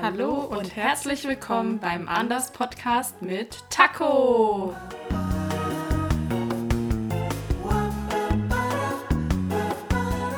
Hallo 0.00 0.44
und 0.44 0.76
herzlich 0.76 1.26
willkommen 1.26 1.80
beim 1.80 2.08
Anders 2.08 2.52
Podcast 2.52 3.20
mit 3.20 3.64
Taco. 3.68 4.76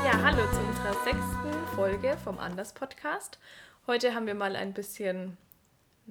Ja, 0.02 0.22
hallo 0.22 0.50
zu 0.50 0.60
unserer 0.60 0.94
sechsten 1.04 1.76
Folge 1.76 2.16
vom 2.24 2.38
Anders 2.38 2.72
Podcast. 2.72 3.38
Heute 3.86 4.14
haben 4.14 4.26
wir 4.26 4.34
mal 4.34 4.56
ein 4.56 4.72
bisschen, 4.72 5.36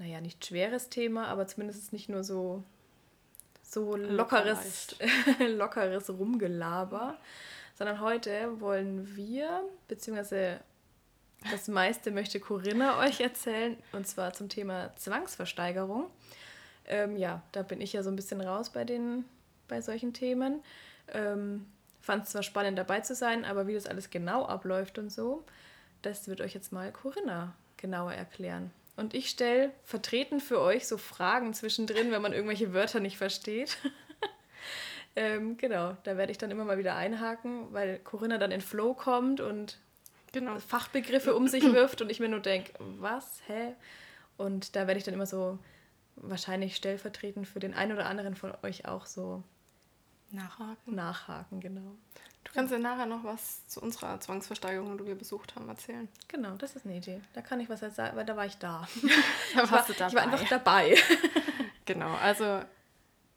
naja, 0.02 0.20
nicht 0.20 0.44
schweres 0.44 0.90
Thema, 0.90 1.28
aber 1.28 1.46
zumindest 1.46 1.94
nicht 1.94 2.10
nur 2.10 2.24
so, 2.24 2.64
so 3.62 3.96
lockeres, 3.96 4.96
lockeres 5.48 6.10
Rumgelaber, 6.10 7.18
sondern 7.78 8.02
heute 8.02 8.60
wollen 8.60 9.16
wir, 9.16 9.62
beziehungsweise 9.88 10.60
das 11.52 11.68
meiste 11.68 12.10
möchte 12.10 12.40
Corinna 12.40 13.00
euch 13.06 13.20
erzählen, 13.20 13.78
und 13.92 14.08
zwar 14.08 14.34
zum 14.34 14.50
Thema 14.50 14.92
Zwangsversteigerung. 14.96 16.10
Ähm, 16.86 17.16
ja, 17.16 17.44
da 17.52 17.62
bin 17.62 17.80
ich 17.80 17.94
ja 17.94 18.02
so 18.02 18.10
ein 18.10 18.16
bisschen 18.16 18.42
raus 18.42 18.72
bei, 18.72 18.84
den, 18.84 19.26
bei 19.68 19.82
solchen 19.82 20.14
Themen. 20.14 20.64
Ähm, 21.14 21.68
Fand 22.02 22.24
es 22.24 22.32
zwar 22.32 22.42
spannend 22.42 22.80
dabei 22.80 23.02
zu 23.02 23.14
sein, 23.14 23.46
aber 23.46 23.68
wie 23.68 23.76
das 23.76 23.86
alles 23.86 24.10
genau 24.10 24.48
abläuft 24.48 24.98
und 24.98 25.12
so, 25.12 25.46
das 26.02 26.28
wird 26.28 26.42
euch 26.42 26.56
jetzt 26.56 26.72
mal 26.72 26.92
Corinna 26.92 27.54
genauer 27.78 28.14
erklären. 28.14 28.72
Und 28.96 29.14
ich 29.14 29.30
stelle 29.30 29.72
vertreten 29.84 30.40
für 30.40 30.60
euch 30.60 30.88
so 30.88 30.98
Fragen 30.98 31.54
zwischendrin, 31.54 32.12
wenn 32.12 32.22
man 32.22 32.34
irgendwelche 32.34 32.74
Wörter 32.74 33.00
nicht 33.00 33.18
versteht. 33.18 33.78
ähm, 35.16 35.58
genau, 35.58 35.98
da 36.04 36.18
werde 36.18 36.32
ich 36.32 36.38
dann 36.38 36.52
immer 36.52 36.66
mal 36.66 36.78
wieder 36.78 36.96
einhaken, 36.96 37.74
weil 37.74 38.00
Corinna 38.00 38.38
dann 38.38 38.52
in 38.52 38.62
Flow 38.62 38.94
kommt 38.94 39.40
und 39.40 39.78
genau. 40.32 40.60
Fachbegriffe 40.60 41.36
um 41.36 41.48
sich 41.48 41.64
wirft 41.64 42.02
und 42.02 42.10
ich 42.10 42.20
mir 42.20 42.30
nur 42.30 42.42
denke, 42.42 42.74
was, 42.80 43.42
hä? 43.48 43.74
Und 44.38 44.76
da 44.76 44.88
werde 44.88 44.98
ich 44.98 45.04
dann 45.04 45.14
immer 45.14 45.26
so 45.26 45.58
wahrscheinlich 46.16 46.76
stellvertretend 46.76 47.48
für 47.48 47.60
den 47.60 47.74
einen 47.74 47.94
oder 47.94 48.06
anderen 48.06 48.36
von 48.36 48.54
euch 48.64 48.86
auch 48.86 49.06
so 49.06 49.44
nachhaken. 50.32 50.96
Nachhaken, 50.96 51.60
genau. 51.60 51.96
Du 52.44 52.52
kannst 52.54 52.72
ja 52.72 52.80
nachher 52.80 53.06
noch 53.06 53.24
was 53.24 53.68
zu 53.68 53.82
unserer 53.82 54.20
Zwangsversteigerung, 54.20 54.98
die 54.98 55.06
wir 55.06 55.16
besucht 55.16 55.56
haben, 55.56 55.70
erzählen. 55.70 56.10
Genau, 56.28 56.56
das 56.56 56.76
ist 56.76 56.86
eine 56.86 56.98
Idee. 56.98 57.22
Da 57.34 57.42
kann 57.42 57.60
ich 57.60 57.70
was 57.70 57.80
sagen, 57.80 58.18
weil 58.18 58.26
da 58.26 58.36
war 58.36 58.46
ich 58.46 58.58
da. 58.58 58.88
da 59.56 59.64
ich, 59.64 59.72
war, 59.72 59.86
du 59.86 59.94
dabei. 59.94 60.08
ich 60.08 60.16
war 60.16 60.24
einfach 60.24 60.50
dabei. 60.50 60.98
genau, 61.86 62.14
also 62.16 62.62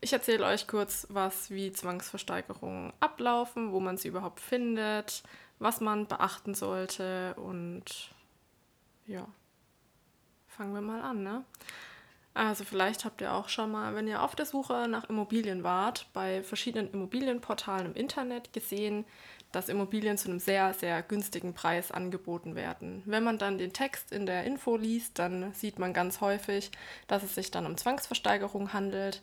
ich 0.00 0.12
erzähle 0.12 0.46
euch 0.46 0.66
kurz, 0.66 1.06
was 1.10 1.50
wie 1.50 1.72
Zwangsversteigerungen 1.72 2.92
ablaufen, 3.00 3.72
wo 3.72 3.80
man 3.80 3.96
sie 3.96 4.08
überhaupt 4.08 4.40
findet, 4.40 5.22
was 5.58 5.80
man 5.80 6.06
beachten 6.06 6.54
sollte 6.54 7.34
und 7.34 8.10
ja, 9.06 9.26
fangen 10.46 10.74
wir 10.74 10.80
mal 10.80 11.02
an, 11.02 11.22
ne? 11.22 11.44
Also 12.34 12.64
vielleicht 12.64 13.04
habt 13.04 13.20
ihr 13.20 13.32
auch 13.32 13.48
schon 13.48 13.70
mal, 13.70 13.94
wenn 13.94 14.08
ihr 14.08 14.20
auf 14.20 14.34
der 14.34 14.44
Suche 14.44 14.88
nach 14.88 15.08
Immobilien 15.08 15.62
wart, 15.62 16.08
bei 16.12 16.42
verschiedenen 16.42 16.90
Immobilienportalen 16.92 17.86
im 17.86 17.94
Internet 17.94 18.52
gesehen, 18.52 19.04
dass 19.52 19.68
Immobilien 19.68 20.18
zu 20.18 20.28
einem 20.28 20.40
sehr, 20.40 20.74
sehr 20.74 21.00
günstigen 21.02 21.54
Preis 21.54 21.92
angeboten 21.92 22.56
werden. 22.56 23.04
Wenn 23.06 23.22
man 23.22 23.38
dann 23.38 23.56
den 23.56 23.72
Text 23.72 24.10
in 24.10 24.26
der 24.26 24.42
Info 24.44 24.76
liest, 24.76 25.20
dann 25.20 25.52
sieht 25.54 25.78
man 25.78 25.92
ganz 25.92 26.20
häufig, 26.20 26.72
dass 27.06 27.22
es 27.22 27.36
sich 27.36 27.52
dann 27.52 27.66
um 27.66 27.76
Zwangsversteigerung 27.76 28.72
handelt. 28.72 29.22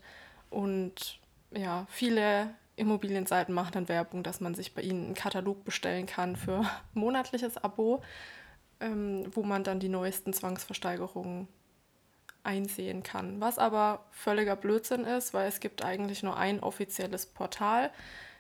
Und 0.50 1.20
ja, 1.52 1.86
viele 1.90 2.56
Immobilienseiten 2.78 3.54
machen 3.54 3.74
dann 3.74 3.90
Werbung, 3.90 4.24
dass 4.24 4.40
man 4.40 4.56
sich 4.56 4.74
bei 4.74 4.84
ihnen 4.84 5.08
einen 5.08 5.16
Katalog 5.16 5.66
bestellen 5.66 6.06
kann 6.06 6.38
für 6.38 6.64
monatliches 6.94 7.58
Abo, 7.58 8.02
ähm, 8.80 9.26
wo 9.36 9.44
man 9.44 9.66
dann 9.66 9.82
die 9.82 9.90
neuesten 9.90 10.32
Zwangsversteigerungen 10.32 11.50
einsehen 12.44 13.04
kann. 13.04 13.40
Was 13.40 13.58
aber 13.58 14.06
völliger 14.12 14.56
Blödsinn 14.56 15.06
ist, 15.06 15.34
weil 15.34 15.48
es 15.48 15.60
gibt 15.60 15.84
eigentlich 15.84 16.24
nur 16.24 16.38
ein 16.38 16.62
offizielles 16.62 17.26
Portal. 17.26 17.92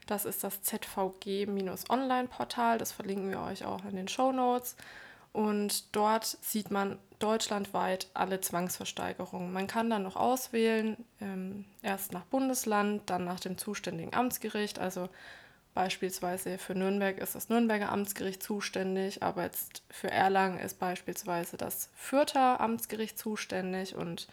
Das 0.07 0.25
ist 0.25 0.43
das 0.43 0.61
ZVG-Online-Portal. 0.63 2.77
Das 2.77 2.91
verlinken 2.91 3.29
wir 3.29 3.41
euch 3.41 3.65
auch 3.65 3.85
in 3.85 3.95
den 3.95 4.07
Show 4.07 4.31
Notes. 4.31 4.75
Und 5.33 5.95
dort 5.95 6.25
sieht 6.25 6.71
man 6.71 6.97
deutschlandweit 7.19 8.07
alle 8.13 8.41
Zwangsversteigerungen. 8.41 9.53
Man 9.53 9.67
kann 9.67 9.89
dann 9.89 10.03
noch 10.03 10.17
auswählen, 10.17 10.97
ähm, 11.21 11.65
erst 11.81 12.11
nach 12.11 12.25
Bundesland, 12.25 13.09
dann 13.09 13.23
nach 13.23 13.39
dem 13.39 13.57
zuständigen 13.57 14.13
Amtsgericht. 14.13 14.79
Also 14.79 15.07
beispielsweise 15.73 16.57
für 16.57 16.75
Nürnberg 16.75 17.17
ist 17.17 17.35
das 17.35 17.49
Nürnberger 17.49 17.91
Amtsgericht 17.91 18.43
zuständig, 18.43 19.23
aber 19.23 19.43
jetzt 19.43 19.83
für 19.89 20.11
Erlangen 20.11 20.59
ist 20.59 20.79
beispielsweise 20.79 21.57
das 21.57 21.89
Fürther 21.95 22.59
Amtsgericht 22.59 23.17
zuständig. 23.17 23.95
Und 23.95 24.27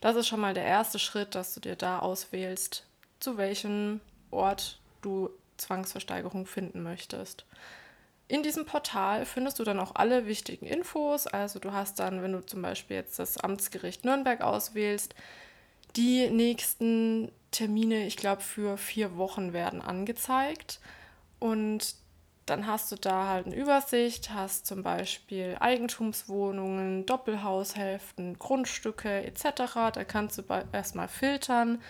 das 0.00 0.16
ist 0.16 0.28
schon 0.28 0.40
mal 0.40 0.54
der 0.54 0.64
erste 0.64 0.98
Schritt, 0.98 1.34
dass 1.34 1.54
du 1.54 1.60
dir 1.60 1.76
da 1.76 2.00
auswählst, 2.00 2.84
zu 3.20 3.36
welchem 3.36 4.00
Ort 4.30 4.80
du 5.02 5.30
Zwangsversteigerung 5.56 6.46
finden 6.46 6.82
möchtest. 6.82 7.44
In 8.28 8.42
diesem 8.42 8.64
Portal 8.64 9.26
findest 9.26 9.58
du 9.58 9.64
dann 9.64 9.78
auch 9.78 9.94
alle 9.94 10.26
wichtigen 10.26 10.66
Infos. 10.66 11.26
Also 11.26 11.58
du 11.58 11.72
hast 11.72 11.98
dann, 11.98 12.22
wenn 12.22 12.32
du 12.32 12.40
zum 12.44 12.62
Beispiel 12.62 12.96
jetzt 12.96 13.18
das 13.18 13.36
Amtsgericht 13.36 14.04
Nürnberg 14.04 14.40
auswählst, 14.40 15.14
die 15.96 16.30
nächsten 16.30 17.30
Termine, 17.52 18.06
ich 18.06 18.16
glaube, 18.16 18.42
für 18.42 18.76
vier 18.76 19.16
Wochen 19.16 19.52
werden 19.52 19.80
angezeigt. 19.80 20.80
Und 21.38 21.94
dann 22.46 22.66
hast 22.66 22.90
du 22.90 22.96
da 22.96 23.28
halt 23.28 23.46
eine 23.46 23.54
Übersicht, 23.54 24.30
hast 24.34 24.66
zum 24.66 24.82
Beispiel 24.82 25.56
Eigentumswohnungen, 25.60 27.06
Doppelhaushälften, 27.06 28.38
Grundstücke 28.38 29.24
etc. 29.24 29.92
Da 29.92 30.04
kannst 30.04 30.38
du 30.38 30.42
erstmal 30.72 31.08
filtern. 31.08 31.80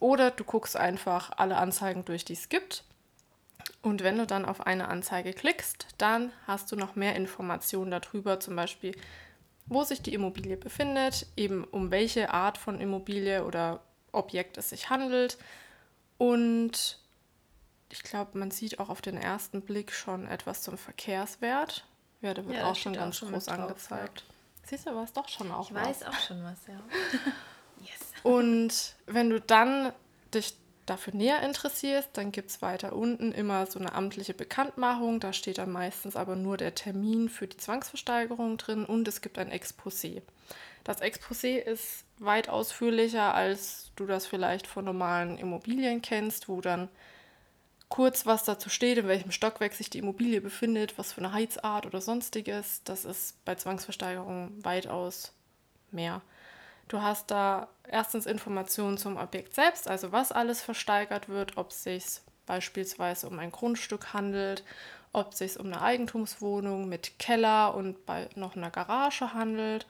Oder 0.00 0.30
du 0.30 0.44
guckst 0.44 0.76
einfach 0.76 1.30
alle 1.36 1.56
Anzeigen 1.56 2.04
durch, 2.04 2.24
die 2.24 2.34
es 2.34 2.48
gibt. 2.48 2.84
Und 3.80 4.02
wenn 4.02 4.18
du 4.18 4.26
dann 4.26 4.44
auf 4.44 4.66
eine 4.66 4.88
Anzeige 4.88 5.32
klickst, 5.32 5.86
dann 5.96 6.32
hast 6.46 6.70
du 6.72 6.76
noch 6.76 6.96
mehr 6.96 7.16
Informationen 7.16 7.90
darüber, 7.90 8.40
zum 8.40 8.56
Beispiel, 8.56 8.94
wo 9.66 9.84
sich 9.84 10.02
die 10.02 10.12
Immobilie 10.12 10.56
befindet, 10.56 11.26
eben 11.36 11.64
um 11.64 11.90
welche 11.90 12.32
Art 12.32 12.58
von 12.58 12.80
Immobilie 12.80 13.44
oder 13.44 13.80
Objekt 14.14 14.58
es 14.58 14.70
sich 14.70 14.90
handelt. 14.90 15.38
Und 16.18 16.98
ich 17.90 18.02
glaube, 18.02 18.38
man 18.38 18.50
sieht 18.50 18.78
auch 18.78 18.88
auf 18.88 19.02
den 19.02 19.16
ersten 19.16 19.62
Blick 19.62 19.92
schon 19.92 20.26
etwas 20.26 20.62
zum 20.62 20.78
Verkehrswert. 20.78 21.84
Ja, 22.20 22.34
der 22.34 22.46
wird 22.46 22.56
ja, 22.56 22.70
auch 22.70 22.76
schon 22.76 22.94
ganz 22.94 23.22
auch 23.22 23.30
groß 23.30 23.48
angezeigt. 23.48 24.20
Drauf, 24.20 24.28
ja. 24.28 24.68
Siehst 24.68 24.86
du, 24.86 24.94
was 24.96 25.12
doch 25.12 25.28
schon 25.28 25.52
auch 25.52 25.68
Ich 25.68 25.74
was. 25.74 25.86
weiß 25.86 26.02
auch 26.04 26.18
schon 26.20 26.42
was, 26.42 26.58
ja. 26.66 26.80
yes. 27.80 28.00
Und 28.22 28.94
wenn 29.06 29.30
du 29.30 29.40
dann 29.40 29.92
dich 30.32 30.56
dafür 30.86 31.14
näher 31.14 31.42
interessierst, 31.42 32.10
dann 32.14 32.32
gibt 32.32 32.50
es 32.50 32.62
weiter 32.62 32.94
unten 32.94 33.32
immer 33.32 33.66
so 33.66 33.78
eine 33.78 33.94
amtliche 33.94 34.34
Bekanntmachung. 34.34 35.20
Da 35.20 35.32
steht 35.32 35.58
dann 35.58 35.72
meistens 35.72 36.16
aber 36.16 36.36
nur 36.36 36.56
der 36.56 36.74
Termin 36.74 37.28
für 37.28 37.46
die 37.46 37.56
Zwangsversteigerung 37.56 38.56
drin 38.58 38.84
und 38.84 39.08
es 39.08 39.20
gibt 39.20 39.38
ein 39.38 39.50
Exposé. 39.50 40.22
Das 40.84 41.00
Exposé 41.00 41.56
ist 41.56 42.04
weit 42.18 42.48
ausführlicher, 42.48 43.34
als 43.34 43.90
du 43.96 44.06
das 44.06 44.26
vielleicht 44.26 44.66
von 44.66 44.84
normalen 44.84 45.38
Immobilien 45.38 46.02
kennst, 46.02 46.48
wo 46.48 46.60
dann 46.60 46.88
kurz 47.88 48.26
was 48.26 48.44
dazu 48.44 48.68
steht, 48.68 48.98
in 48.98 49.08
welchem 49.08 49.30
Stockwerk 49.30 49.72
sich 49.72 49.88
die 49.88 49.98
Immobilie 49.98 50.40
befindet, 50.40 50.98
was 50.98 51.12
für 51.12 51.20
eine 51.20 51.32
Heizart 51.32 51.86
oder 51.86 52.00
sonstiges. 52.00 52.82
Das 52.84 53.04
ist 53.04 53.42
bei 53.44 53.54
Zwangsversteigerung 53.54 54.52
weitaus 54.62 55.32
mehr. 55.90 56.20
Du 56.88 57.00
hast 57.02 57.30
da 57.30 57.68
erstens 57.88 58.26
Informationen 58.26 58.98
zum 58.98 59.16
Objekt 59.16 59.54
selbst, 59.54 59.88
also 59.88 60.12
was 60.12 60.32
alles 60.32 60.60
versteigert 60.62 61.28
wird, 61.28 61.56
ob 61.56 61.70
es 61.70 61.82
sich 61.84 62.04
beispielsweise 62.46 63.28
um 63.28 63.38
ein 63.38 63.52
Grundstück 63.52 64.12
handelt, 64.12 64.64
ob 65.12 65.32
es 65.32 65.38
sich 65.38 65.58
um 65.58 65.66
eine 65.66 65.80
Eigentumswohnung 65.80 66.88
mit 66.88 67.18
Keller 67.18 67.74
und 67.74 68.04
bei 68.04 68.28
noch 68.34 68.56
einer 68.56 68.70
Garage 68.70 69.32
handelt 69.32 69.86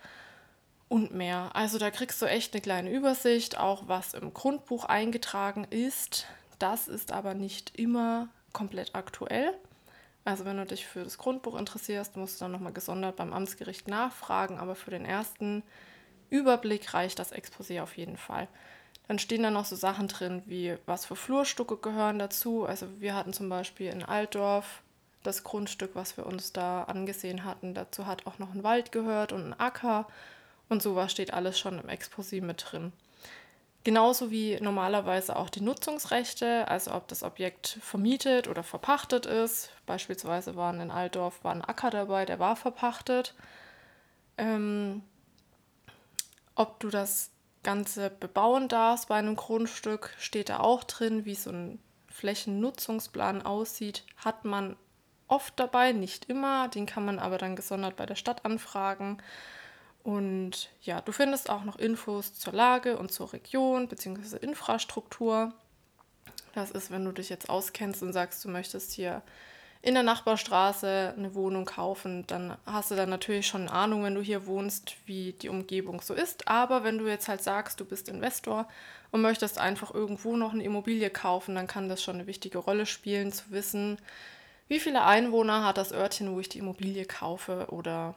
und 0.88 1.12
mehr. 1.14 1.50
Also 1.54 1.78
da 1.78 1.90
kriegst 1.90 2.22
du 2.22 2.26
echt 2.26 2.54
eine 2.54 2.60
kleine 2.60 2.90
Übersicht, 2.90 3.58
auch 3.58 3.88
was 3.88 4.14
im 4.14 4.32
Grundbuch 4.32 4.84
eingetragen 4.84 5.66
ist. 5.70 6.26
Das 6.58 6.86
ist 6.86 7.10
aber 7.10 7.34
nicht 7.34 7.76
immer 7.76 8.28
komplett 8.52 8.94
aktuell. 8.94 9.52
Also 10.24 10.44
wenn 10.44 10.56
du 10.56 10.64
dich 10.64 10.86
für 10.86 11.02
das 11.02 11.18
Grundbuch 11.18 11.56
interessierst, 11.56 12.16
musst 12.16 12.40
du 12.40 12.44
dann 12.44 12.52
nochmal 12.52 12.72
gesondert 12.72 13.16
beim 13.16 13.32
Amtsgericht 13.32 13.88
nachfragen, 13.88 14.58
aber 14.58 14.74
für 14.74 14.90
den 14.90 15.04
ersten 15.04 15.62
Überblick 16.34 16.94
reicht 16.94 17.20
das 17.20 17.32
Exposé 17.32 17.80
auf 17.80 17.96
jeden 17.96 18.16
Fall. 18.16 18.48
Dann 19.06 19.18
stehen 19.18 19.44
da 19.44 19.50
noch 19.50 19.66
so 19.66 19.76
Sachen 19.76 20.08
drin, 20.08 20.42
wie 20.46 20.76
was 20.86 21.06
für 21.06 21.14
Flurstücke 21.14 21.76
gehören 21.76 22.18
dazu. 22.18 22.64
Also 22.66 22.86
wir 22.98 23.14
hatten 23.14 23.32
zum 23.32 23.48
Beispiel 23.48 23.90
in 23.90 24.02
Altdorf 24.02 24.82
das 25.22 25.44
Grundstück, 25.44 25.92
was 25.94 26.16
wir 26.16 26.26
uns 26.26 26.52
da 26.52 26.84
angesehen 26.84 27.44
hatten. 27.44 27.74
Dazu 27.74 28.06
hat 28.06 28.26
auch 28.26 28.38
noch 28.38 28.52
ein 28.52 28.64
Wald 28.64 28.90
gehört 28.90 29.32
und 29.32 29.46
ein 29.46 29.60
Acker. 29.60 30.08
Und 30.68 30.82
sowas 30.82 31.12
steht 31.12 31.32
alles 31.32 31.58
schon 31.58 31.78
im 31.78 31.88
Exposé 31.88 32.42
mit 32.42 32.66
drin. 32.68 32.92
Genauso 33.84 34.30
wie 34.30 34.58
normalerweise 34.60 35.36
auch 35.36 35.50
die 35.50 35.60
Nutzungsrechte, 35.60 36.66
also 36.68 36.92
ob 36.94 37.06
das 37.06 37.22
Objekt 37.22 37.78
vermietet 37.82 38.48
oder 38.48 38.62
verpachtet 38.62 39.26
ist. 39.26 39.70
Beispielsweise 39.84 40.56
waren 40.56 40.80
in 40.80 40.90
Altdorf 40.90 41.44
war 41.44 41.52
ein 41.52 41.62
Acker 41.62 41.90
dabei, 41.90 42.24
der 42.24 42.38
war 42.38 42.56
verpachtet. 42.56 43.34
Ähm, 44.38 45.02
ob 46.54 46.80
du 46.80 46.88
das 46.88 47.30
Ganze 47.62 48.10
bebauen 48.10 48.68
darfst 48.68 49.08
bei 49.08 49.16
einem 49.16 49.36
Grundstück, 49.36 50.14
steht 50.18 50.48
da 50.48 50.60
auch 50.60 50.84
drin, 50.84 51.24
wie 51.24 51.34
so 51.34 51.50
ein 51.50 51.78
Flächennutzungsplan 52.08 53.42
aussieht, 53.42 54.04
hat 54.16 54.44
man 54.44 54.76
oft 55.26 55.58
dabei, 55.58 55.92
nicht 55.92 56.26
immer. 56.26 56.68
Den 56.68 56.86
kann 56.86 57.04
man 57.04 57.18
aber 57.18 57.38
dann 57.38 57.56
gesondert 57.56 57.96
bei 57.96 58.06
der 58.06 58.14
Stadt 58.14 58.44
anfragen. 58.44 59.18
Und 60.02 60.68
ja, 60.82 61.00
du 61.00 61.12
findest 61.12 61.48
auch 61.48 61.64
noch 61.64 61.76
Infos 61.76 62.34
zur 62.34 62.52
Lage 62.52 62.98
und 62.98 63.10
zur 63.10 63.32
Region 63.32 63.88
bzw. 63.88 64.36
Infrastruktur. 64.36 65.52
Das 66.54 66.70
ist, 66.70 66.90
wenn 66.90 67.04
du 67.04 67.12
dich 67.12 67.30
jetzt 67.30 67.48
auskennst 67.48 68.02
und 68.02 68.12
sagst, 68.12 68.44
du 68.44 68.48
möchtest 68.48 68.92
hier 68.92 69.22
in 69.84 69.92
der 69.92 70.02
Nachbarstraße 70.02 71.12
eine 71.14 71.34
Wohnung 71.34 71.66
kaufen, 71.66 72.26
dann 72.26 72.56
hast 72.64 72.90
du 72.90 72.94
dann 72.94 73.10
natürlich 73.10 73.46
schon 73.46 73.62
eine 73.62 73.72
Ahnung, 73.72 74.02
wenn 74.02 74.14
du 74.14 74.22
hier 74.22 74.46
wohnst, 74.46 74.96
wie 75.04 75.32
die 75.32 75.50
Umgebung 75.50 76.00
so 76.00 76.14
ist. 76.14 76.48
Aber 76.48 76.84
wenn 76.84 76.96
du 76.96 77.06
jetzt 77.06 77.28
halt 77.28 77.42
sagst, 77.42 77.80
du 77.80 77.84
bist 77.84 78.08
Investor 78.08 78.66
und 79.10 79.20
möchtest 79.20 79.58
einfach 79.58 79.92
irgendwo 79.92 80.36
noch 80.36 80.54
eine 80.54 80.64
Immobilie 80.64 81.10
kaufen, 81.10 81.54
dann 81.54 81.66
kann 81.66 81.90
das 81.90 82.02
schon 82.02 82.14
eine 82.14 82.26
wichtige 82.26 82.56
Rolle 82.56 82.86
spielen, 82.86 83.30
zu 83.30 83.50
wissen, 83.50 83.98
wie 84.68 84.80
viele 84.80 85.04
Einwohner 85.04 85.66
hat 85.66 85.76
das 85.76 85.92
Örtchen, 85.92 86.34
wo 86.34 86.40
ich 86.40 86.48
die 86.48 86.60
Immobilie 86.60 87.04
kaufe 87.04 87.66
oder 87.68 88.14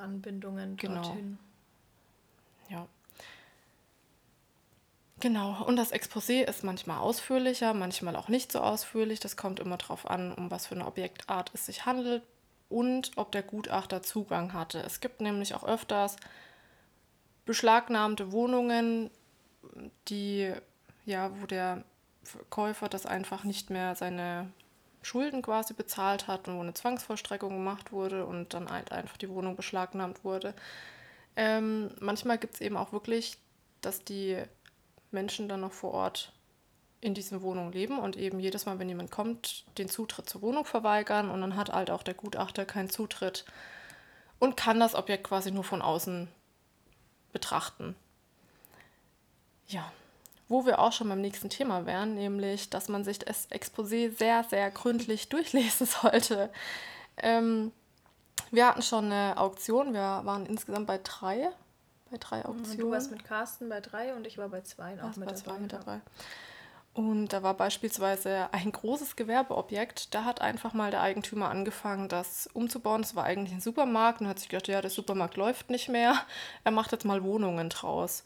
Anbindungen 0.00 0.78
genau. 0.78 1.02
dorthin. 1.02 1.38
Ja. 2.70 2.86
Genau, 5.20 5.64
und 5.64 5.74
das 5.76 5.92
Exposé 5.92 6.44
ist 6.44 6.62
manchmal 6.62 6.98
ausführlicher, 6.98 7.74
manchmal 7.74 8.14
auch 8.14 8.28
nicht 8.28 8.52
so 8.52 8.60
ausführlich. 8.60 9.18
Das 9.18 9.36
kommt 9.36 9.58
immer 9.58 9.76
darauf 9.76 10.08
an, 10.08 10.32
um 10.32 10.50
was 10.50 10.68
für 10.68 10.76
eine 10.76 10.86
Objektart 10.86 11.50
es 11.54 11.66
sich 11.66 11.86
handelt 11.86 12.22
und 12.68 13.12
ob 13.16 13.32
der 13.32 13.42
Gutachter 13.42 14.02
Zugang 14.02 14.52
hatte. 14.52 14.80
Es 14.80 15.00
gibt 15.00 15.20
nämlich 15.20 15.54
auch 15.54 15.64
öfters 15.64 16.16
beschlagnahmte 17.46 18.30
Wohnungen, 18.30 19.10
die, 20.08 20.52
ja, 21.04 21.30
wo 21.40 21.46
der 21.46 21.82
Käufer 22.50 22.88
das 22.88 23.06
einfach 23.06 23.42
nicht 23.42 23.70
mehr 23.70 23.96
seine 23.96 24.52
Schulden 25.02 25.42
quasi 25.42 25.74
bezahlt 25.74 26.28
hat 26.28 26.46
und 26.46 26.56
wo 26.58 26.60
eine 26.60 26.74
Zwangsvollstreckung 26.74 27.50
gemacht 27.50 27.90
wurde 27.90 28.24
und 28.26 28.54
dann 28.54 28.70
halt 28.70 28.92
einfach 28.92 29.16
die 29.16 29.30
Wohnung 29.30 29.56
beschlagnahmt 29.56 30.24
wurde. 30.24 30.54
Ähm, 31.36 31.90
manchmal 32.00 32.38
gibt 32.38 32.54
es 32.54 32.60
eben 32.60 32.76
auch 32.76 32.92
wirklich, 32.92 33.38
dass 33.80 34.04
die 34.04 34.42
Menschen 35.10 35.48
dann 35.48 35.60
noch 35.60 35.72
vor 35.72 35.92
Ort 35.92 36.32
in 37.00 37.14
diesen 37.14 37.42
Wohnungen 37.42 37.72
leben 37.72 37.98
und 37.98 38.16
eben 38.16 38.40
jedes 38.40 38.66
Mal, 38.66 38.78
wenn 38.78 38.88
jemand 38.88 39.10
kommt, 39.10 39.64
den 39.78 39.88
Zutritt 39.88 40.28
zur 40.28 40.42
Wohnung 40.42 40.64
verweigern 40.64 41.30
und 41.30 41.40
dann 41.40 41.56
hat 41.56 41.70
halt 41.72 41.90
auch 41.90 42.02
der 42.02 42.14
Gutachter 42.14 42.64
keinen 42.64 42.90
Zutritt 42.90 43.44
und 44.38 44.56
kann 44.56 44.80
das 44.80 44.94
Objekt 44.94 45.24
quasi 45.24 45.50
nur 45.50 45.64
von 45.64 45.82
außen 45.82 46.28
betrachten. 47.32 47.94
Ja, 49.68 49.92
wo 50.48 50.64
wir 50.64 50.78
auch 50.78 50.92
schon 50.92 51.08
beim 51.08 51.20
nächsten 51.20 51.50
Thema 51.50 51.86
wären, 51.86 52.14
nämlich, 52.14 52.70
dass 52.70 52.88
man 52.88 53.04
sich 53.04 53.18
das 53.18 53.50
Exposé 53.50 54.16
sehr, 54.16 54.44
sehr 54.44 54.70
gründlich 54.70 55.28
durchlesen 55.28 55.86
sollte. 55.86 56.50
Ähm, 57.18 57.72
wir 58.50 58.66
hatten 58.66 58.82
schon 58.82 59.06
eine 59.12 59.36
Auktion, 59.36 59.92
wir 59.92 60.22
waren 60.24 60.46
insgesamt 60.46 60.86
bei 60.86 60.98
drei, 61.02 61.50
bei 62.10 62.18
drei 62.18 62.44
Auktionen. 62.44 62.78
Du 62.78 62.90
warst 62.90 63.10
mit 63.10 63.24
Carsten 63.24 63.68
bei 63.68 63.80
drei 63.80 64.14
und 64.14 64.26
ich 64.26 64.38
war 64.38 64.48
bei 64.48 64.62
zwei 64.62 65.02
auch 65.02 65.16
mit, 65.16 65.28
bei 65.28 65.34
zwei 65.34 65.58
mit 65.58 65.72
dabei. 65.72 66.00
Und 66.94 67.28
da 67.28 67.44
war 67.44 67.54
beispielsweise 67.54 68.48
ein 68.52 68.72
großes 68.72 69.14
Gewerbeobjekt. 69.14 70.14
Da 70.14 70.24
hat 70.24 70.40
einfach 70.40 70.72
mal 70.74 70.90
der 70.90 71.00
Eigentümer 71.00 71.48
angefangen, 71.48 72.08
das 72.08 72.48
umzubauen. 72.52 73.02
Das 73.02 73.14
war 73.14 73.22
eigentlich 73.22 73.54
ein 73.54 73.60
Supermarkt 73.60 74.20
und 74.20 74.26
hat 74.26 74.40
sich 74.40 74.48
gedacht, 74.48 74.66
ja, 74.66 74.80
der 74.80 74.90
Supermarkt 74.90 75.36
läuft 75.36 75.70
nicht 75.70 75.88
mehr. 75.88 76.14
Er 76.64 76.72
macht 76.72 76.90
jetzt 76.90 77.04
mal 77.04 77.22
Wohnungen 77.22 77.68
draus 77.68 78.24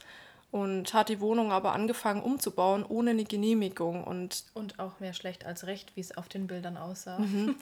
und 0.53 0.93
hat 0.95 1.09
die 1.09 1.21
Wohnung 1.21 1.51
aber 1.51 1.73
angefangen 1.73 2.23
umzubauen 2.23 2.85
ohne 2.87 3.11
eine 3.11 3.25
Genehmigung. 3.25 4.05
Und, 4.05 4.45
und 4.55 4.79
auch 4.79 5.01
mehr 5.01 5.15
schlecht 5.15 5.45
als 5.45 5.67
recht, 5.67 5.97
wie 5.97 6.01
es 6.01 6.17
auf 6.17 6.29
den 6.29 6.47
Bildern 6.47 6.77
aussah. 6.77 7.19
Mhm. 7.19 7.57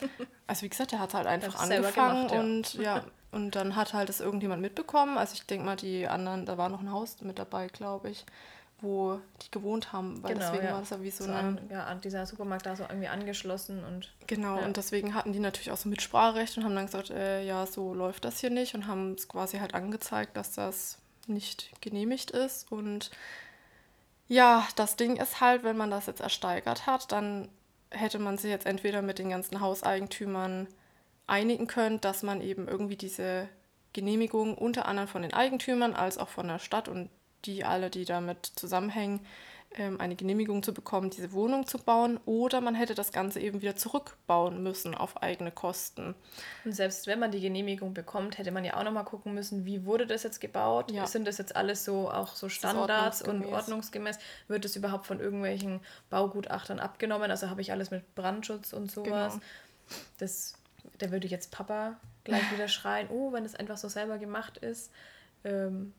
Also 0.45 0.63
wie 0.63 0.69
gesagt, 0.69 0.93
er 0.93 0.99
hat 0.99 1.13
halt 1.13 1.25
einfach 1.27 1.59
angefangen 1.59 2.27
gemacht, 2.27 2.33
ja. 2.33 2.39
und 2.39 2.73
ja, 2.75 3.03
und 3.31 3.55
dann 3.55 3.75
hat 3.75 3.93
halt 3.93 4.09
das 4.09 4.19
irgendjemand 4.19 4.61
mitbekommen. 4.61 5.17
Also 5.17 5.33
ich 5.35 5.45
denke 5.45 5.65
mal, 5.65 5.75
die 5.75 6.07
anderen, 6.07 6.45
da 6.45 6.57
war 6.57 6.69
noch 6.69 6.81
ein 6.81 6.91
Haus 6.91 7.21
mit 7.21 7.39
dabei, 7.39 7.67
glaube 7.67 8.09
ich, 8.09 8.25
wo 8.81 9.19
die 9.43 9.51
gewohnt 9.51 9.93
haben, 9.93 10.21
weil 10.23 10.33
genau, 10.33 10.45
deswegen 10.45 10.65
ja. 10.65 10.73
war 10.73 10.81
es 10.81 10.89
ja 10.89 11.01
wie 11.01 11.11
so, 11.11 11.23
so 11.23 11.31
eine... 11.31 11.39
An, 11.39 11.61
ja, 11.69 11.95
dieser 11.95 12.25
Supermarkt 12.25 12.65
da 12.65 12.75
so 12.75 12.83
irgendwie 12.83 13.07
angeschlossen 13.07 13.83
und... 13.85 14.11
Genau, 14.27 14.57
ja. 14.57 14.65
und 14.65 14.75
deswegen 14.75 15.13
hatten 15.13 15.33
die 15.33 15.39
natürlich 15.39 15.71
auch 15.71 15.77
so 15.77 15.87
Mitspracherecht 15.87 16.57
und 16.57 16.63
haben 16.63 16.75
dann 16.75 16.87
gesagt, 16.87 17.11
äh, 17.11 17.43
ja, 17.45 17.65
so 17.67 17.93
läuft 17.93 18.25
das 18.25 18.39
hier 18.39 18.49
nicht 18.49 18.75
und 18.75 18.87
haben 18.87 19.13
es 19.13 19.27
quasi 19.27 19.59
halt 19.59 19.75
angezeigt, 19.75 20.35
dass 20.35 20.53
das 20.53 20.97
nicht 21.27 21.71
genehmigt 21.81 22.31
ist. 22.31 22.71
Und 22.71 23.11
ja, 24.27 24.67
das 24.75 24.95
Ding 24.95 25.17
ist 25.17 25.41
halt, 25.41 25.63
wenn 25.63 25.77
man 25.77 25.91
das 25.91 26.07
jetzt 26.07 26.21
ersteigert 26.21 26.85
hat, 26.87 27.11
dann 27.11 27.49
hätte 27.91 28.19
man 28.19 28.37
sich 28.37 28.49
jetzt 28.49 28.65
entweder 28.65 29.01
mit 29.01 29.19
den 29.19 29.29
ganzen 29.29 29.61
Hauseigentümern 29.61 30.67
einigen 31.31 31.67
können, 31.67 32.01
dass 32.01 32.23
man 32.23 32.41
eben 32.41 32.67
irgendwie 32.67 32.97
diese 32.97 33.47
Genehmigung 33.93 34.57
unter 34.57 34.85
anderem 34.85 35.07
von 35.07 35.21
den 35.21 35.33
Eigentümern 35.33 35.93
als 35.93 36.17
auch 36.17 36.29
von 36.29 36.47
der 36.47 36.59
Stadt 36.59 36.87
und 36.87 37.09
die 37.45 37.63
alle, 37.63 37.89
die 37.89 38.05
damit 38.05 38.45
zusammenhängen, 38.55 39.25
ähm, 39.73 40.01
eine 40.01 40.17
Genehmigung 40.17 40.63
zu 40.63 40.73
bekommen, 40.73 41.09
diese 41.09 41.31
Wohnung 41.31 41.65
zu 41.65 41.77
bauen. 41.77 42.19
Oder 42.25 42.59
man 42.59 42.75
hätte 42.75 42.93
das 42.93 43.13
Ganze 43.13 43.39
eben 43.39 43.61
wieder 43.61 43.75
zurückbauen 43.77 44.61
müssen 44.61 44.93
auf 44.93 45.21
eigene 45.23 45.51
Kosten. 45.51 46.13
Und 46.65 46.73
selbst 46.73 47.07
wenn 47.07 47.19
man 47.19 47.31
die 47.31 47.39
Genehmigung 47.39 47.93
bekommt, 47.93 48.37
hätte 48.37 48.51
man 48.51 48.65
ja 48.65 48.75
auch 48.75 48.83
nochmal 48.83 49.05
gucken 49.05 49.33
müssen, 49.33 49.65
wie 49.65 49.85
wurde 49.85 50.05
das 50.05 50.23
jetzt 50.23 50.41
gebaut? 50.41 50.91
Ja. 50.91 51.07
Sind 51.07 51.25
das 51.25 51.37
jetzt 51.37 51.55
alles 51.55 51.85
so 51.85 52.11
auch 52.11 52.35
so 52.35 52.49
Standards 52.49 53.21
ordnungsgemäß? 53.21 53.47
und 53.47 53.53
ordnungsgemäß? 53.53 54.19
Wird 54.49 54.65
das 54.65 54.75
überhaupt 54.75 55.07
von 55.07 55.21
irgendwelchen 55.21 55.79
Baugutachtern 56.09 56.79
abgenommen? 56.79 57.31
Also 57.31 57.49
habe 57.49 57.61
ich 57.61 57.71
alles 57.71 57.91
mit 57.91 58.13
Brandschutz 58.15 58.73
und 58.73 58.91
sowas. 58.91 59.33
Genau. 59.33 59.45
Das, 60.17 60.53
da 61.01 61.11
würde 61.11 61.27
jetzt 61.27 61.51
Papa 61.51 61.97
gleich 62.23 62.51
wieder 62.51 62.67
schreien, 62.69 63.09
oh, 63.09 63.33
wenn 63.33 63.45
es 63.45 63.55
einfach 63.55 63.77
so 63.77 63.87
selber 63.87 64.17
gemacht 64.17 64.57
ist. 64.57 64.91
Ähm, 65.43 65.93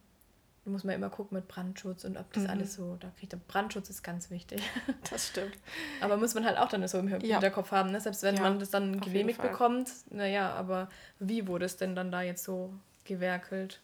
da 0.64 0.70
muss 0.70 0.84
man 0.84 0.94
immer 0.94 1.10
gucken 1.10 1.36
mit 1.36 1.48
Brandschutz 1.48 2.04
und 2.04 2.16
ob 2.16 2.32
das 2.32 2.44
mhm. 2.44 2.50
alles 2.50 2.74
so, 2.74 2.96
da 3.00 3.10
kriegt 3.18 3.32
der 3.32 3.38
Brandschutz 3.48 3.90
ist 3.90 4.04
ganz 4.04 4.30
wichtig. 4.30 4.62
Das 5.10 5.28
stimmt. 5.28 5.58
aber 6.00 6.16
muss 6.16 6.34
man 6.34 6.46
halt 6.46 6.56
auch 6.56 6.68
dann 6.68 6.86
so 6.86 6.98
im 6.98 7.08
Hinterkopf 7.08 7.72
ja. 7.72 7.78
haben, 7.78 7.90
ne? 7.90 8.00
selbst 8.00 8.22
wenn 8.22 8.36
ja, 8.36 8.42
man 8.42 8.60
das 8.60 8.70
dann 8.70 9.00
genehmigt 9.00 9.42
bekommt, 9.42 9.90
naja, 10.10 10.52
aber 10.52 10.88
wie 11.18 11.48
wurde 11.48 11.64
es 11.64 11.76
denn 11.76 11.96
dann 11.96 12.12
da 12.12 12.22
jetzt 12.22 12.44
so 12.44 12.72
gewerkelt? 13.04 13.80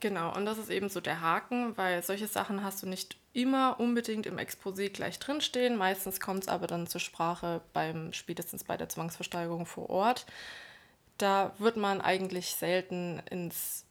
Genau, 0.00 0.34
und 0.34 0.46
das 0.46 0.56
ist 0.56 0.70
eben 0.70 0.88
so 0.88 1.00
der 1.00 1.20
Haken, 1.20 1.76
weil 1.76 2.02
solche 2.02 2.26
Sachen 2.26 2.64
hast 2.64 2.82
du 2.82 2.88
nicht 2.88 3.18
immer 3.32 3.80
unbedingt 3.80 4.26
im 4.26 4.38
Exposé 4.38 4.90
gleich 4.90 5.18
drinstehen. 5.18 5.76
Meistens 5.76 6.20
kommt 6.20 6.44
es 6.44 6.48
aber 6.48 6.66
dann 6.66 6.86
zur 6.86 7.00
Sprache 7.00 7.62
beim, 7.72 8.12
spätestens 8.12 8.64
bei 8.64 8.76
der 8.76 8.88
Zwangsversteigerung 8.88 9.66
vor 9.66 9.88
Ort. 9.90 10.26
Da 11.18 11.54
wird 11.58 11.76
man 11.76 12.00
eigentlich 12.00 12.54
selten 12.54 13.22
ins 13.30 13.84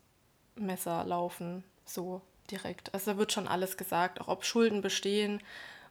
Messer 0.55 1.03
laufen 1.05 1.63
so 1.85 2.21
direkt. 2.49 2.93
Also 2.93 3.11
da 3.11 3.17
wird 3.17 3.31
schon 3.31 3.47
alles 3.47 3.77
gesagt, 3.77 4.21
auch 4.21 4.27
ob 4.27 4.45
Schulden 4.45 4.81
bestehen. 4.81 5.41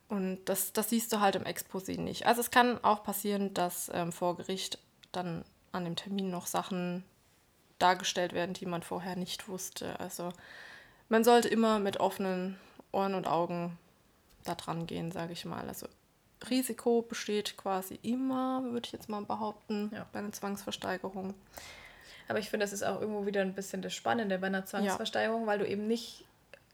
Und 0.09 0.45
das, 0.47 0.73
das 0.73 0.91
siehst 0.91 1.13
du 1.13 1.21
halt 1.21 1.37
im 1.37 1.45
Exposé 1.45 1.99
nicht. 1.99 2.27
Also 2.27 2.41
es 2.41 2.51
kann 2.51 2.83
auch 2.85 3.05
passieren, 3.05 3.55
dass 3.55 3.91
ähm, 3.95 4.13
vor 4.13 4.37
Gericht 4.37 4.79
dann 5.13 5.45
an 5.73 5.85
dem 5.85 5.97
Termin 5.97 6.31
noch 6.31 6.47
Sachen 6.47 7.05
dargestellt 7.79 8.33
werden, 8.33 8.55
die 8.55 8.67
man 8.67 8.83
vorher 8.83 9.17
nicht 9.17 9.49
wusste. 9.49 9.99
Also 9.99 10.33
man 11.09 11.25
sollte 11.25 11.49
immer 11.49 11.79
mit 11.79 11.99
offenen 11.99 12.59
Ohren 12.93 13.15
und 13.15 13.27
Augen 13.27 13.79
da 14.45 14.55
dran 14.55 14.87
gehen, 14.87 15.13
sage 15.13 15.33
ich 15.33 15.45
mal. 15.45 15.69
Also 15.69 15.87
Risiko 16.49 17.03
besteht 17.03 17.57
quasi 17.57 17.99
immer, 18.03 18.63
würde 18.65 18.87
ich 18.87 18.93
jetzt 18.93 19.09
mal 19.09 19.23
behaupten, 19.23 19.91
ja. 19.95 20.07
bei 20.13 20.21
einer 20.21 20.33
Zwangsversteigerung. 20.33 21.35
Aber 22.29 22.39
ich 22.39 22.49
finde, 22.49 22.65
das 22.65 22.73
ist 22.73 22.83
auch 22.83 23.01
irgendwo 23.01 23.27
wieder 23.27 23.43
ein 23.43 23.55
bisschen 23.55 23.83
das 23.83 23.93
Spannende 23.93 24.39
bei 24.39 24.47
einer 24.47 24.65
Zwangsversteigerung, 24.65 25.43
ja. 25.43 25.47
weil 25.47 25.59
du 25.59 25.67
eben 25.67 25.87
nicht 25.87 26.25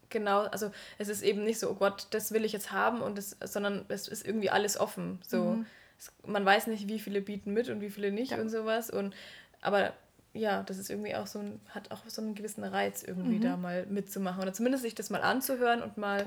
genau, 0.09 0.43
also 0.43 0.71
es 0.97 1.09
ist 1.09 1.21
eben 1.21 1.43
nicht 1.43 1.59
so, 1.59 1.69
oh 1.69 1.73
Gott, 1.73 2.07
das 2.11 2.31
will 2.31 2.45
ich 2.45 2.53
jetzt 2.53 2.71
haben 2.71 3.01
und 3.01 3.17
das, 3.17 3.35
sondern 3.43 3.85
es 3.89 4.07
ist 4.07 4.25
irgendwie 4.25 4.49
alles 4.49 4.79
offen. 4.79 5.19
So, 5.27 5.43
mhm. 5.43 5.65
es, 5.97 6.11
man 6.25 6.45
weiß 6.45 6.67
nicht, 6.67 6.87
wie 6.87 6.99
viele 6.99 7.21
bieten 7.21 7.53
mit 7.53 7.69
und 7.69 7.81
wie 7.81 7.89
viele 7.89 8.11
nicht 8.11 8.31
ja. 8.31 8.37
und 8.39 8.49
sowas. 8.49 8.89
Und 8.89 9.15
aber 9.61 9.93
ja, 10.37 10.63
das 10.63 10.77
ist 10.77 10.89
irgendwie 10.89 11.15
auch 11.15 11.27
so 11.27 11.39
ein, 11.39 11.59
hat 11.69 11.91
auch 11.91 12.01
so 12.07 12.21
einen 12.21 12.35
gewissen 12.35 12.63
Reiz, 12.63 13.03
irgendwie 13.03 13.37
mhm. 13.37 13.41
da 13.41 13.57
mal 13.57 13.85
mitzumachen. 13.87 14.41
Oder 14.41 14.53
zumindest 14.53 14.83
sich 14.83 14.95
das 14.95 15.09
mal 15.09 15.21
anzuhören 15.21 15.81
und 15.81 15.97
mal 15.97 16.25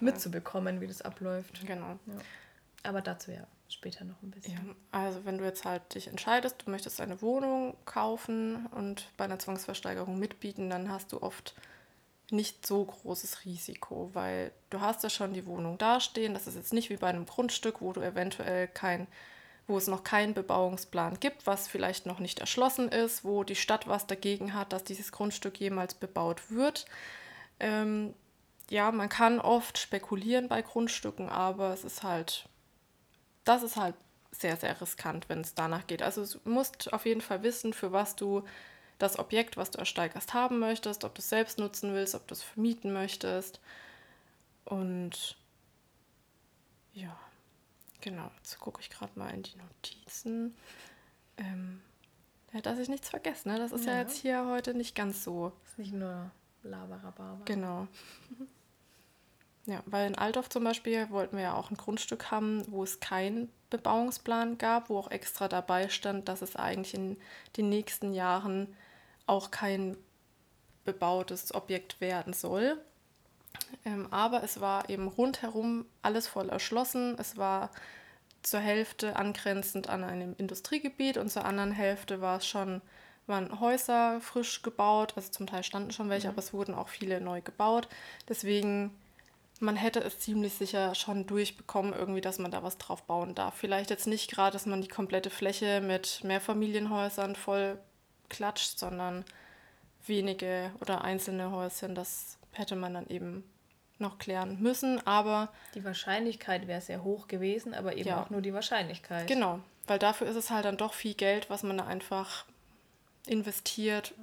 mitzubekommen, 0.00 0.80
wie 0.80 0.86
das 0.86 1.02
abläuft. 1.02 1.66
Genau. 1.66 1.98
Ja. 2.06 2.14
Aber 2.84 3.00
dazu 3.02 3.32
ja 3.32 3.46
später 3.68 4.04
noch 4.04 4.22
ein 4.22 4.30
bisschen. 4.30 4.54
Ja, 4.54 4.74
also 4.92 5.24
wenn 5.24 5.38
du 5.38 5.44
jetzt 5.44 5.64
halt 5.64 5.94
dich 5.94 6.08
entscheidest, 6.08 6.62
du 6.64 6.70
möchtest 6.70 7.00
eine 7.00 7.20
Wohnung 7.22 7.76
kaufen 7.84 8.66
und 8.66 9.08
bei 9.16 9.24
einer 9.24 9.38
Zwangsversteigerung 9.38 10.18
mitbieten, 10.18 10.70
dann 10.70 10.90
hast 10.90 11.12
du 11.12 11.22
oft 11.22 11.54
nicht 12.30 12.66
so 12.66 12.84
großes 12.84 13.44
Risiko, 13.44 14.10
weil 14.12 14.50
du 14.70 14.80
hast 14.80 15.02
ja 15.02 15.10
schon 15.10 15.32
die 15.32 15.46
Wohnung 15.46 15.78
dastehen. 15.78 16.34
Das 16.34 16.46
ist 16.46 16.56
jetzt 16.56 16.72
nicht 16.72 16.90
wie 16.90 16.96
bei 16.96 17.08
einem 17.08 17.26
Grundstück, 17.26 17.80
wo 17.80 17.92
du 17.92 18.00
eventuell 18.00 18.66
kein, 18.68 19.06
wo 19.66 19.76
es 19.78 19.88
noch 19.88 20.04
keinen 20.04 20.34
Bebauungsplan 20.34 21.18
gibt, 21.18 21.46
was 21.46 21.68
vielleicht 21.68 22.06
noch 22.06 22.20
nicht 22.20 22.38
erschlossen 22.38 22.88
ist, 22.88 23.24
wo 23.24 23.42
die 23.42 23.56
Stadt 23.56 23.88
was 23.88 24.06
dagegen 24.06 24.54
hat, 24.54 24.72
dass 24.72 24.84
dieses 24.84 25.10
Grundstück 25.12 25.58
jemals 25.58 25.94
bebaut 25.94 26.50
wird. 26.50 26.86
Ähm, 27.58 28.14
ja, 28.70 28.92
man 28.92 29.08
kann 29.08 29.40
oft 29.40 29.78
spekulieren 29.78 30.48
bei 30.48 30.62
Grundstücken, 30.62 31.28
aber 31.28 31.72
es 31.72 31.84
ist 31.84 32.02
halt, 32.02 32.48
das 33.44 33.62
ist 33.62 33.76
halt 33.76 33.94
sehr, 34.30 34.56
sehr 34.56 34.80
riskant, 34.80 35.28
wenn 35.28 35.40
es 35.40 35.54
danach 35.54 35.86
geht. 35.86 36.02
Also 36.02 36.24
du 36.24 36.48
musst 36.48 36.92
auf 36.92 37.06
jeden 37.06 37.20
Fall 37.20 37.42
wissen, 37.42 37.72
für 37.72 37.92
was 37.92 38.16
du 38.16 38.44
das 38.98 39.18
Objekt, 39.18 39.56
was 39.56 39.70
du 39.70 39.78
ersteigerst, 39.78 40.34
haben 40.34 40.58
möchtest, 40.58 41.04
ob 41.04 41.14
du 41.14 41.20
es 41.20 41.28
selbst 41.28 41.58
nutzen 41.58 41.92
willst, 41.92 42.14
ob 42.14 42.26
du 42.26 42.34
es 42.34 42.42
vermieten 42.42 42.92
möchtest. 42.92 43.60
Und 44.64 45.36
ja, 46.92 47.16
genau, 48.00 48.30
jetzt 48.36 48.58
gucke 48.58 48.80
ich 48.80 48.90
gerade 48.90 49.18
mal 49.18 49.30
in 49.30 49.42
die 49.42 49.56
Notizen. 49.56 50.56
Ähm, 51.36 51.80
ja, 52.52 52.60
dass 52.60 52.78
ich 52.78 52.88
nichts 52.88 53.08
vergesse, 53.08 53.48
ne? 53.48 53.58
Das 53.58 53.72
ist 53.72 53.84
ja. 53.84 53.92
ja 53.92 54.00
jetzt 54.00 54.16
hier 54.16 54.46
heute 54.46 54.74
nicht 54.74 54.94
ganz 54.94 55.24
so. 55.24 55.52
Ist 55.64 55.78
nicht 55.78 55.92
nur 55.92 56.30
Laberababa. 56.62 57.42
Genau. 57.44 57.86
Ja, 59.68 59.82
weil 59.86 60.06
in 60.06 60.14
Altdorf 60.14 60.48
zum 60.48 60.62
Beispiel 60.62 61.10
wollten 61.10 61.36
wir 61.36 61.42
ja 61.42 61.54
auch 61.54 61.72
ein 61.72 61.76
Grundstück 61.76 62.30
haben, 62.30 62.62
wo 62.70 62.84
es 62.84 63.00
keinen 63.00 63.50
Bebauungsplan 63.68 64.58
gab, 64.58 64.88
wo 64.88 64.98
auch 64.98 65.10
extra 65.10 65.48
dabei 65.48 65.88
stand, 65.88 66.28
dass 66.28 66.40
es 66.40 66.54
eigentlich 66.54 66.94
in 66.94 67.16
den 67.56 67.68
nächsten 67.68 68.12
Jahren 68.14 68.76
auch 69.26 69.50
kein 69.50 69.96
bebautes 70.84 71.52
Objekt 71.52 72.00
werden 72.00 72.32
soll. 72.32 72.80
Ähm, 73.84 74.12
aber 74.12 74.42
es 74.42 74.60
war 74.60 74.88
eben 74.90 75.08
rundherum 75.08 75.86
alles 76.02 76.26
voll 76.26 76.48
erschlossen. 76.48 77.16
Es 77.18 77.36
war 77.36 77.70
zur 78.42 78.60
Hälfte 78.60 79.16
angrenzend 79.16 79.88
an 79.88 80.04
einem 80.04 80.34
Industriegebiet 80.38 81.18
und 81.18 81.30
zur 81.30 81.44
anderen 81.44 81.72
Hälfte 81.72 82.20
war 82.20 82.38
es 82.38 82.46
schon, 82.46 82.80
waren 83.26 83.60
Häuser 83.60 84.20
frisch 84.20 84.62
gebaut. 84.62 85.14
Also 85.16 85.30
zum 85.30 85.46
Teil 85.46 85.62
standen 85.62 85.90
schon 85.90 86.08
welche, 86.08 86.28
mhm. 86.28 86.34
aber 86.34 86.38
es 86.40 86.52
wurden 86.52 86.74
auch 86.74 86.88
viele 86.88 87.20
neu 87.20 87.40
gebaut. 87.40 87.88
Deswegen 88.28 88.92
man 89.60 89.76
hätte 89.76 90.00
es 90.00 90.18
ziemlich 90.18 90.54
sicher 90.54 90.94
schon 90.94 91.26
durchbekommen, 91.26 91.92
irgendwie, 91.92 92.20
dass 92.20 92.38
man 92.38 92.50
da 92.50 92.62
was 92.62 92.78
drauf 92.78 93.02
bauen 93.04 93.34
darf. 93.34 93.54
Vielleicht 93.54 93.90
jetzt 93.90 94.06
nicht 94.06 94.30
gerade, 94.30 94.52
dass 94.52 94.66
man 94.66 94.82
die 94.82 94.88
komplette 94.88 95.30
Fläche 95.30 95.80
mit 95.80 96.22
Mehrfamilienhäusern 96.24 97.36
voll 97.36 97.78
klatscht, 98.28 98.78
sondern 98.78 99.24
wenige 100.06 100.72
oder 100.80 101.02
einzelne 101.02 101.50
Häuschen. 101.50 101.94
Das 101.94 102.35
hätte 102.58 102.76
man 102.76 102.94
dann 102.94 103.06
eben 103.08 103.44
noch 103.98 104.18
klären 104.18 104.60
müssen, 104.60 105.04
aber. 105.06 105.48
Die 105.74 105.84
Wahrscheinlichkeit 105.84 106.66
wäre 106.66 106.80
sehr 106.80 107.02
hoch 107.02 107.28
gewesen, 107.28 107.74
aber 107.74 107.96
eben 107.96 108.08
ja. 108.08 108.22
auch 108.22 108.30
nur 108.30 108.42
die 108.42 108.52
Wahrscheinlichkeit. 108.52 109.26
Genau, 109.26 109.60
weil 109.86 109.98
dafür 109.98 110.26
ist 110.26 110.36
es 110.36 110.50
halt 110.50 110.64
dann 110.64 110.76
doch 110.76 110.92
viel 110.92 111.14
Geld, 111.14 111.48
was 111.48 111.62
man 111.62 111.78
da 111.78 111.86
einfach 111.86 112.44
investiert 113.26 114.14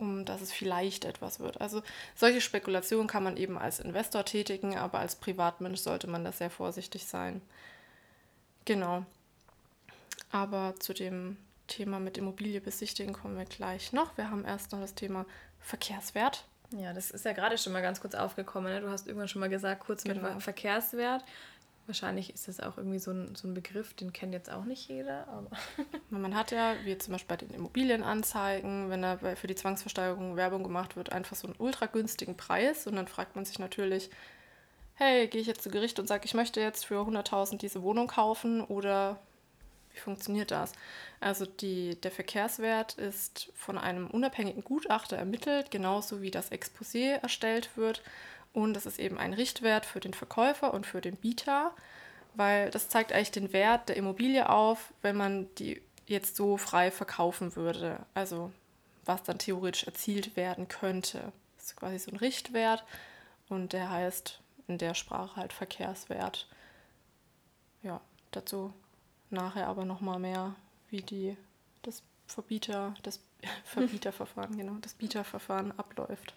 um 0.00 0.24
dass 0.24 0.40
es 0.40 0.52
vielleicht 0.52 1.04
etwas 1.04 1.40
wird. 1.40 1.60
Also 1.60 1.82
solche 2.14 2.40
Spekulationen 2.40 3.06
kann 3.06 3.22
man 3.22 3.36
eben 3.36 3.58
als 3.58 3.80
Investor 3.80 4.24
tätigen, 4.24 4.76
aber 4.76 4.98
als 4.98 5.16
Privatmensch 5.16 5.80
sollte 5.80 6.06
man 6.06 6.24
da 6.24 6.32
sehr 6.32 6.50
vorsichtig 6.50 7.06
sein. 7.06 7.42
Genau. 8.64 9.04
Aber 10.30 10.74
zu 10.78 10.94
dem 10.94 11.36
Thema 11.66 11.98
mit 12.00 12.18
Immobilie 12.18 12.60
besichtigen 12.60 13.12
kommen 13.12 13.36
wir 13.36 13.44
gleich 13.44 13.92
noch. 13.92 14.16
Wir 14.16 14.30
haben 14.30 14.44
erst 14.44 14.72
noch 14.72 14.80
das 14.80 14.94
Thema 14.94 15.26
Verkehrswert. 15.60 16.44
Ja, 16.72 16.92
das 16.92 17.10
ist 17.10 17.24
ja 17.24 17.32
gerade 17.32 17.58
schon 17.58 17.72
mal 17.72 17.82
ganz 17.82 18.00
kurz 18.00 18.14
aufgekommen. 18.14 18.72
Ne? 18.72 18.80
Du 18.80 18.88
hast 18.88 19.06
irgendwann 19.06 19.28
schon 19.28 19.40
mal 19.40 19.48
gesagt, 19.48 19.84
kurz 19.84 20.04
genau. 20.04 20.34
mit 20.34 20.42
Verkehrswert. 20.42 21.24
Wahrscheinlich 21.86 22.32
ist 22.32 22.46
das 22.46 22.60
auch 22.60 22.76
irgendwie 22.76 23.00
so 23.00 23.10
ein, 23.10 23.34
so 23.34 23.48
ein 23.48 23.54
Begriff, 23.54 23.94
den 23.94 24.12
kennt 24.12 24.32
jetzt 24.32 24.50
auch 24.50 24.64
nicht 24.64 24.88
jeder. 24.88 25.26
Aber 25.26 25.50
Man 26.10 26.36
hat 26.36 26.52
ja, 26.52 26.74
wie 26.84 26.96
zum 26.98 27.12
Beispiel 27.12 27.36
bei 27.36 27.44
den 27.44 27.50
Immobilienanzeigen, 27.52 28.90
wenn 28.90 29.02
da 29.02 29.16
für 29.16 29.48
die 29.48 29.56
Zwangsversteigerung 29.56 30.36
Werbung 30.36 30.62
gemacht 30.62 30.94
wird, 30.94 31.10
einfach 31.10 31.34
so 31.34 31.48
einen 31.48 31.56
ultra 31.58 31.86
günstigen 31.86 32.36
Preis. 32.36 32.86
Und 32.86 32.94
dann 32.94 33.08
fragt 33.08 33.34
man 33.34 33.44
sich 33.44 33.58
natürlich, 33.58 34.10
hey, 34.94 35.26
gehe 35.26 35.40
ich 35.40 35.48
jetzt 35.48 35.62
zu 35.62 35.70
Gericht 35.70 35.98
und 35.98 36.06
sage, 36.06 36.26
ich 36.26 36.34
möchte 36.34 36.60
jetzt 36.60 36.86
für 36.86 37.00
100.000 37.00 37.56
diese 37.56 37.82
Wohnung 37.82 38.06
kaufen 38.06 38.60
oder 38.60 39.18
wie 39.92 39.98
funktioniert 39.98 40.50
das? 40.50 40.72
Also 41.20 41.46
die, 41.46 42.00
der 42.00 42.10
Verkehrswert 42.10 42.94
ist 42.94 43.50
von 43.54 43.78
einem 43.78 44.06
unabhängigen 44.08 44.64
Gutachter 44.64 45.16
ermittelt, 45.16 45.70
genauso 45.70 46.22
wie 46.22 46.30
das 46.30 46.52
Exposé 46.52 47.20
erstellt 47.20 47.76
wird. 47.76 48.02
Und 48.52 48.74
das 48.74 48.86
ist 48.86 48.98
eben 48.98 49.18
ein 49.18 49.32
Richtwert 49.32 49.86
für 49.86 50.00
den 50.00 50.14
Verkäufer 50.14 50.74
und 50.74 50.86
für 50.86 51.00
den 51.00 51.16
Bieter, 51.16 51.72
weil 52.34 52.70
das 52.70 52.88
zeigt 52.88 53.12
eigentlich 53.12 53.30
den 53.30 53.52
Wert 53.52 53.88
der 53.88 53.96
Immobilie 53.96 54.48
auf, 54.48 54.92
wenn 55.02 55.16
man 55.16 55.52
die 55.56 55.80
jetzt 56.06 56.36
so 56.36 56.56
frei 56.56 56.90
verkaufen 56.90 57.54
würde. 57.56 58.00
Also 58.14 58.52
was 59.04 59.22
dann 59.22 59.38
theoretisch 59.38 59.84
erzielt 59.84 60.36
werden 60.36 60.68
könnte. 60.68 61.32
Das 61.56 61.66
ist 61.66 61.76
quasi 61.76 61.98
so 61.98 62.10
ein 62.10 62.16
Richtwert 62.16 62.84
und 63.48 63.72
der 63.72 63.90
heißt 63.90 64.40
in 64.68 64.78
der 64.78 64.94
Sprache 64.94 65.36
halt 65.36 65.52
Verkehrswert. 65.52 66.48
Ja, 67.82 68.00
dazu 68.30 68.72
nachher 69.32 69.66
aber 69.68 69.84
nochmal 69.84 70.18
mehr, 70.18 70.54
wie 70.88 71.02
die, 71.02 71.36
das 71.82 72.02
Verbieter, 72.26 72.94
das 73.02 73.20
Verbieterverfahren, 73.64 74.56
genau, 74.56 74.74
das 74.80 74.94
Bieterverfahren 74.94 75.72
abläuft. 75.78 76.34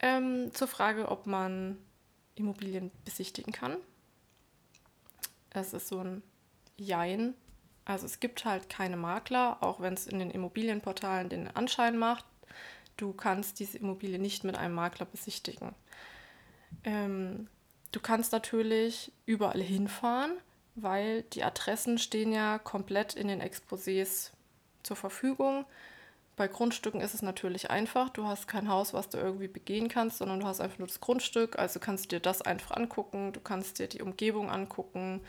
Ähm, 0.00 0.52
zur 0.52 0.68
Frage, 0.68 1.08
ob 1.08 1.26
man 1.26 1.78
Immobilien 2.34 2.90
besichtigen 3.04 3.52
kann. 3.52 3.76
Es 5.50 5.72
ist 5.72 5.88
so 5.88 6.00
ein 6.00 6.22
Jein. 6.76 7.34
Also 7.84 8.06
es 8.06 8.18
gibt 8.18 8.44
halt 8.44 8.68
keine 8.68 8.96
Makler, 8.96 9.62
auch 9.62 9.80
wenn 9.80 9.94
es 9.94 10.06
in 10.06 10.18
den 10.18 10.30
Immobilienportalen 10.30 11.28
den 11.28 11.48
Anschein 11.48 11.96
macht. 11.96 12.24
Du 12.96 13.12
kannst 13.12 13.60
diese 13.60 13.78
Immobilie 13.78 14.18
nicht 14.18 14.44
mit 14.44 14.56
einem 14.56 14.74
Makler 14.74 15.06
besichtigen. 15.06 15.74
Ähm, 16.82 17.48
du 17.92 18.00
kannst 18.00 18.32
natürlich 18.32 19.12
überall 19.26 19.62
hinfahren, 19.62 20.32
weil 20.74 21.22
die 21.22 21.44
Adressen 21.44 21.98
stehen 21.98 22.32
ja 22.32 22.58
komplett 22.58 23.14
in 23.14 23.28
den 23.28 23.42
Exposés 23.42 24.30
zur 24.82 24.96
Verfügung. 24.96 25.64
Bei 26.36 26.48
Grundstücken 26.48 27.00
ist 27.00 27.14
es 27.14 27.22
natürlich 27.22 27.70
einfach. 27.70 28.08
Du 28.08 28.26
hast 28.26 28.48
kein 28.48 28.68
Haus, 28.68 28.92
was 28.92 29.08
du 29.08 29.18
irgendwie 29.18 29.46
begehen 29.46 29.88
kannst, 29.88 30.18
sondern 30.18 30.40
du 30.40 30.46
hast 30.46 30.60
einfach 30.60 30.78
nur 30.78 30.88
das 30.88 31.00
Grundstück. 31.00 31.58
Also 31.58 31.78
kannst 31.78 32.06
du 32.06 32.16
dir 32.16 32.20
das 32.20 32.42
einfach 32.42 32.76
angucken. 32.76 33.32
Du 33.32 33.40
kannst 33.40 33.78
dir 33.78 33.86
die 33.86 34.02
Umgebung 34.02 34.50
angucken, 34.50 35.20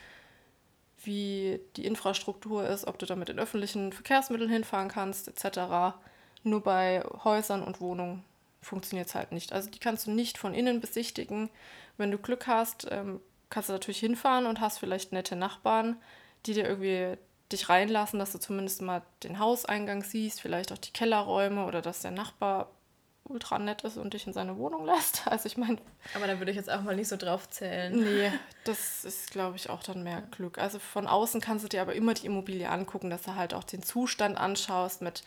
wie 1.03 1.59
die 1.75 1.85
Infrastruktur 1.85 2.67
ist, 2.67 2.87
ob 2.87 2.97
du 2.97 3.05
damit 3.05 3.29
in 3.29 3.37
öffentlichen 3.37 3.93
Verkehrsmitteln 3.93 4.49
hinfahren 4.49 4.89
kannst, 4.89 5.27
etc. 5.27 5.95
Nur 6.43 6.63
bei 6.63 7.03
Häusern 7.23 7.61
und 7.61 7.81
Wohnungen 7.81 8.23
funktioniert 8.61 9.07
es 9.07 9.13
halt 9.13 9.31
nicht. 9.31 9.53
Also 9.53 9.69
die 9.69 9.79
kannst 9.79 10.07
du 10.07 10.11
nicht 10.11 10.39
von 10.39 10.55
innen 10.55 10.81
besichtigen. 10.81 11.49
Wenn 11.97 12.09
du 12.09 12.17
Glück 12.17 12.47
hast, 12.47 12.87
ähm, 12.89 13.21
kannst 13.49 13.69
du 13.69 13.73
natürlich 13.73 13.99
hinfahren 13.99 14.45
und 14.45 14.59
hast 14.59 14.79
vielleicht 14.79 15.11
nette 15.11 15.35
Nachbarn, 15.35 15.97
die 16.45 16.53
dir 16.53 16.67
irgendwie 16.67 17.17
dich 17.51 17.69
reinlassen, 17.69 18.19
dass 18.19 18.31
du 18.31 18.39
zumindest 18.39 18.81
mal 18.81 19.03
den 19.23 19.39
Hauseingang 19.39 20.03
siehst, 20.03 20.41
vielleicht 20.41 20.71
auch 20.71 20.77
die 20.77 20.91
Kellerräume 20.91 21.65
oder 21.65 21.81
dass 21.81 22.01
der 22.01 22.11
Nachbar 22.11 22.71
ultra 23.27 23.57
nett 23.57 23.83
ist 23.83 23.97
und 23.97 24.13
dich 24.13 24.27
in 24.27 24.33
seine 24.33 24.57
Wohnung 24.57 24.85
lässt. 24.85 25.23
Also 25.29 25.47
ich 25.47 25.57
meine. 25.57 25.77
Aber 26.13 26.27
da 26.27 26.39
würde 26.39 26.51
ich 26.51 26.57
jetzt 26.57 26.69
auch 26.69 26.81
mal 26.81 26.95
nicht 26.95 27.07
so 27.07 27.17
drauf 27.17 27.49
zählen. 27.49 27.97
Nee, 27.97 28.31
das 28.63 29.03
ist, 29.03 29.31
glaube 29.31 29.57
ich, 29.57 29.69
auch 29.69 29.83
dann 29.83 30.03
mehr 30.03 30.21
Glück. 30.31 30.57
Also 30.57 30.79
von 30.79 31.07
außen 31.07 31.41
kannst 31.41 31.65
du 31.65 31.69
dir 31.69 31.81
aber 31.81 31.93
immer 31.93 32.13
die 32.13 32.27
Immobilie 32.27 32.69
angucken, 32.69 33.09
dass 33.09 33.23
du 33.23 33.35
halt 33.35 33.53
auch 33.53 33.63
den 33.63 33.83
Zustand 33.83 34.37
anschaust 34.37 35.01
mit 35.01 35.23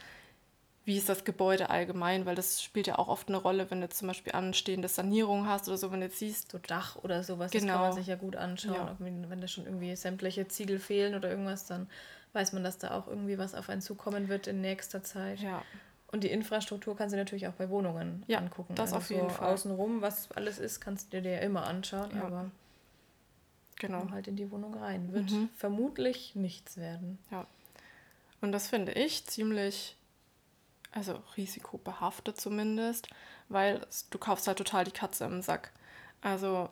wie 0.88 0.96
ist 0.96 1.10
das 1.10 1.24
Gebäude 1.24 1.68
allgemein, 1.68 2.24
weil 2.24 2.34
das 2.34 2.62
spielt 2.62 2.86
ja 2.86 2.98
auch 2.98 3.08
oft 3.08 3.28
eine 3.28 3.36
Rolle, 3.36 3.70
wenn 3.70 3.82
du 3.82 3.90
zum 3.90 4.08
Beispiel 4.08 4.32
anstehende 4.32 4.88
Sanierung 4.88 5.46
hast 5.46 5.68
oder 5.68 5.76
so, 5.76 5.92
wenn 5.92 6.00
du 6.00 6.06
jetzt 6.06 6.18
siehst. 6.18 6.50
So 6.50 6.56
Dach 6.56 6.96
oder 7.02 7.22
sowas, 7.22 7.50
genau. 7.50 7.66
das 7.66 7.72
kann 7.74 7.82
man 7.82 7.92
sich 7.92 8.06
ja 8.06 8.16
gut 8.16 8.36
anschauen. 8.36 8.74
Ja. 8.74 8.96
Wenn, 8.98 9.28
wenn 9.28 9.42
da 9.42 9.48
schon 9.48 9.66
irgendwie 9.66 9.94
sämtliche 9.96 10.48
Ziegel 10.48 10.78
fehlen 10.78 11.14
oder 11.14 11.28
irgendwas, 11.28 11.66
dann 11.66 11.88
weiß 12.32 12.54
man, 12.54 12.64
dass 12.64 12.78
da 12.78 12.92
auch 12.92 13.06
irgendwie 13.06 13.36
was 13.36 13.54
auf 13.54 13.68
einen 13.68 13.82
zukommen 13.82 14.30
wird 14.30 14.46
in 14.46 14.62
nächster 14.62 15.02
Zeit. 15.02 15.40
Ja. 15.40 15.62
Und 16.10 16.24
die 16.24 16.30
Infrastruktur 16.30 16.96
kannst 16.96 17.12
du 17.12 17.18
natürlich 17.18 17.46
auch 17.48 17.52
bei 17.52 17.68
Wohnungen 17.68 18.24
ja, 18.26 18.38
angucken. 18.38 18.74
Das 18.74 18.94
also 18.94 18.96
auf 18.96 19.10
jeden 19.10 19.28
so 19.28 19.34
Fall. 19.34 19.52
Außenrum, 19.52 20.00
was 20.00 20.32
alles 20.32 20.58
ist, 20.58 20.80
kannst 20.80 21.12
du 21.12 21.20
dir 21.20 21.32
ja 21.32 21.40
immer 21.40 21.66
anschauen, 21.66 22.12
ja. 22.14 22.24
aber 22.24 22.50
genau. 23.76 24.10
halt 24.10 24.26
in 24.26 24.36
die 24.36 24.50
Wohnung 24.50 24.72
rein. 24.72 25.12
Wird 25.12 25.30
mhm. 25.32 25.50
vermutlich 25.54 26.34
nichts 26.34 26.78
werden. 26.78 27.18
Ja. 27.30 27.46
Und 28.40 28.52
das 28.52 28.68
finde 28.68 28.92
ich 28.92 29.26
ziemlich 29.26 29.97
also 30.92 31.22
risikobehaftet 31.36 32.40
zumindest, 32.40 33.08
weil 33.48 33.86
du 34.10 34.18
kaufst 34.18 34.46
halt 34.46 34.58
total 34.58 34.84
die 34.84 34.90
Katze 34.90 35.24
im 35.24 35.42
Sack. 35.42 35.72
Also 36.20 36.68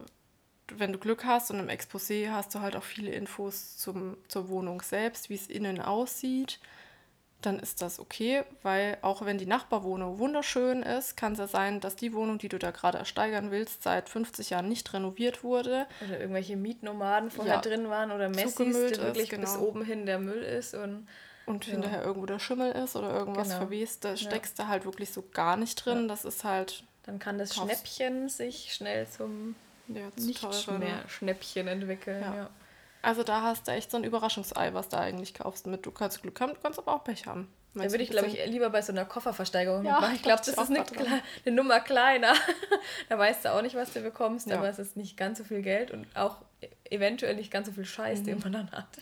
wenn 0.72 0.92
du 0.92 0.98
Glück 0.98 1.24
hast 1.24 1.50
und 1.50 1.60
im 1.60 1.68
Exposé 1.68 2.30
hast 2.30 2.54
du 2.54 2.60
halt 2.60 2.76
auch 2.76 2.82
viele 2.82 3.10
Infos 3.12 3.76
zum, 3.76 4.16
zur 4.28 4.48
Wohnung 4.48 4.82
selbst, 4.82 5.30
wie 5.30 5.34
es 5.34 5.46
innen 5.46 5.80
aussieht. 5.80 6.58
dann 7.42 7.60
ist 7.60 7.82
das 7.82 8.00
okay, 8.00 8.42
weil 8.62 8.98
auch 9.02 9.24
wenn 9.24 9.38
die 9.38 9.46
Nachbarwohnung 9.46 10.18
wunderschön 10.18 10.82
ist, 10.82 11.16
kann 11.16 11.34
es 11.34 11.38
ja 11.38 11.46
sein, 11.46 11.80
dass 11.80 11.94
die 11.94 12.12
Wohnung, 12.12 12.38
die 12.38 12.48
du 12.48 12.58
da 12.58 12.72
gerade 12.72 12.98
ersteigern 12.98 13.50
willst, 13.50 13.84
seit 13.84 14.08
50 14.08 14.50
Jahren 14.50 14.68
nicht 14.68 14.92
renoviert 14.92 15.44
wurde. 15.44 15.86
Oder 16.04 16.18
irgendwelche 16.18 16.56
Mietnomaden 16.56 17.30
vorher 17.30 17.56
ja, 17.56 17.60
drin 17.60 17.88
waren 17.88 18.10
oder 18.10 18.28
Messis, 18.28 18.56
die 18.56 18.74
wirklich 18.74 19.28
genau. 19.28 19.42
bis 19.42 19.56
oben 19.58 19.84
hin 19.84 20.06
der 20.06 20.18
Müll 20.18 20.42
ist 20.42 20.74
und 20.74 21.06
und 21.46 21.66
ja. 21.66 21.72
hinterher 21.72 22.02
irgendwo 22.04 22.26
der 22.26 22.38
Schimmel 22.38 22.72
ist 22.72 22.96
oder 22.96 23.14
irgendwas 23.14 23.48
genau. 23.48 23.60
verwest, 23.60 24.04
da 24.04 24.16
steckst 24.16 24.58
ja. 24.58 24.64
du 24.64 24.70
halt 24.70 24.84
wirklich 24.84 25.10
so 25.10 25.24
gar 25.32 25.56
nicht 25.56 25.76
drin. 25.76 26.02
Ja. 26.02 26.08
Das 26.08 26.24
ist 26.24 26.44
halt. 26.44 26.84
Dann 27.04 27.18
kann 27.18 27.38
das 27.38 27.54
Schnäppchen 27.54 28.28
sich 28.28 28.74
schnell 28.74 29.06
zum 29.08 29.54
ja, 29.86 30.08
nicht 30.16 30.68
mehr 30.78 31.08
Schnäppchen 31.08 31.68
entwickeln. 31.68 32.20
Ja. 32.20 32.50
Also 33.00 33.22
da 33.22 33.42
hast 33.42 33.68
du 33.68 33.72
echt 33.72 33.92
so 33.92 33.96
ein 33.96 34.04
Überraschungsei, 34.04 34.74
was 34.74 34.88
du 34.88 34.98
eigentlich 34.98 35.32
kaufst 35.32 35.68
mit. 35.68 35.86
Du 35.86 35.92
kannst 35.92 36.22
Glück 36.22 36.40
haben, 36.40 36.54
du 36.54 36.60
kannst 36.60 36.80
aber 36.80 36.94
auch 36.94 37.04
Pech 37.04 37.26
haben. 37.26 37.48
Da 37.84 37.90
würde 37.90 38.02
ich, 38.02 38.10
glaube 38.10 38.28
ich, 38.28 38.44
lieber 38.46 38.70
bei 38.70 38.82
so 38.82 38.92
einer 38.92 39.04
Kofferversteigerung 39.04 39.84
ja, 39.84 39.92
mitmachen. 39.92 40.14
Ich 40.16 40.22
glaube, 40.22 40.42
das 40.44 40.48
ist 40.48 40.58
eine, 40.58 40.84
eine, 41.44 41.56
Nummer 41.56 41.80
kleiner. 41.80 42.34
da 43.08 43.18
weißt 43.18 43.44
du 43.44 43.52
auch 43.52 43.62
nicht, 43.62 43.74
was 43.74 43.92
du 43.92 44.00
bekommst, 44.00 44.48
ja. 44.48 44.56
aber 44.56 44.68
es 44.68 44.78
ist 44.78 44.96
nicht 44.96 45.16
ganz 45.16 45.38
so 45.38 45.44
viel 45.44 45.62
Geld 45.62 45.90
und 45.90 46.06
auch 46.14 46.38
eventuell 46.90 47.34
nicht 47.34 47.50
ganz 47.50 47.66
so 47.66 47.72
viel 47.72 47.84
Scheiß, 47.84 48.20
mhm. 48.20 48.24
den 48.24 48.38
man 48.40 48.52
dann 48.52 48.70
hat. 48.72 48.86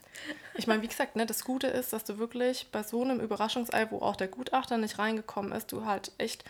Ich 0.56 0.68
meine, 0.68 0.82
wie 0.82 0.88
gesagt, 0.88 1.16
ne, 1.16 1.26
das 1.26 1.44
Gute 1.44 1.66
ist, 1.66 1.92
dass 1.92 2.04
du 2.04 2.18
wirklich 2.18 2.68
bei 2.70 2.84
so 2.84 3.02
einem 3.02 3.18
Überraschungsei, 3.18 3.90
wo 3.90 3.98
auch 3.98 4.14
der 4.14 4.28
Gutachter 4.28 4.78
nicht 4.78 5.00
reingekommen 5.00 5.50
ist, 5.50 5.72
du 5.72 5.84
halt 5.84 6.12
echt 6.16 6.44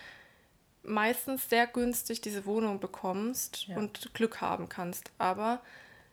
meistens 0.83 1.49
sehr 1.49 1.67
günstig 1.67 2.21
diese 2.21 2.45
Wohnung 2.45 2.81
bekommst 2.81 3.67
ja. 3.67 3.79
und 3.79 4.13
Glück 4.13 4.43
haben 4.43 4.69
kannst. 4.69 5.11
Aber 5.17 5.63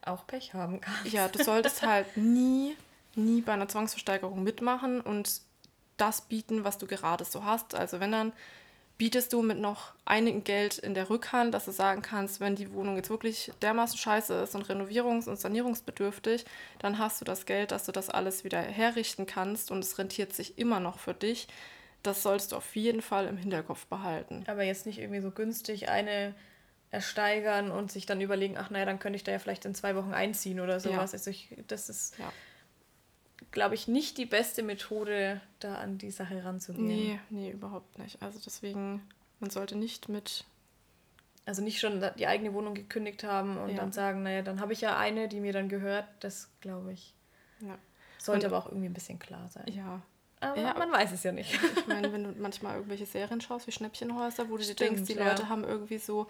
auch 0.04 0.26
Pech 0.26 0.54
haben 0.54 0.82
kannst. 0.82 1.12
Ja, 1.12 1.28
du 1.28 1.44
solltest 1.44 1.82
halt 1.86 2.16
nie, 2.18 2.76
nie 3.16 3.42
bei 3.42 3.54
einer 3.54 3.68
Zwangsversteigerung 3.68 4.42
mitmachen 4.42 5.02
und 5.02 5.42
das 6.02 6.22
bieten, 6.22 6.64
was 6.64 6.78
du 6.78 6.88
gerade 6.88 7.26
so 7.26 7.46
hast. 7.46 7.76
Also 7.76 8.00
wenn 8.00 8.12
dann 8.12 8.34
bietest 8.98 9.34
du 9.34 9.42
mit 9.42 9.58
noch 9.58 9.94
einigem 10.06 10.44
Geld 10.44 10.78
in 10.78 10.94
der 10.94 11.10
Rückhand, 11.10 11.54
dass 11.54 11.66
du 11.66 11.72
sagen 11.72 12.02
kannst, 12.02 12.40
wenn 12.40 12.56
die 12.56 12.72
Wohnung 12.72 12.98
jetzt 12.98 13.10
wirklich 13.10 13.52
dermaßen 13.62 13.98
scheiße 13.98 14.44
ist 14.44 14.54
und 14.54 14.70
renovierungs- 14.70 15.28
und 15.28 15.40
sanierungsbedürftig, 15.40 16.46
dann 16.80 17.00
hast 17.00 17.20
du 17.20 17.26
das 17.26 17.48
Geld, 17.48 17.72
dass 17.72 17.86
du 17.86 17.92
das 17.92 18.10
alles 18.10 18.44
wieder 18.44 18.60
herrichten 18.60 19.26
kannst 19.26 19.72
und 19.72 19.80
es 19.80 19.98
rentiert 19.98 20.34
sich 20.34 20.58
immer 20.60 20.80
noch 20.80 21.00
für 21.00 21.14
dich. 21.14 21.48
Das 22.04 22.22
sollst 22.22 22.52
du 22.52 22.58
auf 22.58 22.76
jeden 22.76 23.02
Fall 23.02 23.28
im 23.28 23.38
Hinterkopf 23.38 23.86
behalten. 23.88 24.44
Aber 24.48 24.64
jetzt 24.64 24.86
nicht 24.86 25.00
irgendwie 25.00 25.22
so 25.22 25.32
günstig 25.32 25.90
eine 25.90 26.36
ersteigern 26.92 27.72
und 27.72 27.92
sich 27.92 28.06
dann 28.06 28.22
überlegen, 28.22 28.58
ach 28.58 28.70
naja, 28.70 28.86
dann 28.86 29.00
könnte 29.00 29.16
ich 29.16 29.24
da 29.24 29.32
ja 29.32 29.40
vielleicht 29.40 29.66
in 29.66 29.74
zwei 29.74 29.96
Wochen 29.96 30.14
einziehen 30.14 30.60
oder 30.60 30.80
sowas. 30.80 31.12
Ja. 31.12 31.18
Also 31.18 31.30
ich, 31.32 31.56
das 31.68 31.90
ist, 31.90 32.20
ja. 32.20 32.32
Glaube 33.50 33.76
ich, 33.76 33.88
nicht 33.88 34.18
die 34.18 34.26
beste 34.26 34.64
Methode, 34.64 35.42
da 35.60 35.76
an 35.76 35.98
die 35.98 36.12
Sache 36.12 36.44
ranzugehen. 36.44 36.88
Nee, 36.88 37.20
nee, 37.30 37.52
überhaupt 37.52 37.98
nicht. 38.00 38.22
Also 38.22 38.40
deswegen, 38.44 39.02
man 39.40 39.50
sollte 39.50 39.78
nicht 39.78 40.10
mit. 40.10 40.46
Also 41.46 41.64
nicht 41.64 41.80
schon 41.80 42.04
die 42.18 42.28
eigene 42.28 42.54
Wohnung 42.54 42.76
gekündigt 42.76 43.24
haben 43.24 43.58
und 43.58 43.72
ja. 43.72 43.78
dann 43.78 43.92
sagen, 43.92 44.22
naja, 44.22 44.44
dann 44.44 44.62
habe 44.62 44.74
ich 44.74 44.82
ja 44.82 44.98
eine, 44.98 45.28
die 45.28 45.40
mir 45.40 45.54
dann 45.54 45.70
gehört. 45.70 46.06
Das 46.20 46.50
glaube 46.62 46.94
ich. 46.94 47.16
Ja. 47.62 47.78
Sollte 48.20 48.46
und, 48.48 48.54
aber 48.54 48.64
auch 48.64 48.68
irgendwie 48.68 48.88
ein 48.88 48.94
bisschen 48.94 49.18
klar 49.18 49.50
sein. 49.50 49.66
Ja, 49.68 50.02
aber 50.42 50.60
ja, 50.60 50.74
man 50.74 50.92
weiß 50.92 51.12
es 51.12 51.24
ja 51.24 51.32
nicht. 51.32 51.54
Ich 51.54 51.88
meine, 51.88 52.12
wenn 52.12 52.24
du 52.24 52.42
manchmal 52.42 52.76
irgendwelche 52.76 53.06
Serien 53.06 53.42
schaust, 53.42 53.68
wie 53.68 53.72
Schnäppchenhäuser, 53.72 54.50
wo 54.50 54.58
du 54.58 54.64
Stimmt, 54.64 54.80
dir 54.80 54.86
denkst, 54.86 55.04
die 55.04 55.14
ja. 55.14 55.30
Leute 55.30 55.50
haben 55.50 55.64
irgendwie 55.64 56.00
so 56.00 56.26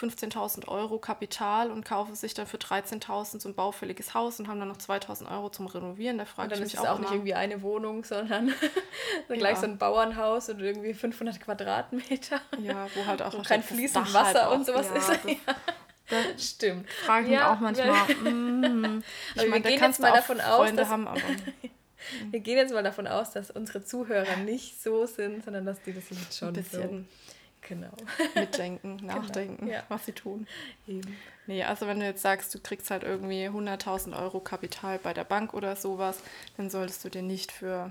15.000 0.00 0.68
Euro 0.68 0.98
Kapital 0.98 1.72
und 1.72 1.84
kaufen 1.84 2.14
sich 2.14 2.32
dann 2.32 2.46
für 2.46 2.58
13.000 2.58 3.40
so 3.40 3.48
ein 3.48 3.54
baufälliges 3.56 4.14
Haus 4.14 4.38
und 4.38 4.46
haben 4.46 4.60
dann 4.60 4.68
noch 4.68 4.76
2.000 4.76 5.30
Euro 5.30 5.50
zum 5.50 5.66
Renovieren. 5.66 6.16
Da 6.16 6.24
frage 6.24 6.54
ich 6.54 6.60
mich 6.60 6.78
auch. 6.78 6.84
Dann 6.84 6.92
ist 6.92 6.94
es 6.94 6.96
auch 6.96 6.98
nicht 7.00 7.10
irgendwie 7.10 7.34
eine 7.34 7.60
Wohnung, 7.62 8.04
sondern 8.04 8.54
dann 9.28 9.38
gleich 9.38 9.58
so 9.58 9.66
ein 9.66 9.78
Bauernhaus 9.78 10.48
und 10.48 10.60
irgendwie 10.60 10.94
500 10.94 11.40
Quadratmeter. 11.40 12.40
Ja, 12.62 12.86
wo 12.94 13.04
halt 13.04 13.20
auch 13.20 13.34
wo 13.34 13.42
kein 13.42 13.64
fließendes 13.64 14.14
Wasser 14.14 14.46
halt 14.46 14.54
und 14.54 14.64
sowas 14.64 14.86
ja, 14.94 14.98
ist. 14.98 15.40
Das 16.08 16.50
Stimmt. 16.50 16.88
Frage 16.88 17.26
ich 17.26 17.32
ja, 17.32 17.38
mich 17.38 17.48
auch 17.48 17.60
manchmal. 17.60 18.14
Mm, 18.14 19.02
ich 19.34 19.48
meine, 19.48 19.62
da 19.62 19.76
kannst 19.76 20.04
auch 20.04 20.14
davon 20.14 20.38
Freunde 20.38 20.82
aus, 20.82 20.88
haben, 20.88 21.08
aber. 21.08 21.20
Wir 22.30 22.40
gehen 22.40 22.56
jetzt 22.56 22.72
mal 22.72 22.82
davon 22.82 23.06
aus, 23.06 23.30
dass 23.30 23.50
unsere 23.50 23.84
Zuhörer 23.84 24.36
nicht 24.36 24.80
so 24.82 25.06
sind, 25.06 25.44
sondern 25.44 25.64
dass 25.66 25.82
die 25.82 25.92
das 25.92 26.10
jetzt 26.10 26.38
schon 26.38 26.48
ein 26.48 26.54
bisschen 26.54 27.08
so 27.62 27.68
genau. 27.68 27.92
mitdenken, 28.34 28.98
genau. 28.98 29.16
nachdenken, 29.16 29.66
genau. 29.66 29.72
ja. 29.78 29.84
was 29.88 30.06
sie 30.06 30.12
tun. 30.12 30.46
Eben. 30.86 31.16
Nee, 31.46 31.64
also 31.64 31.86
wenn 31.86 32.00
du 32.00 32.06
jetzt 32.06 32.22
sagst, 32.22 32.54
du 32.54 32.60
kriegst 32.60 32.90
halt 32.90 33.02
irgendwie 33.02 33.48
100.000 33.48 34.18
Euro 34.20 34.40
Kapital 34.40 34.98
bei 34.98 35.12
der 35.12 35.24
Bank 35.24 35.54
oder 35.54 35.76
sowas, 35.76 36.20
dann 36.56 36.70
solltest 36.70 37.04
du 37.04 37.08
dir 37.08 37.22
nicht 37.22 37.52
für 37.52 37.90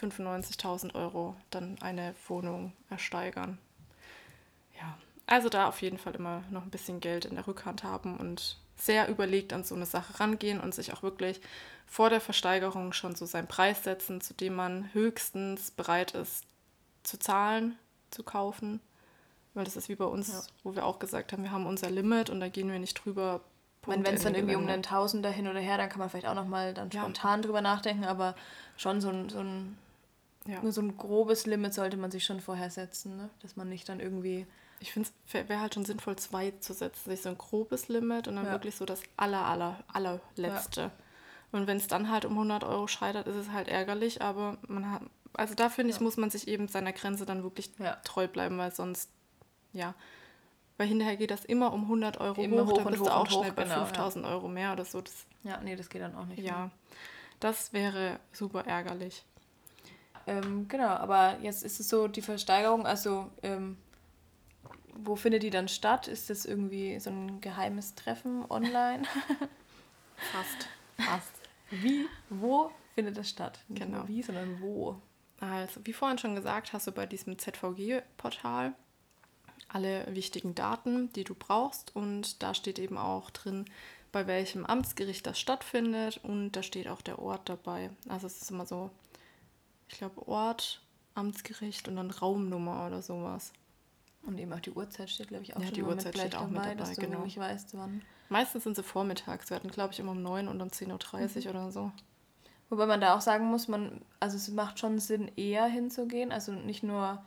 95.000 0.00 0.94
Euro 0.94 1.36
dann 1.50 1.76
eine 1.80 2.14
Wohnung 2.28 2.72
ersteigern. 2.90 3.58
Ja, 4.78 4.98
also 5.26 5.48
da 5.48 5.68
auf 5.68 5.82
jeden 5.82 5.98
Fall 5.98 6.14
immer 6.14 6.44
noch 6.50 6.62
ein 6.62 6.70
bisschen 6.70 7.00
Geld 7.00 7.24
in 7.24 7.34
der 7.34 7.46
Rückhand 7.46 7.82
haben 7.82 8.16
und 8.16 8.58
sehr 8.76 9.08
überlegt 9.08 9.52
an 9.52 9.64
so 9.64 9.74
eine 9.74 9.86
Sache 9.86 10.20
rangehen 10.20 10.60
und 10.60 10.74
sich 10.74 10.92
auch 10.92 11.02
wirklich 11.02 11.40
vor 11.86 12.10
der 12.10 12.20
Versteigerung 12.20 12.92
schon 12.92 13.14
so 13.14 13.26
seinen 13.26 13.46
Preis 13.46 13.84
setzen, 13.84 14.20
zu 14.20 14.34
dem 14.34 14.54
man 14.54 14.92
höchstens 14.92 15.70
bereit 15.70 16.12
ist 16.12 16.44
zu 17.02 17.18
zahlen, 17.18 17.78
zu 18.10 18.22
kaufen. 18.22 18.80
Weil 19.54 19.64
das 19.64 19.76
ist 19.76 19.88
wie 19.88 19.94
bei 19.94 20.04
uns, 20.04 20.28
ja. 20.28 20.42
wo 20.64 20.74
wir 20.74 20.84
auch 20.84 20.98
gesagt 20.98 21.32
haben, 21.32 21.42
wir 21.42 21.52
haben 21.52 21.66
unser 21.66 21.88
Limit 21.88 22.28
und 22.28 22.40
da 22.40 22.48
gehen 22.48 22.70
wir 22.70 22.78
nicht 22.78 23.04
drüber. 23.04 23.40
Wenn 23.86 24.04
es 24.04 24.24
dann 24.24 24.34
irgendwie 24.34 24.56
um 24.56 24.66
einen 24.66 24.82
Tausender 24.82 25.30
hin 25.30 25.46
oder 25.46 25.60
her, 25.60 25.78
dann 25.78 25.88
kann 25.88 26.00
man 26.00 26.10
vielleicht 26.10 26.26
auch 26.26 26.34
nochmal 26.34 26.74
dann 26.74 26.90
spontan 26.90 27.40
ja. 27.40 27.46
drüber 27.46 27.60
nachdenken, 27.60 28.04
aber 28.04 28.34
schon 28.76 29.00
so 29.00 29.08
ein, 29.08 29.28
so 29.28 29.38
ein, 29.38 29.78
ja. 30.46 30.60
nur 30.60 30.72
so 30.72 30.82
ein 30.82 30.98
grobes 30.98 31.46
Limit 31.46 31.72
sollte 31.72 31.96
man 31.96 32.10
sich 32.10 32.24
schon 32.24 32.40
vorher 32.40 32.68
setzen, 32.68 33.16
ne? 33.16 33.30
dass 33.42 33.56
man 33.56 33.68
nicht 33.68 33.88
dann 33.88 34.00
irgendwie 34.00 34.44
ich 34.80 34.92
finde 34.92 35.08
es 35.26 35.34
wäre 35.34 35.60
halt 35.60 35.74
schon 35.74 35.84
sinnvoll, 35.84 36.16
zwei 36.16 36.52
zu 36.60 36.72
setzen, 36.72 37.10
sich 37.10 37.22
so 37.22 37.28
ein 37.28 37.38
grobes 37.38 37.88
Limit 37.88 38.28
und 38.28 38.36
dann 38.36 38.46
ja. 38.46 38.52
wirklich 38.52 38.76
so 38.76 38.84
das 38.84 39.02
aller, 39.16 39.44
aller, 39.44 39.82
allerletzte. 39.92 40.80
Ja. 40.80 40.90
Und 41.52 41.66
wenn 41.66 41.76
es 41.76 41.86
dann 41.86 42.10
halt 42.10 42.24
um 42.24 42.32
100 42.32 42.64
Euro 42.64 42.86
scheitert, 42.86 43.26
ist 43.26 43.36
es 43.36 43.50
halt 43.50 43.68
ärgerlich, 43.68 44.20
aber 44.20 44.58
man 44.68 44.90
hat, 44.90 45.02
also 45.32 45.54
da 45.54 45.68
finde 45.68 45.90
ich, 45.90 45.98
ja. 45.98 46.02
muss 46.02 46.16
man 46.16 46.30
sich 46.30 46.48
eben 46.48 46.68
seiner 46.68 46.92
Grenze 46.92 47.24
dann 47.24 47.42
wirklich 47.42 47.70
treu 48.04 48.28
bleiben, 48.28 48.58
weil 48.58 48.74
sonst, 48.74 49.10
ja, 49.72 49.94
weil 50.76 50.88
hinterher 50.88 51.16
geht 51.16 51.30
das 51.30 51.44
immer 51.44 51.72
um 51.72 51.82
100 51.82 52.20
Euro 52.20 52.42
immer 52.42 52.66
hoch, 52.66 52.72
hoch 52.72 52.76
dann 52.78 52.86
bist 52.88 53.00
hoch 53.00 53.06
du 53.06 53.14
auch 53.14 53.30
schnell 53.30 53.52
bei 53.52 53.64
genau, 53.64 53.86
5000 53.86 54.26
Euro 54.26 54.48
mehr 54.48 54.72
oder 54.72 54.84
so. 54.84 55.00
Das, 55.00 55.24
ja, 55.42 55.58
nee, 55.62 55.76
das 55.76 55.88
geht 55.88 56.02
dann 56.02 56.14
auch 56.14 56.26
nicht. 56.26 56.40
Ja, 56.40 56.58
mehr. 56.58 56.70
das 57.40 57.72
wäre 57.72 58.20
super 58.32 58.66
ärgerlich. 58.66 59.24
Ähm, 60.26 60.66
genau, 60.68 60.88
aber 60.88 61.38
jetzt 61.40 61.62
ist 61.62 61.80
es 61.80 61.88
so, 61.88 62.08
die 62.08 62.20
Versteigerung, 62.20 62.84
also 62.86 63.30
ähm, 63.42 63.78
wo 64.98 65.16
findet 65.16 65.42
die 65.42 65.50
dann 65.50 65.68
statt? 65.68 66.08
Ist 66.08 66.30
das 66.30 66.44
irgendwie 66.44 66.98
so 67.00 67.10
ein 67.10 67.40
geheimes 67.40 67.94
Treffen 67.94 68.44
online? 68.50 69.04
Fast. 70.16 70.68
Fast. 70.98 71.32
Wie, 71.70 72.06
wo 72.30 72.70
findet 72.94 73.16
das 73.16 73.28
statt? 73.28 73.60
Nicht 73.68 73.82
genau. 73.82 73.98
nur 73.98 74.08
wie, 74.08 74.22
sondern 74.22 74.60
wo. 74.60 75.00
Also, 75.40 75.80
wie 75.84 75.92
vorhin 75.92 76.18
schon 76.18 76.34
gesagt, 76.34 76.72
hast 76.72 76.86
du 76.86 76.92
bei 76.92 77.06
diesem 77.06 77.38
ZVG-Portal 77.38 78.74
alle 79.68 80.06
wichtigen 80.14 80.54
Daten, 80.54 81.12
die 81.12 81.24
du 81.24 81.34
brauchst. 81.34 81.94
Und 81.94 82.42
da 82.42 82.54
steht 82.54 82.78
eben 82.78 82.96
auch 82.96 83.30
drin, 83.30 83.64
bei 84.12 84.26
welchem 84.26 84.64
Amtsgericht 84.64 85.26
das 85.26 85.38
stattfindet. 85.38 86.20
Und 86.22 86.52
da 86.52 86.62
steht 86.62 86.88
auch 86.88 87.02
der 87.02 87.18
Ort 87.18 87.48
dabei. 87.48 87.90
Also 88.08 88.26
es 88.26 88.40
ist 88.40 88.50
immer 88.50 88.66
so, 88.66 88.90
ich 89.88 89.98
glaube, 89.98 90.26
Ort, 90.28 90.82
Amtsgericht 91.14 91.88
und 91.88 91.96
dann 91.96 92.10
Raumnummer 92.10 92.86
oder 92.86 93.02
sowas. 93.02 93.52
Und 94.26 94.38
eben 94.38 94.52
auch 94.52 94.60
die 94.60 94.72
Uhrzeit 94.72 95.08
steht, 95.08 95.28
glaube 95.28 95.44
ich, 95.44 95.56
auch 95.56 95.62
ja, 95.62 95.70
die 95.70 95.82
Uhrzeit 95.82 96.16
steht 96.16 96.34
auch 96.34 96.48
dabei, 96.48 96.70
mit 96.70 96.80
dabei, 96.80 96.94
genau. 96.94 97.20
nicht 97.20 97.38
weißt, 97.38 97.76
wann. 97.76 98.02
Meistens 98.28 98.64
sind 98.64 98.74
sie 98.74 98.82
vormittags. 98.82 99.50
Wir 99.50 99.56
hatten, 99.56 99.68
glaube 99.68 99.92
ich, 99.92 100.00
immer 100.00 100.12
um 100.12 100.22
9 100.22 100.48
und 100.48 100.60
um 100.60 100.68
10.30 100.68 101.46
Uhr 101.46 101.52
mhm. 101.52 101.58
oder 101.58 101.70
so. 101.70 101.92
Wobei 102.68 102.86
man 102.86 103.00
da 103.00 103.14
auch 103.14 103.20
sagen 103.20 103.46
muss, 103.46 103.68
man, 103.68 104.00
also 104.18 104.36
es 104.36 104.48
macht 104.48 104.80
schon 104.80 104.98
Sinn, 104.98 105.30
eher 105.36 105.66
hinzugehen. 105.66 106.32
Also 106.32 106.52
nicht 106.52 106.82
nur 106.82 107.22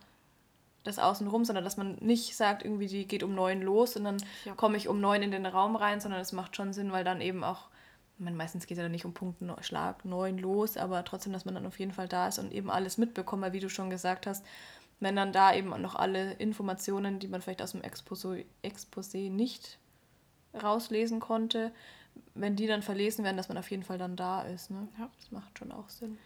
das 0.84 1.00
Außenrum, 1.00 1.46
sondern 1.46 1.64
dass 1.64 1.78
man 1.78 1.96
nicht 2.02 2.36
sagt, 2.36 2.64
irgendwie, 2.64 2.88
die 2.88 3.08
geht 3.08 3.24
um 3.24 3.34
9 3.36 3.62
los 3.62 3.96
und 3.96 4.04
dann 4.04 4.18
ja. 4.46 4.54
komme 4.56 4.78
ich 4.78 4.88
um 4.88 5.00
9 5.00 5.24
in 5.24 5.32
den 5.32 5.46
Raum 5.46 5.76
rein, 5.76 6.02
sondern 6.02 6.20
es 6.20 6.32
macht 6.32 6.56
schon 6.56 6.74
Sinn, 6.74 6.92
weil 6.92 7.04
dann 7.04 7.22
eben 7.22 7.44
auch, 7.44 7.68
man 8.18 8.36
meistens 8.36 8.66
geht 8.66 8.78
ja 8.78 8.84
dann 8.84 8.92
nicht 8.92 9.06
um 9.06 9.14
Punkt 9.14 9.42
Schlag 9.64 10.04
9 10.04 10.38
los, 10.38 10.78
aber 10.78 11.04
trotzdem, 11.06 11.34
dass 11.34 11.46
man 11.46 11.56
dann 11.56 11.66
auf 11.66 11.80
jeden 11.80 11.92
Fall 11.92 12.08
da 12.08 12.28
ist 12.28 12.40
und 12.40 12.52
eben 12.52 12.70
alles 12.70 12.98
mitbekommt, 12.98 13.42
weil 13.42 13.54
wie 13.54 13.60
du 13.60 13.70
schon 13.70 13.90
gesagt 13.90 14.28
hast, 14.28 14.46
wenn 15.00 15.16
dann 15.16 15.32
da 15.32 15.54
eben 15.54 15.70
noch 15.82 15.96
alle 15.96 16.34
Informationen, 16.34 17.20
die 17.20 17.28
man 17.28 17.42
vielleicht 17.42 17.62
aus 17.62 17.72
dem 17.72 17.82
Exposé, 17.82 18.46
Exposé 18.64 19.30
nicht 19.30 19.78
rauslesen 20.62 21.20
konnte, 21.20 21.72
wenn 22.34 22.56
die 22.56 22.68
dann 22.68 22.82
verlesen 22.82 23.24
werden, 23.24 23.38
dass 23.38 23.50
man 23.50 23.58
auf 23.58 23.72
jeden 23.72 23.84
Fall 23.84 23.98
dann 23.98 24.16
da 24.16 24.42
ist. 24.42 24.72
Ne? 24.72 24.88
Ja. 24.98 25.10
Das 25.18 25.32
macht 25.32 25.58
schon 25.58 25.72
auch 25.72 25.90
Sinn. 25.90 26.18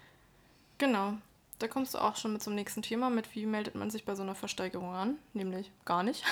Genau. 0.77 1.13
Da 1.59 1.67
kommst 1.67 1.93
du 1.93 1.99
auch 1.99 2.15
schon 2.15 2.33
mit 2.33 2.41
zum 2.41 2.55
nächsten 2.55 2.81
Thema, 2.81 3.09
mit 3.09 3.35
wie 3.35 3.45
meldet 3.45 3.75
man 3.75 3.89
sich 3.89 4.05
bei 4.05 4.15
so 4.15 4.23
einer 4.23 4.35
Versteigerung 4.35 4.93
an? 4.93 5.17
Nämlich 5.33 5.71
gar 5.85 6.03
nicht. 6.03 6.23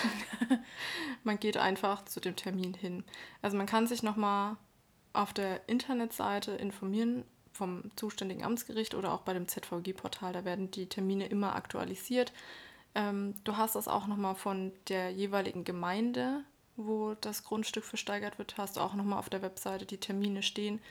man 1.23 1.39
geht 1.39 1.57
einfach 1.57 2.03
zu 2.05 2.19
dem 2.19 2.35
Termin 2.35 2.73
hin. 2.73 3.03
Also 3.41 3.55
man 3.55 3.67
kann 3.67 3.87
sich 3.87 4.03
nochmal 4.03 4.57
auf 5.13 5.31
der 5.31 5.69
Internetseite 5.69 6.53
informieren 6.53 7.23
vom 7.53 7.83
zuständigen 7.95 8.43
Amtsgericht 8.43 8.95
oder 8.95 9.13
auch 9.13 9.21
bei 9.21 9.33
dem 9.33 9.47
ZVG-Portal. 9.47 10.33
Da 10.33 10.45
werden 10.45 10.71
die 10.71 10.87
Termine 10.87 11.27
immer 11.27 11.55
aktualisiert. 11.55 12.31
Ähm, 12.95 13.35
du 13.43 13.57
hast 13.57 13.75
das 13.75 13.87
auch 13.87 14.07
nochmal 14.07 14.35
von 14.35 14.71
der 14.87 15.11
jeweiligen 15.11 15.63
Gemeinde, 15.63 16.43
wo 16.75 17.15
das 17.21 17.43
Grundstück 17.43 17.83
versteigert 17.83 18.37
wird, 18.39 18.57
hast 18.57 18.77
du 18.77 18.81
auch 18.81 18.93
nochmal 18.93 19.19
auf 19.19 19.29
der 19.29 19.41
Webseite 19.41 19.85
die 19.85 19.99
Termine 19.99 20.43
stehen. 20.43 20.81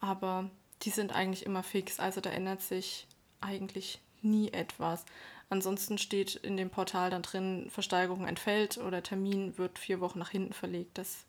Aber 0.00 0.50
die 0.82 0.90
sind 0.90 1.14
eigentlich 1.14 1.46
immer 1.46 1.62
fix. 1.62 1.98
Also 1.98 2.20
da 2.20 2.30
ändert 2.30 2.62
sich 2.62 3.06
eigentlich 3.40 4.00
nie 4.22 4.52
etwas. 4.52 5.04
Ansonsten 5.50 5.98
steht 5.98 6.36
in 6.36 6.56
dem 6.56 6.70
Portal 6.70 7.10
dann 7.10 7.22
drin, 7.22 7.68
Versteigerung 7.70 8.26
entfällt 8.26 8.78
oder 8.78 9.02
Termin 9.02 9.56
wird 9.58 9.78
vier 9.78 10.00
Wochen 10.00 10.18
nach 10.18 10.30
hinten 10.30 10.52
verlegt. 10.52 10.98
Das 10.98 11.24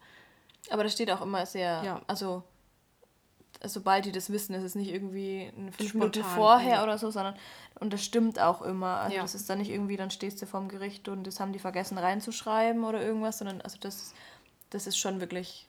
Aber 0.70 0.84
das 0.84 0.94
steht 0.94 1.12
auch 1.12 1.22
immer 1.22 1.46
sehr, 1.46 1.84
ja. 1.84 2.02
also 2.08 2.44
sobald 3.64 4.06
die 4.06 4.12
das 4.12 4.30
wissen, 4.30 4.54
ist 4.54 4.64
es 4.64 4.76
nicht 4.76 4.92
irgendwie 4.92 5.52
eine 5.58 5.72
fünf 5.72 5.94
Minuten 5.94 6.24
vorher 6.24 6.76
ja. 6.76 6.84
oder 6.84 6.98
so, 6.98 7.12
sondern 7.12 7.36
und 7.80 7.94
das 7.94 8.04
stimmt 8.04 8.40
auch 8.40 8.62
immer. 8.62 8.98
Also 8.98 9.16
ja. 9.16 9.22
das 9.22 9.36
ist 9.36 9.50
dann 9.50 9.60
nicht 9.60 9.70
irgendwie, 9.70 9.98
dann 9.98 10.12
stehst 10.12 10.42
du 10.42 10.46
vorm 10.46 10.68
Gericht 10.70 11.08
und 11.08 11.26
das 11.26 11.40
haben 11.40 11.54
die 11.54 11.60
vergessen 11.60 11.98
reinzuschreiben 11.98 12.84
oder 12.84 13.02
irgendwas, 13.02 13.38
sondern 13.38 13.62
also 13.62 13.78
das, 13.80 14.14
das 14.70 14.88
ist 14.88 14.98
schon 14.98 15.20
wirklich 15.20 15.68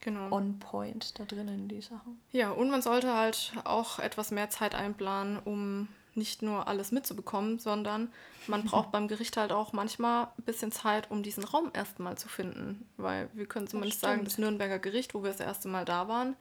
genau. 0.00 0.34
on 0.34 0.58
point 0.58 1.18
da 1.18 1.24
drinnen, 1.24 1.68
die 1.68 1.80
Sachen. 1.80 2.20
Ja, 2.32 2.50
und 2.50 2.70
man 2.70 2.82
sollte 2.82 3.14
halt 3.14 3.52
auch 3.64 3.98
etwas 3.98 4.30
mehr 4.30 4.50
Zeit 4.50 4.74
einplanen, 4.74 5.38
um 5.44 5.88
nicht 6.14 6.42
nur 6.42 6.66
alles 6.68 6.90
mitzubekommen, 6.92 7.58
sondern 7.58 8.12
man 8.46 8.64
braucht 8.66 8.92
beim 8.92 9.08
Gericht 9.08 9.36
halt 9.36 9.52
auch 9.52 9.72
manchmal 9.72 10.28
ein 10.38 10.44
bisschen 10.44 10.72
Zeit, 10.72 11.10
um 11.10 11.22
diesen 11.22 11.44
Raum 11.44 11.70
erstmal 11.72 12.18
zu 12.18 12.28
finden. 12.28 12.86
Weil 12.96 13.28
wir 13.34 13.46
können 13.46 13.68
zumindest 13.68 14.02
das 14.02 14.10
sagen, 14.10 14.24
das 14.24 14.38
Nürnberger 14.38 14.78
Gericht, 14.78 15.14
wo 15.14 15.22
wir 15.22 15.30
das 15.30 15.40
erste 15.40 15.68
Mal 15.68 15.84
da 15.84 16.08
waren, 16.08 16.36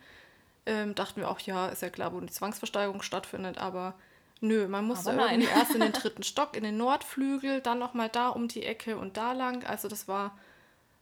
ähm, 0.67 0.93
dachten 0.93 1.21
wir 1.21 1.29
auch, 1.29 1.39
ja, 1.39 1.67
ist 1.67 1.81
ja 1.81 1.89
klar, 1.89 2.13
wo 2.13 2.19
die 2.19 2.31
Zwangsversteigerung 2.31 3.01
stattfindet, 3.01 3.57
aber 3.57 3.95
nö, 4.41 4.67
man 4.67 4.85
muss 4.85 5.05
irgendwie 5.05 5.45
erst 5.45 5.73
in 5.73 5.79
den 5.81 5.91
dritten 5.93 6.23
Stock, 6.23 6.55
in 6.55 6.63
den 6.63 6.77
Nordflügel, 6.77 7.61
dann 7.61 7.79
nochmal 7.79 8.09
da 8.09 8.29
um 8.29 8.47
die 8.47 8.63
Ecke 8.63 8.97
und 8.97 9.17
da 9.17 9.31
lang. 9.31 9.65
Also 9.65 9.87
das 9.87 10.07
war 10.07 10.37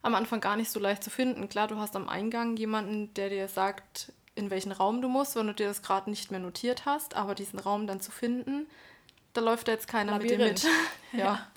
am 0.04 0.16
Anfang 0.16 0.40
gar 0.40 0.56
nicht 0.56 0.70
so 0.70 0.80
leicht 0.80 1.04
zu 1.04 1.10
finden. 1.10 1.50
Klar, 1.50 1.68
du 1.68 1.78
hast 1.78 1.96
am 1.96 2.08
Eingang 2.08 2.56
jemanden, 2.58 3.14
der 3.16 3.30
dir 3.30 3.48
sagt, 3.48 4.14
in 4.36 4.52
welchen 4.52 4.72
Raum 4.72 5.02
du 5.02 5.10
musst, 5.10 5.36
wenn 5.36 5.48
du 5.48 5.54
dir 5.54 5.68
das 5.68 5.82
gerade 5.82 6.10
nicht 6.10 6.30
mehr 6.30 6.40
notiert 6.40 6.86
hast, 6.86 7.16
aber 7.16 7.34
diesen 7.34 7.58
Raum 7.58 7.88
dann 7.88 8.02
zu 8.02 8.12
finden, 8.12 8.68
da 9.34 9.42
läuft 9.42 9.68
jetzt 9.68 9.88
keiner 9.88 10.14
Labyrinth. 10.14 10.40
mit 10.40 10.64
dir 10.64 10.70
mit. 11.12 11.20
ja, 11.20 11.48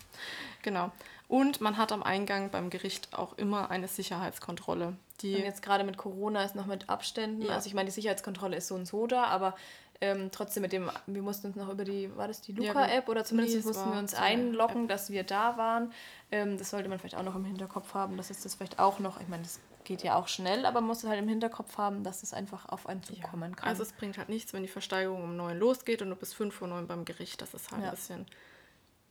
genau. 0.62 0.90
Und 1.28 1.60
man 1.60 1.76
hat 1.76 1.92
am 1.92 2.02
Eingang 2.02 2.50
beim 2.50 2.70
Gericht 2.70 3.12
auch 3.12 3.36
immer 3.36 3.70
eine 3.70 3.86
Sicherheitskontrolle. 3.86 4.96
Die 5.20 5.36
und 5.36 5.42
jetzt 5.42 5.62
gerade 5.62 5.84
mit 5.84 5.98
Corona 5.98 6.42
ist 6.42 6.54
noch 6.54 6.66
mit 6.66 6.88
Abständen. 6.88 7.42
Ja. 7.42 7.50
Also 7.50 7.66
ich 7.66 7.74
meine, 7.74 7.86
die 7.86 7.92
Sicherheitskontrolle 7.92 8.56
ist 8.56 8.68
so 8.68 8.74
und 8.74 8.86
so 8.86 9.06
da, 9.06 9.24
aber 9.24 9.54
ähm, 10.00 10.30
trotzdem 10.30 10.62
mit 10.62 10.72
dem, 10.72 10.90
wir 11.06 11.22
mussten 11.22 11.48
uns 11.48 11.56
noch 11.56 11.68
über 11.68 11.84
die, 11.84 12.16
war 12.16 12.28
das 12.28 12.40
die 12.40 12.52
Luca-App 12.52 13.04
ja, 13.06 13.10
oder 13.10 13.24
zumindest 13.24 13.66
mussten 13.66 13.92
wir 13.92 13.98
uns 13.98 14.14
einloggen, 14.14 14.84
App. 14.84 14.88
dass 14.88 15.10
wir 15.10 15.24
da 15.24 15.56
waren. 15.56 15.92
Ähm, 16.30 16.56
das 16.56 16.70
sollte 16.70 16.88
man 16.88 16.98
vielleicht 16.98 17.16
auch 17.16 17.24
noch 17.24 17.34
im 17.34 17.44
Hinterkopf 17.44 17.94
haben, 17.94 18.16
dass 18.16 18.30
es 18.30 18.42
das 18.42 18.54
vielleicht 18.54 18.78
auch 18.78 18.98
noch, 18.98 19.20
ich 19.20 19.28
meine, 19.28 19.42
das 19.42 19.60
geht 19.84 20.02
ja 20.02 20.14
auch 20.14 20.28
schnell, 20.28 20.66
aber 20.66 20.80
man 20.80 20.88
muss 20.88 21.04
halt 21.04 21.18
im 21.18 21.28
Hinterkopf 21.28 21.78
haben, 21.78 22.04
dass 22.04 22.22
es 22.22 22.32
einfach 22.32 22.68
auf 22.68 22.86
einen 22.86 23.02
zukommen 23.02 23.50
ja. 23.50 23.56
kann. 23.56 23.68
Also 23.68 23.82
es 23.82 23.92
bringt 23.92 24.18
halt 24.18 24.28
nichts, 24.28 24.52
wenn 24.52 24.62
die 24.62 24.68
Versteigerung 24.68 25.24
um 25.24 25.36
neun 25.36 25.58
losgeht 25.58 26.00
und 26.00 26.10
du 26.10 26.16
bist 26.16 26.34
fünf 26.34 26.54
vor 26.54 26.68
neun 26.68 26.86
beim 26.86 27.04
Gericht. 27.04 27.42
Das 27.42 27.52
ist 27.54 27.72
halt 27.72 27.82
ja. 27.82 27.88
ein 27.88 27.94
bisschen 27.94 28.26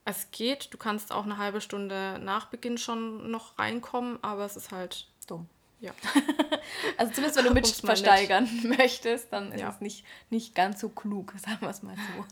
es 0.04 0.30
geht, 0.30 0.72
du 0.72 0.78
kannst 0.78 1.12
auch 1.12 1.24
eine 1.24 1.38
halbe 1.38 1.60
Stunde 1.60 2.18
nach 2.22 2.46
Beginn 2.46 2.78
schon 2.78 3.30
noch 3.30 3.58
reinkommen, 3.58 4.18
aber 4.22 4.44
es 4.44 4.56
ist 4.56 4.72
halt 4.72 5.06
dumm. 5.26 5.48
Ja. 5.80 5.92
also 6.96 7.12
zumindest 7.12 7.38
wenn 7.38 7.44
du 7.44 7.54
mit 7.54 7.66
versteigern 7.66 8.48
möchtest, 8.78 9.32
dann 9.32 9.52
ist 9.52 9.60
ja. 9.60 9.70
es 9.70 9.80
nicht, 9.80 10.04
nicht 10.30 10.54
ganz 10.54 10.80
so 10.80 10.88
klug, 10.88 11.34
sagen 11.38 11.58
wir 11.60 11.70
es 11.70 11.82
mal 11.82 11.96
so. 11.96 12.26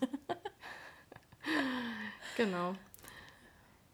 genau. 2.37 2.74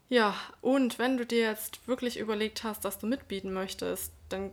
Ja, 0.09 0.35
und 0.61 0.99
wenn 0.99 1.17
du 1.17 1.25
dir 1.25 1.41
jetzt 1.41 1.87
wirklich 1.87 2.19
überlegt 2.19 2.63
hast, 2.63 2.85
dass 2.85 2.99
du 2.99 3.07
mitbieten 3.07 3.51
möchtest, 3.53 4.11
dann 4.29 4.51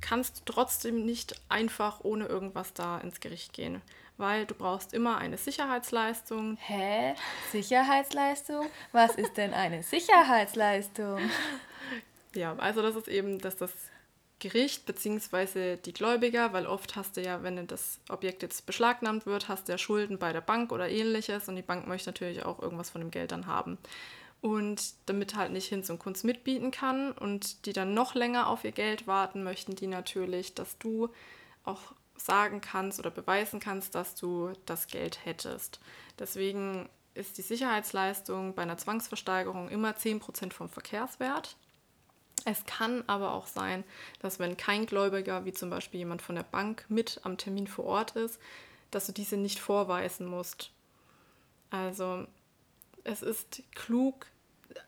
kannst 0.00 0.40
du 0.40 0.52
trotzdem 0.52 1.04
nicht 1.04 1.40
einfach 1.48 2.00
ohne 2.02 2.26
irgendwas 2.26 2.72
da 2.72 2.98
ins 2.98 3.20
Gericht 3.20 3.52
gehen 3.52 3.82
weil 4.20 4.46
du 4.46 4.54
brauchst 4.54 4.92
immer 4.92 5.18
eine 5.18 5.36
Sicherheitsleistung. 5.36 6.56
Hä? 6.60 7.14
Sicherheitsleistung? 7.50 8.66
Was 8.92 9.16
ist 9.16 9.36
denn 9.36 9.52
eine 9.52 9.82
Sicherheitsleistung? 9.82 11.18
ja, 12.34 12.54
also 12.56 12.82
das 12.82 12.94
ist 12.94 13.08
eben, 13.08 13.38
dass 13.38 13.56
das 13.56 13.72
Gericht 14.38 14.86
bzw. 14.86 15.76
die 15.76 15.92
Gläubiger, 15.92 16.52
weil 16.52 16.66
oft 16.66 16.96
hast 16.96 17.16
du 17.16 17.22
ja, 17.22 17.42
wenn 17.42 17.66
das 17.66 18.00
Objekt 18.08 18.42
jetzt 18.42 18.66
beschlagnahmt 18.66 19.26
wird, 19.26 19.48
hast 19.48 19.68
du 19.68 19.72
ja 19.72 19.78
Schulden 19.78 20.18
bei 20.18 20.32
der 20.32 20.40
Bank 20.40 20.72
oder 20.72 20.88
ähnliches 20.88 21.48
und 21.48 21.56
die 21.56 21.62
Bank 21.62 21.86
möchte 21.86 22.10
natürlich 22.10 22.44
auch 22.44 22.60
irgendwas 22.60 22.90
von 22.90 23.00
dem 23.00 23.10
Geld 23.10 23.32
dann 23.32 23.46
haben. 23.46 23.78
Und 24.40 24.94
damit 25.04 25.34
halt 25.34 25.52
nicht 25.52 25.68
Hinz 25.68 25.90
und 25.90 25.98
Kunst 25.98 26.24
mitbieten 26.24 26.70
kann 26.70 27.12
und 27.12 27.66
die 27.66 27.74
dann 27.74 27.92
noch 27.92 28.14
länger 28.14 28.48
auf 28.48 28.64
ihr 28.64 28.72
Geld 28.72 29.06
warten, 29.06 29.44
möchten 29.44 29.76
die 29.76 29.86
natürlich, 29.86 30.54
dass 30.54 30.78
du 30.78 31.10
auch 31.64 31.92
sagen 32.20 32.60
kannst 32.60 32.98
oder 32.98 33.10
beweisen 33.10 33.60
kannst, 33.60 33.94
dass 33.94 34.14
du 34.14 34.52
das 34.66 34.86
Geld 34.86 35.24
hättest. 35.24 35.80
Deswegen 36.18 36.88
ist 37.14 37.38
die 37.38 37.42
Sicherheitsleistung 37.42 38.54
bei 38.54 38.62
einer 38.62 38.78
Zwangsversteigerung 38.78 39.68
immer 39.68 39.92
10% 39.92 40.52
vom 40.52 40.68
Verkehrswert. 40.68 41.56
Es 42.44 42.64
kann 42.64 43.04
aber 43.06 43.32
auch 43.34 43.46
sein, 43.46 43.84
dass 44.20 44.38
wenn 44.38 44.56
kein 44.56 44.86
Gläubiger, 44.86 45.44
wie 45.44 45.52
zum 45.52 45.70
Beispiel 45.70 45.98
jemand 45.98 46.22
von 46.22 46.36
der 46.36 46.42
Bank, 46.42 46.84
mit 46.88 47.20
am 47.24 47.36
Termin 47.36 47.66
vor 47.66 47.84
Ort 47.84 48.12
ist, 48.12 48.40
dass 48.90 49.06
du 49.06 49.12
diese 49.12 49.36
nicht 49.36 49.58
vorweisen 49.58 50.26
musst. 50.26 50.70
Also 51.70 52.26
es 53.04 53.22
ist 53.22 53.62
klug, 53.74 54.26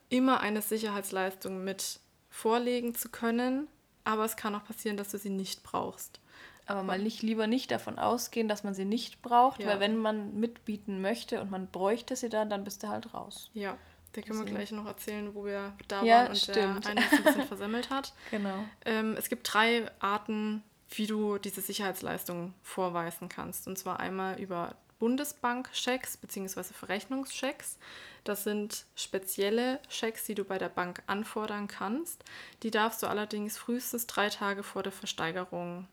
immer 0.08 0.40
eine 0.40 0.62
Sicherheitsleistung 0.62 1.62
mit 1.64 2.00
vorlegen 2.30 2.94
zu 2.94 3.08
können, 3.08 3.68
aber 4.04 4.24
es 4.24 4.36
kann 4.36 4.54
auch 4.54 4.64
passieren, 4.64 4.96
dass 4.96 5.10
du 5.10 5.18
sie 5.18 5.30
nicht 5.30 5.62
brauchst. 5.62 6.20
Aber 6.66 6.82
mal 6.82 6.98
nicht 6.98 7.22
lieber 7.22 7.46
nicht 7.46 7.70
davon 7.70 7.98
ausgehen, 7.98 8.48
dass 8.48 8.64
man 8.64 8.74
sie 8.74 8.84
nicht 8.84 9.20
braucht, 9.22 9.60
ja. 9.60 9.68
weil 9.68 9.80
wenn 9.80 9.96
man 9.96 10.38
mitbieten 10.38 11.00
möchte 11.00 11.40
und 11.40 11.50
man 11.50 11.66
bräuchte 11.66 12.14
sie 12.16 12.28
dann, 12.28 12.50
dann 12.50 12.64
bist 12.64 12.82
du 12.82 12.88
halt 12.88 13.12
raus. 13.14 13.50
Ja, 13.52 13.76
da 14.12 14.20
können 14.20 14.38
wir 14.38 14.46
gleich 14.46 14.70
noch 14.72 14.86
erzählen, 14.86 15.34
wo 15.34 15.44
wir 15.44 15.72
da 15.88 16.02
ja, 16.02 16.18
waren 16.18 16.28
und 16.28 16.36
stimmt. 16.38 16.84
der 16.84 16.90
eine 16.90 17.00
ein 17.00 17.22
bisschen 17.24 17.46
versemmelt 17.46 17.90
hat. 17.90 18.12
Genau. 18.30 18.64
Ähm, 18.84 19.16
es 19.18 19.28
gibt 19.28 19.52
drei 19.52 19.90
Arten, 19.98 20.62
wie 20.90 21.06
du 21.06 21.38
diese 21.38 21.60
Sicherheitsleistung 21.60 22.54
vorweisen 22.62 23.28
kannst. 23.28 23.66
Und 23.66 23.78
zwar 23.78 24.00
einmal 24.00 24.38
über 24.40 24.76
Bundesbank-Schecks 24.98 26.18
bzw. 26.18 26.62
Verrechnungschecks. 26.62 27.78
Das 28.24 28.44
sind 28.44 28.84
spezielle 28.94 29.80
Schecks, 29.88 30.24
die 30.26 30.34
du 30.34 30.44
bei 30.44 30.58
der 30.58 30.68
Bank 30.68 31.02
anfordern 31.06 31.66
kannst. 31.66 32.22
Die 32.62 32.70
darfst 32.70 33.02
du 33.02 33.08
allerdings 33.08 33.58
frühestens 33.58 34.06
drei 34.06 34.28
Tage 34.28 34.62
vor 34.62 34.82
der 34.82 34.92
Versteigerung 34.92 35.88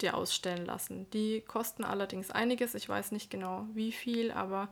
dir 0.00 0.16
ausstellen 0.16 0.66
lassen. 0.66 1.08
Die 1.10 1.40
kosten 1.42 1.84
allerdings 1.84 2.30
einiges. 2.30 2.74
Ich 2.74 2.88
weiß 2.88 3.12
nicht 3.12 3.30
genau 3.30 3.66
wie 3.74 3.92
viel, 3.92 4.30
aber 4.30 4.68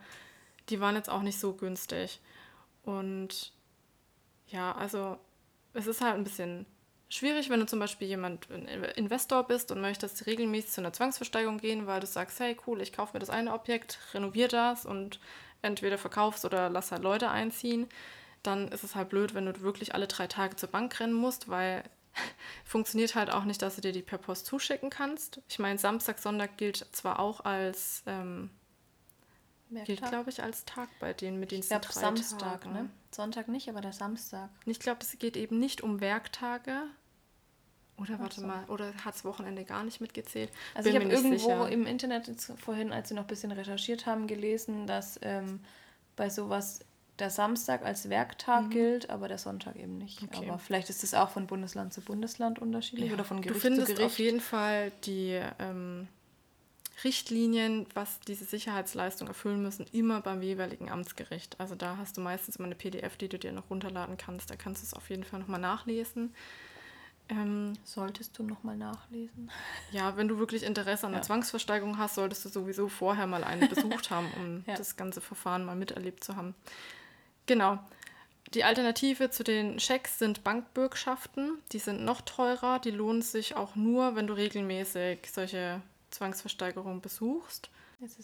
die 0.68 0.80
waren 0.80 0.96
jetzt 0.96 1.10
auch 1.10 1.22
nicht 1.22 1.38
so 1.38 1.54
günstig. 1.54 2.20
Und 2.82 3.52
ja, 4.48 4.72
also 4.72 5.18
es 5.74 5.86
ist 5.86 6.00
halt 6.00 6.14
ein 6.14 6.24
bisschen 6.24 6.66
schwierig, 7.08 7.50
wenn 7.50 7.60
du 7.60 7.66
zum 7.66 7.78
Beispiel 7.78 8.08
jemand, 8.08 8.48
Investor 8.96 9.46
bist 9.46 9.70
und 9.72 9.80
möchtest 9.80 10.26
regelmäßig 10.26 10.70
zu 10.70 10.80
einer 10.80 10.92
Zwangsversteigerung 10.92 11.58
gehen, 11.58 11.86
weil 11.86 12.00
du 12.00 12.06
sagst, 12.06 12.40
hey 12.40 12.56
cool, 12.66 12.80
ich 12.80 12.92
kaufe 12.92 13.14
mir 13.14 13.20
das 13.20 13.30
eine 13.30 13.52
Objekt, 13.52 13.98
renoviere 14.14 14.48
das 14.48 14.86
und 14.86 15.20
entweder 15.62 15.98
verkaufst 15.98 16.44
oder 16.44 16.70
lass 16.70 16.92
halt 16.92 17.02
Leute 17.02 17.30
einziehen. 17.30 17.88
Dann 18.42 18.68
ist 18.68 18.84
es 18.84 18.94
halt 18.94 19.10
blöd, 19.10 19.34
wenn 19.34 19.46
du 19.46 19.60
wirklich 19.60 19.94
alle 19.94 20.06
drei 20.06 20.26
Tage 20.26 20.56
zur 20.56 20.70
Bank 20.70 20.98
rennen 21.00 21.12
musst, 21.12 21.48
weil 21.48 21.84
funktioniert 22.64 23.14
halt 23.14 23.30
auch 23.30 23.44
nicht, 23.44 23.62
dass 23.62 23.76
du 23.76 23.80
dir 23.80 23.92
die 23.92 24.02
per 24.02 24.18
Post 24.18 24.46
zuschicken 24.46 24.90
kannst. 24.90 25.40
Ich 25.48 25.58
meine, 25.58 25.78
Samstag, 25.78 26.18
Sonntag 26.18 26.56
gilt 26.56 26.86
zwar 26.92 27.18
auch 27.18 27.44
als, 27.44 28.02
ähm, 28.06 28.50
gilt 29.84 30.02
glaube 30.02 30.30
ich 30.30 30.42
als 30.42 30.64
Tag 30.64 30.88
bei 31.00 31.12
denen 31.12 31.38
mit 31.40 31.50
den 31.52 31.60
Ich 31.60 31.68
glaube 31.68 31.86
Samstag, 31.90 32.62
Tage. 32.62 32.68
ne? 32.68 32.90
Sonntag 33.10 33.48
nicht, 33.48 33.68
aber 33.68 33.80
der 33.80 33.92
Samstag. 33.92 34.50
Ich 34.66 34.80
glaube, 34.80 35.00
es 35.02 35.18
geht 35.18 35.36
eben 35.36 35.58
nicht 35.58 35.82
um 35.82 36.00
Werktage. 36.00 36.82
Oder 37.96 38.18
warte 38.18 38.40
so. 38.40 38.46
mal, 38.46 38.64
oder 38.66 38.94
hat 39.04 39.14
das 39.14 39.24
Wochenende 39.26 39.64
gar 39.64 39.84
nicht 39.84 40.00
mitgezählt? 40.00 40.50
Also 40.74 40.90
Bin 40.90 41.02
ich 41.02 41.04
habe 41.06 41.14
irgendwo 41.14 41.38
sicher. 41.38 41.68
im 41.68 41.86
Internet 41.86 42.30
vorhin, 42.58 42.92
als 42.92 43.10
wir 43.10 43.16
noch 43.16 43.24
ein 43.24 43.28
bisschen 43.28 43.52
recherchiert 43.52 44.06
haben, 44.06 44.26
gelesen, 44.26 44.86
dass 44.86 45.18
ähm, 45.22 45.60
bei 46.16 46.30
sowas 46.30 46.80
der 47.20 47.30
Samstag 47.30 47.84
als 47.84 48.08
Werktag 48.08 48.64
mhm. 48.64 48.70
gilt, 48.70 49.10
aber 49.10 49.28
der 49.28 49.38
Sonntag 49.38 49.76
eben 49.76 49.98
nicht. 49.98 50.22
Okay. 50.22 50.48
Aber 50.48 50.58
vielleicht 50.58 50.90
ist 50.90 51.04
es 51.04 51.14
auch 51.14 51.30
von 51.30 51.46
Bundesland 51.46 51.92
zu 51.92 52.00
Bundesland 52.00 52.58
unterschiedlich 52.58 53.08
ja. 53.08 53.14
oder 53.14 53.24
von 53.24 53.40
Gericht 53.40 53.60
zu 53.60 53.68
Gericht. 53.68 53.80
Du 53.80 53.86
findest 53.86 54.04
auf 54.04 54.18
jeden 54.18 54.40
Fall 54.40 54.92
die 55.04 55.40
ähm, 55.58 56.08
Richtlinien, 57.04 57.86
was 57.94 58.20
diese 58.20 58.44
Sicherheitsleistung 58.44 59.28
erfüllen 59.28 59.62
müssen, 59.62 59.86
immer 59.92 60.20
beim 60.20 60.42
jeweiligen 60.42 60.90
Amtsgericht. 60.90 61.58
Also 61.58 61.74
da 61.74 61.96
hast 61.96 62.16
du 62.16 62.20
meistens 62.20 62.58
mal 62.58 62.66
eine 62.66 62.74
PDF, 62.74 63.16
die 63.16 63.28
du 63.28 63.38
dir 63.38 63.52
noch 63.52 63.70
runterladen 63.70 64.16
kannst. 64.16 64.50
Da 64.50 64.56
kannst 64.56 64.82
du 64.82 64.86
es 64.86 64.94
auf 64.94 65.08
jeden 65.10 65.24
Fall 65.24 65.40
nochmal 65.40 65.60
nachlesen. 65.60 66.34
Ähm, 67.30 67.74
Solltest 67.84 68.38
du 68.38 68.42
nochmal 68.42 68.76
nachlesen? 68.76 69.50
Ja, 69.92 70.16
wenn 70.16 70.28
du 70.28 70.38
wirklich 70.38 70.62
Interesse 70.62 71.06
an 71.06 71.12
der 71.12 71.20
ja. 71.20 71.26
Zwangsversteigerung 71.26 71.98
hast, 71.98 72.16
solltest 72.16 72.44
du 72.44 72.48
sowieso 72.48 72.88
vorher 72.88 73.26
mal 73.26 73.44
eine 73.44 73.68
besucht 73.68 74.10
haben, 74.10 74.26
um 74.36 74.64
ja. 74.66 74.76
das 74.76 74.96
ganze 74.96 75.20
Verfahren 75.20 75.64
mal 75.64 75.76
miterlebt 75.76 76.22
zu 76.22 76.36
haben. 76.36 76.54
Genau. 77.50 77.80
Die 78.54 78.62
Alternative 78.62 79.28
zu 79.30 79.42
den 79.42 79.80
Schecks 79.80 80.20
sind 80.20 80.44
Bankbürgschaften. 80.44 81.58
Die 81.72 81.80
sind 81.80 82.04
noch 82.04 82.20
teurer. 82.20 82.78
Die 82.78 82.92
lohnen 82.92 83.22
sich 83.22 83.56
auch 83.56 83.74
nur, 83.74 84.14
wenn 84.14 84.28
du 84.28 84.34
regelmäßig 84.34 85.28
solche 85.32 85.82
Zwangsversteigerungen 86.12 87.00
besuchst. 87.00 87.68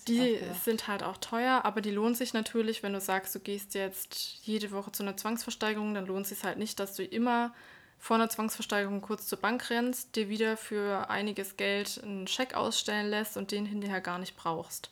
Die 0.06 0.38
sind 0.62 0.86
halt 0.86 1.02
auch 1.02 1.16
teuer, 1.16 1.64
aber 1.64 1.80
die 1.80 1.90
lohnen 1.90 2.14
sich 2.14 2.34
natürlich, 2.34 2.84
wenn 2.84 2.92
du 2.92 3.00
sagst, 3.00 3.34
du 3.34 3.40
gehst 3.40 3.74
jetzt 3.74 4.14
jede 4.44 4.70
Woche 4.70 4.92
zu 4.92 5.02
einer 5.02 5.16
Zwangsversteigerung, 5.16 5.92
dann 5.92 6.06
lohnt 6.06 6.22
es 6.22 6.28
sich 6.28 6.44
halt 6.44 6.56
nicht, 6.56 6.78
dass 6.78 6.94
du 6.94 7.02
immer 7.02 7.52
vor 7.98 8.14
einer 8.14 8.30
Zwangsversteigerung 8.30 9.00
kurz 9.00 9.26
zur 9.26 9.40
Bank 9.40 9.70
rennst, 9.70 10.14
dir 10.14 10.28
wieder 10.28 10.56
für 10.56 11.10
einiges 11.10 11.56
Geld 11.56 12.00
einen 12.00 12.28
Scheck 12.28 12.54
ausstellen 12.54 13.10
lässt 13.10 13.36
und 13.36 13.50
den 13.50 13.66
hinterher 13.66 14.00
gar 14.00 14.20
nicht 14.20 14.36
brauchst. 14.36 14.90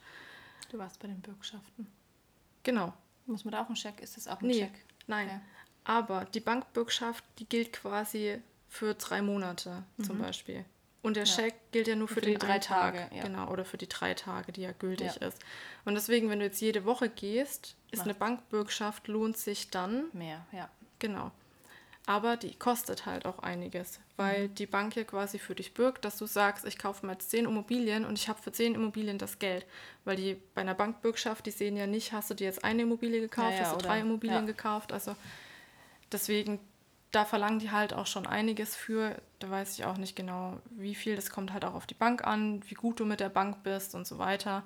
Du 0.73 0.79
warst 0.79 0.99
bei 0.99 1.07
den 1.07 1.21
Bürgschaften. 1.21 1.87
Genau. 2.65 2.93
Muss 3.27 3.45
man 3.45 3.53
da 3.53 3.63
auch 3.63 3.67
einen 3.67 3.77
Scheck? 3.77 4.01
Ist 4.01 4.17
das 4.17 4.29
auch 4.29 4.41
ein 4.41 4.47
nee, 4.47 4.61
Scheck? 4.61 4.85
Nein. 5.07 5.27
Okay. 5.27 5.41
Aber 5.85 6.25
die 6.27 6.41
Bankbürgschaft, 6.41 7.25
die 7.39 7.49
gilt 7.49 7.73
quasi 7.73 8.41
für 8.69 8.95
drei 8.95 9.23
Monate 9.23 9.85
mhm. 9.97 10.05
zum 10.05 10.19
Beispiel. 10.19 10.65
Und 11.03 11.17
der 11.17 11.25
ja. 11.25 11.33
Scheck 11.33 11.55
gilt 11.71 11.87
ja 11.87 11.97
nur 11.97 12.09
für, 12.09 12.15
für 12.15 12.23
die 12.23 12.35
drei 12.35 12.59
Tage. 12.59 13.01
Tage 13.01 13.17
ja. 13.17 13.23
Genau, 13.25 13.51
oder 13.51 13.67
für 13.67 13.77
die 13.77 13.89
drei 13.89 14.15
Tage, 14.15 14.53
die 14.53 14.63
ja 14.63 14.73
gültig 14.73 15.17
ja. 15.21 15.29
ist. 15.29 15.39
Und 15.85 15.95
deswegen, 15.95 16.31
wenn 16.31 16.39
du 16.39 16.47
jetzt 16.47 16.63
jede 16.63 16.87
Woche 16.87 17.11
gehst, 17.11 17.77
ist 17.91 17.99
Macht. 17.99 18.09
eine 18.09 18.15
Bankbürgschaft, 18.15 19.07
lohnt 19.09 19.37
sich 19.37 19.71
dann. 19.71 20.07
Mehr, 20.15 20.47
ja. 20.53 20.71
Genau. 20.99 21.31
Aber 22.07 22.37
die 22.37 22.55
kostet 22.55 23.07
halt 23.07 23.25
auch 23.25 23.39
einiges, 23.39 23.99
weil 24.17 24.49
mhm. 24.49 24.55
die 24.57 24.67
Bank 24.67 24.95
ja 24.95 25.05
quasi 25.05 25.39
für 25.39 25.55
dich 25.55 25.73
bürgt, 25.73 26.05
dass 26.05 26.19
du 26.19 26.27
sagst, 26.27 26.67
ich 26.67 26.79
kaufe 26.79 27.07
mal 27.07 27.17
zehn 27.17 27.47
Immobilien 27.47 28.05
und 28.05 28.19
ich 28.19 28.29
habe 28.29 28.43
für 28.43 28.53
zehn 28.53 28.75
Immobilien 28.75 29.17
das 29.17 29.39
Geld. 29.39 29.65
Weil 30.05 30.17
die 30.17 30.37
bei 30.55 30.61
einer 30.61 30.75
Bankbürgschaft, 30.75 31.47
die 31.47 31.51
sehen 31.51 31.77
ja 31.77 31.87
nicht, 31.87 32.13
hast 32.13 32.29
du 32.29 32.35
dir 32.35 32.45
jetzt 32.45 32.63
eine 32.63 32.83
Immobilie 32.83 33.21
gekauft, 33.21 33.53
ja, 33.53 33.57
ja, 33.57 33.65
hast 33.65 33.77
du 33.77 33.87
drei 33.87 34.01
Immobilien 34.01 34.47
ja. 34.47 34.53
gekauft. 34.53 34.93
Also 34.93 35.17
deswegen, 36.13 36.61
da 37.11 37.25
verlangen 37.25 37.59
die 37.59 37.71
halt 37.71 37.95
auch 37.95 38.07
schon 38.07 38.27
einiges 38.27 38.77
für. 38.77 39.17
Da 39.39 39.49
weiß 39.49 39.79
ich 39.79 39.87
auch 39.87 39.97
nicht 39.97 40.15
genau, 40.15 40.59
wie 40.73 40.95
viel. 40.95 41.17
Das 41.17 41.31
kommt 41.31 41.55
halt 41.55 41.65
auch 41.65 41.75
auf 41.75 41.87
die 41.87 41.95
Bank 41.95 42.27
an, 42.27 42.61
wie 42.69 42.75
gut 42.75 43.01
du 43.01 43.07
mit 43.07 43.21
der 43.21 43.31
Bank 43.31 43.63
bist 43.63 43.95
und 43.95 44.07
so 44.07 44.19
weiter. 44.19 44.63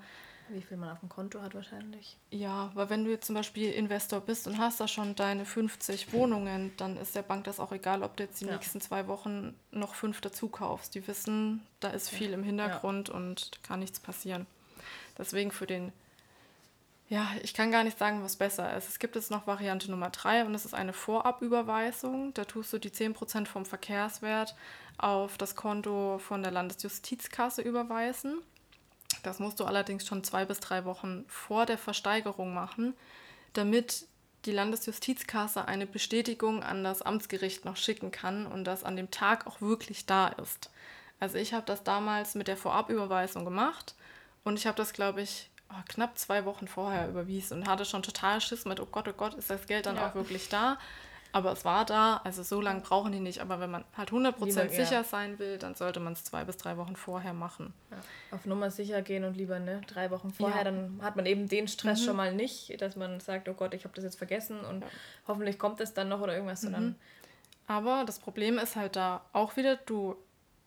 Wie 0.51 0.63
viel 0.63 0.77
man 0.77 0.91
auf 0.91 1.01
dem 1.01 1.09
Konto 1.09 1.43
hat 1.43 1.55
wahrscheinlich. 1.55 2.17
Ja, 2.31 2.71
weil 2.75 2.91
wenn 2.91 3.05
du 3.05 3.11
jetzt 3.11 3.27
zum 3.27 3.35
Beispiel 3.35 3.71
Investor 3.73 4.21
bist 4.21 4.47
und 4.47 4.59
hast 4.59 4.81
da 4.81 4.89
schon 4.89 5.15
deine 5.15 5.45
50 5.45 6.13
Wohnungen, 6.13 6.73
dann 6.77 6.97
ist 6.97 7.15
der 7.15 7.23
Bank 7.23 7.45
das 7.45 7.61
auch 7.61 7.73
egal, 7.73 8.03
ob 8.03 8.17
du 8.17 8.25
jetzt 8.25 8.41
die 8.41 8.47
ja. 8.47 8.53
nächsten 8.53 8.81
zwei 8.81 9.07
Wochen 9.07 9.55
noch 9.71 9.95
fünf 9.95 10.21
dazu 10.21 10.49
kaufst. 10.49 10.95
Die 10.95 11.07
wissen, 11.07 11.67
da 11.81 11.91
ist 11.91 12.09
viel 12.11 12.33
im 12.33 12.43
Hintergrund 12.43 13.09
ja. 13.09 13.15
und 13.15 13.51
kann 13.63 13.81
nichts 13.81 14.01
passieren. 14.01 14.47
Deswegen 15.19 15.51
für 15.51 15.67
den, 15.67 15.93
ja, 17.09 17.27
ich 17.43 17.55
kann 17.55 17.71
gar 17.71 17.85
nicht 17.85 17.99
sagen, 17.99 18.23
was 18.23 18.37
besser 18.37 18.77
ist. 18.77 18.89
Es 18.89 18.99
gibt 18.99 19.17
jetzt 19.17 19.31
noch 19.31 19.47
Variante 19.47 19.91
Nummer 19.91 20.11
drei 20.11 20.45
und 20.45 20.53
das 20.53 20.65
ist 20.65 20.75
eine 20.75 20.93
Vorabüberweisung. 20.93 22.33
Da 22.35 22.45
tust 22.45 22.73
du 22.73 22.79
die 22.79 22.91
10% 22.91 23.47
vom 23.47 23.65
Verkehrswert 23.67 24.55
auf 24.97 25.39
das 25.39 25.57
Konto 25.57 26.19
von 26.19 26.43
der 26.43 26.53
Landesjustizkasse 26.53 27.63
überweisen. 27.63 28.39
Das 29.23 29.39
musst 29.39 29.61
du 29.61 29.65
allerdings 29.65 30.07
schon 30.07 30.25
zwei 30.25 30.45
bis 30.45 30.61
drei 30.61 30.85
Wochen 30.85 31.25
vor 31.29 31.67
der 31.67 31.79
Versteigerung 31.79 32.55
machen, 32.55 32.95
damit 33.53 34.07
die 34.45 34.53
Landesjustizkasse 34.53 35.67
eine 35.67 35.87
Bestätigung 35.87 36.63
an 36.63 36.85
das 36.85 37.03
Amtsgericht 37.03 37.65
noch 37.65 37.77
schicken 37.77 38.11
kann 38.11 38.47
und 38.47 38.65
das 38.65 38.85
an 38.85 38.97
dem 38.97 39.11
Tag 39.11 39.47
auch 39.47 39.61
wirklich 39.61 40.07
da 40.07 40.29
ist. 40.29 40.71
Also 41.21 41.39
ich 41.39 41.53
habe 41.53 41.67
das 41.67 41.83
damals 41.83 42.35
mit 42.35 42.49
der 42.49 42.57
Vorabüberweisung 42.57 43.45
gemacht 43.45 43.95
und 44.45 44.59
ich 44.59 44.67
habe 44.67 44.77
das, 44.77 44.93
glaube 44.93 45.23
ich, 45.23 45.51
oh, 45.71 45.83
knapp 45.89 46.17
zwei 46.17 46.45
Wochen 46.45 46.69
vorher 46.69 47.09
überwiesen 47.09 47.59
und 47.59 47.69
hatte 47.69 47.85
schon 47.85 48.03
total 48.03 48.41
Schiss 48.41 48.65
mit, 48.65 48.79
oh 48.79 48.87
Gott, 48.87 49.09
oh 49.09 49.13
Gott, 49.13 49.35
ist 49.35 49.51
das 49.51 49.67
Geld 49.67 49.87
dann 49.87 49.97
ja. 49.97 50.09
auch 50.09 50.15
wirklich 50.15 50.49
da? 50.49 50.79
Aber 51.39 51.53
es 51.53 51.65
war 51.65 51.85
da, 51.85 52.21
also 52.25 52.43
so 52.43 52.61
lange 52.61 52.81
brauchen 52.81 53.13
die 53.13 53.21
nicht. 53.21 53.41
Aber 53.41 53.61
wenn 53.61 53.71
man 53.71 53.85
halt 53.97 54.11
100% 54.11 54.45
lieber, 54.45 54.69
sicher 54.69 54.91
ja. 54.91 55.05
sein 55.05 55.39
will, 55.39 55.57
dann 55.57 55.77
sollte 55.77 56.01
man 56.01 56.15
es 56.15 56.25
zwei 56.25 56.45
bis 56.45 56.57
drei 56.57 56.77
Wochen 56.77 56.97
vorher 56.97 57.33
machen. 57.33 57.73
Ja. 57.93 57.99
Auf 58.33 58.45
Nummer 58.45 58.73
sicher 58.73 59.03
gehen 59.03 59.23
und 59.23 59.37
lieber 59.37 59.61
ne, 59.61 59.81
drei 59.87 60.11
Wochen 60.11 60.33
vorher, 60.33 60.59
ja. 60.59 60.65
dann 60.65 60.99
hat 61.01 61.15
man 61.15 61.27
eben 61.27 61.49
den 61.49 61.69
Stress 61.69 62.01
mhm. 62.01 62.05
schon 62.07 62.17
mal 62.17 62.35
nicht, 62.35 62.83
dass 62.83 62.97
man 62.97 63.21
sagt, 63.21 63.49
oh 63.49 63.55
Gott, 63.55 63.73
ich 63.73 63.85
habe 63.85 63.95
das 63.95 64.03
jetzt 64.03 64.19
vergessen 64.19 64.59
und 64.61 64.85
hoffentlich 65.29 65.61
kommt 65.61 65.81
es 65.81 65.95
dann 65.95 66.09
noch 66.09 66.21
oder 66.21 66.35
irgendwas. 66.35 66.63
Mhm. 66.63 66.97
Aber 67.69 68.03
das 68.05 68.19
Problem 68.19 68.59
ist 68.59 68.75
halt 68.75 68.97
da 68.97 69.25
auch 69.33 69.57
wieder, 69.57 69.77
du 69.77 70.17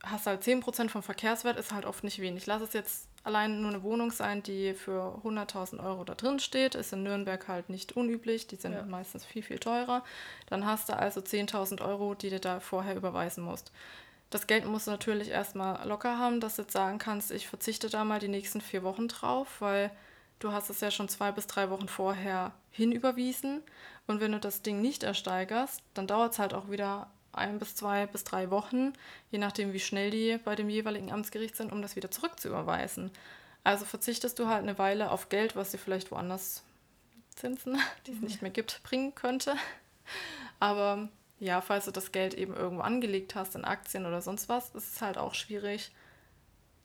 hast 0.03 0.25
halt 0.25 0.41
10% 0.41 0.87
vom 0.87 1.03
Verkehrswert, 1.03 1.59
ist 1.59 1.73
halt 1.73 1.85
oft 1.85 2.05
nicht 2.05 2.19
wenig. 2.19 2.45
Lass 2.45 2.61
es 2.61 2.71
jetzt 2.71 3.09
allein 3.23 3.61
nur 3.61 3.71
eine 3.71 3.83
Wohnung 3.83 4.11
sein, 4.11 4.43
die 4.43 4.73
für 4.73 5.19
100.000 5.23 5.83
Euro 5.83 6.03
da 6.03 6.15
drin 6.15 6.39
steht. 6.39 6.75
Ist 6.75 6.93
in 6.93 7.03
Nürnberg 7.03 7.47
halt 7.47 7.69
nicht 7.69 7.95
unüblich, 7.95 8.47
die 8.47 8.55
sind 8.55 8.73
ja. 8.73 8.83
meistens 8.83 9.25
viel, 9.25 9.43
viel 9.43 9.59
teurer. 9.59 10.03
Dann 10.47 10.65
hast 10.65 10.89
du 10.89 10.97
also 10.97 11.21
10.000 11.21 11.81
Euro, 11.81 12.15
die 12.15 12.29
du 12.29 12.39
da 12.39 12.59
vorher 12.59 12.95
überweisen 12.95 13.43
musst. 13.43 13.71
Das 14.29 14.47
Geld 14.47 14.65
musst 14.65 14.87
du 14.87 14.91
natürlich 14.91 15.29
erstmal 15.29 15.87
locker 15.87 16.17
haben, 16.17 16.39
dass 16.39 16.55
du 16.55 16.61
jetzt 16.61 16.71
sagen 16.71 16.99
kannst, 16.99 17.31
ich 17.31 17.47
verzichte 17.47 17.89
da 17.89 18.05
mal 18.05 18.19
die 18.19 18.29
nächsten 18.29 18.61
vier 18.61 18.81
Wochen 18.81 19.09
drauf, 19.09 19.59
weil 19.59 19.91
du 20.39 20.53
hast 20.53 20.69
es 20.69 20.79
ja 20.79 20.89
schon 20.89 21.09
zwei 21.09 21.31
bis 21.31 21.47
drei 21.47 21.69
Wochen 21.69 21.89
vorher 21.89 22.53
hinüberwiesen. 22.71 23.61
Und 24.07 24.21
wenn 24.21 24.31
du 24.31 24.39
das 24.39 24.61
Ding 24.61 24.81
nicht 24.81 25.03
ersteigerst, 25.03 25.83
dann 25.93 26.07
dauert 26.07 26.33
es 26.33 26.39
halt 26.39 26.53
auch 26.53 26.69
wieder 26.69 27.11
ein 27.33 27.59
bis 27.59 27.75
zwei 27.75 28.05
bis 28.07 28.23
drei 28.23 28.49
Wochen, 28.49 28.93
je 29.29 29.39
nachdem, 29.39 29.73
wie 29.73 29.79
schnell 29.79 30.11
die 30.11 30.37
bei 30.43 30.55
dem 30.55 30.69
jeweiligen 30.69 31.11
Amtsgericht 31.11 31.55
sind, 31.55 31.71
um 31.71 31.81
das 31.81 31.95
wieder 31.95 32.11
zurückzuüberweisen. 32.11 33.11
Also 33.63 33.85
verzichtest 33.85 34.39
du 34.39 34.47
halt 34.47 34.63
eine 34.63 34.77
Weile 34.77 35.11
auf 35.11 35.29
Geld, 35.29 35.55
was 35.55 35.71
dir 35.71 35.77
vielleicht 35.77 36.11
woanders 36.11 36.63
Zinsen, 37.35 37.77
die 38.07 38.13
es 38.13 38.21
nicht 38.21 38.41
mehr 38.41 38.51
gibt, 38.51 38.81
bringen 38.83 39.15
könnte. 39.15 39.55
Aber 40.59 41.09
ja, 41.39 41.61
falls 41.61 41.85
du 41.85 41.91
das 41.91 42.11
Geld 42.11 42.33
eben 42.33 42.55
irgendwo 42.55 42.83
angelegt 42.83 43.35
hast, 43.35 43.55
in 43.55 43.65
Aktien 43.65 44.05
oder 44.05 44.21
sonst 44.21 44.49
was, 44.49 44.69
ist 44.75 44.95
es 44.95 45.01
halt 45.01 45.17
auch 45.17 45.33
schwierig, 45.33 45.91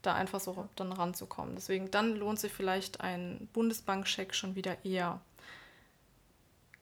da 0.03 0.15
einfach 0.15 0.41
so 0.41 0.69
dann 0.77 0.93
ranzukommen. 0.93 1.57
Deswegen 1.57 1.91
dann 1.91 2.17
lohnt 2.17 2.39
sich 2.39 2.53
vielleicht 2.53 3.01
ein 3.01 3.49
Bundesbankscheck 3.53 4.35
schon 4.35 4.55
wieder 4.55 4.85
eher. 4.85 5.21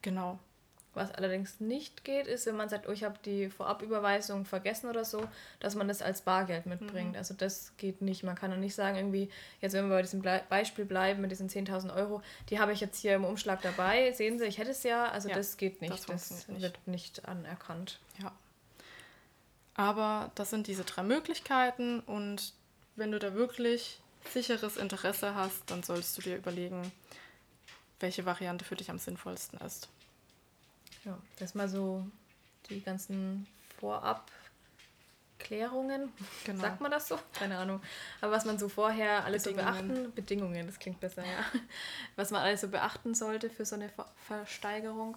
Genau. 0.02 0.38
Was 0.94 1.12
allerdings 1.12 1.60
nicht 1.60 2.04
geht, 2.04 2.26
ist, 2.26 2.46
wenn 2.46 2.56
man 2.56 2.68
sagt, 2.68 2.88
oh, 2.88 2.92
ich 2.92 3.04
habe 3.04 3.18
die 3.24 3.50
Vorabüberweisung 3.50 4.44
vergessen 4.44 4.88
oder 4.88 5.04
so, 5.04 5.26
dass 5.60 5.74
man 5.74 5.88
das 5.88 6.02
als 6.02 6.22
Bargeld 6.22 6.66
mitbringt. 6.66 7.12
Mhm. 7.12 7.18
Also 7.18 7.34
das 7.34 7.72
geht 7.76 8.00
nicht. 8.02 8.22
Man 8.22 8.36
kann 8.36 8.50
doch 8.50 8.56
nicht 8.56 8.74
sagen, 8.74 8.96
irgendwie, 8.96 9.30
jetzt 9.60 9.72
wenn 9.72 9.88
wir 9.88 9.96
bei 9.96 10.02
diesem 10.02 10.22
Beispiel 10.48 10.84
bleiben 10.84 11.20
mit 11.20 11.30
diesen 11.30 11.48
10.000 11.48 11.94
Euro, 11.94 12.22
die 12.50 12.58
habe 12.58 12.72
ich 12.72 12.80
jetzt 12.80 13.00
hier 13.00 13.14
im 13.14 13.24
Umschlag 13.24 13.62
dabei. 13.62 14.12
Sehen 14.12 14.38
Sie, 14.38 14.44
ich 14.44 14.58
hätte 14.58 14.70
es 14.70 14.82
ja. 14.82 15.08
Also 15.08 15.28
ja, 15.28 15.34
das 15.34 15.56
geht 15.56 15.80
nicht. 15.80 15.92
Das, 15.92 16.06
das 16.06 16.48
nicht. 16.48 16.62
wird 16.62 16.86
nicht 16.86 17.26
anerkannt. 17.26 18.00
Ja. 18.22 18.32
Aber 19.74 20.30
das 20.36 20.50
sind 20.50 20.66
diese 20.68 20.84
drei 20.84 21.02
Möglichkeiten 21.02 22.00
und 22.00 22.52
wenn 22.96 23.10
du 23.10 23.18
da 23.18 23.34
wirklich 23.34 24.00
sicheres 24.32 24.76
Interesse 24.76 25.34
hast, 25.34 25.70
dann 25.70 25.82
solltest 25.82 26.16
du 26.16 26.22
dir 26.22 26.36
überlegen, 26.36 26.92
welche 28.00 28.24
Variante 28.24 28.64
für 28.64 28.76
dich 28.76 28.90
am 28.90 28.98
sinnvollsten 28.98 29.58
ist. 29.60 29.88
Ja, 31.04 31.18
das 31.38 31.54
mal 31.54 31.68
so 31.68 32.04
die 32.70 32.82
ganzen 32.82 33.46
Vorabklärungen. 33.78 36.12
Genau. 36.44 36.60
Sagt 36.60 36.80
man 36.80 36.90
das 36.90 37.06
so? 37.08 37.18
Keine 37.34 37.58
Ahnung. 37.58 37.80
Aber 38.20 38.32
was 38.32 38.44
man 38.44 38.58
so 38.58 38.68
vorher 38.68 39.24
alles 39.24 39.44
so 39.44 39.52
beachten, 39.52 40.12
Bedingungen, 40.14 40.66
das 40.66 40.78
klingt 40.78 41.00
besser, 41.00 41.22
ja. 41.22 41.44
Was 42.16 42.30
man 42.30 42.42
alles 42.42 42.62
so 42.62 42.68
beachten 42.68 43.14
sollte 43.14 43.50
für 43.50 43.66
so 43.66 43.74
eine 43.74 43.90
Versteigerung. 44.26 45.16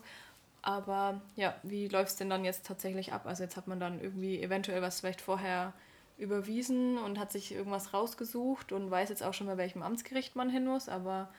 Aber 0.62 1.22
ja, 1.36 1.56
wie 1.64 1.88
läuft 1.88 2.12
es 2.12 2.18
denn 2.18 2.30
dann 2.30 2.44
jetzt 2.44 2.66
tatsächlich 2.66 3.14
ab? 3.14 3.26
Also 3.26 3.44
jetzt 3.44 3.56
hat 3.56 3.68
man 3.68 3.80
dann 3.80 4.02
irgendwie 4.02 4.42
eventuell 4.42 4.82
was 4.82 5.00
vielleicht 5.00 5.22
vorher 5.22 5.74
überwiesen 6.18 6.98
und 6.98 7.20
hat 7.20 7.32
sich 7.32 7.54
irgendwas 7.54 7.94
rausgesucht 7.94 8.72
und 8.72 8.90
weiß 8.90 9.10
jetzt 9.10 9.24
auch 9.24 9.34
schon 9.34 9.48
bei 9.48 9.58
welchem 9.58 9.84
Amtsgericht 9.84 10.36
man 10.36 10.50
hin 10.50 10.66
muss. 10.66 10.90
Aber 10.90 11.30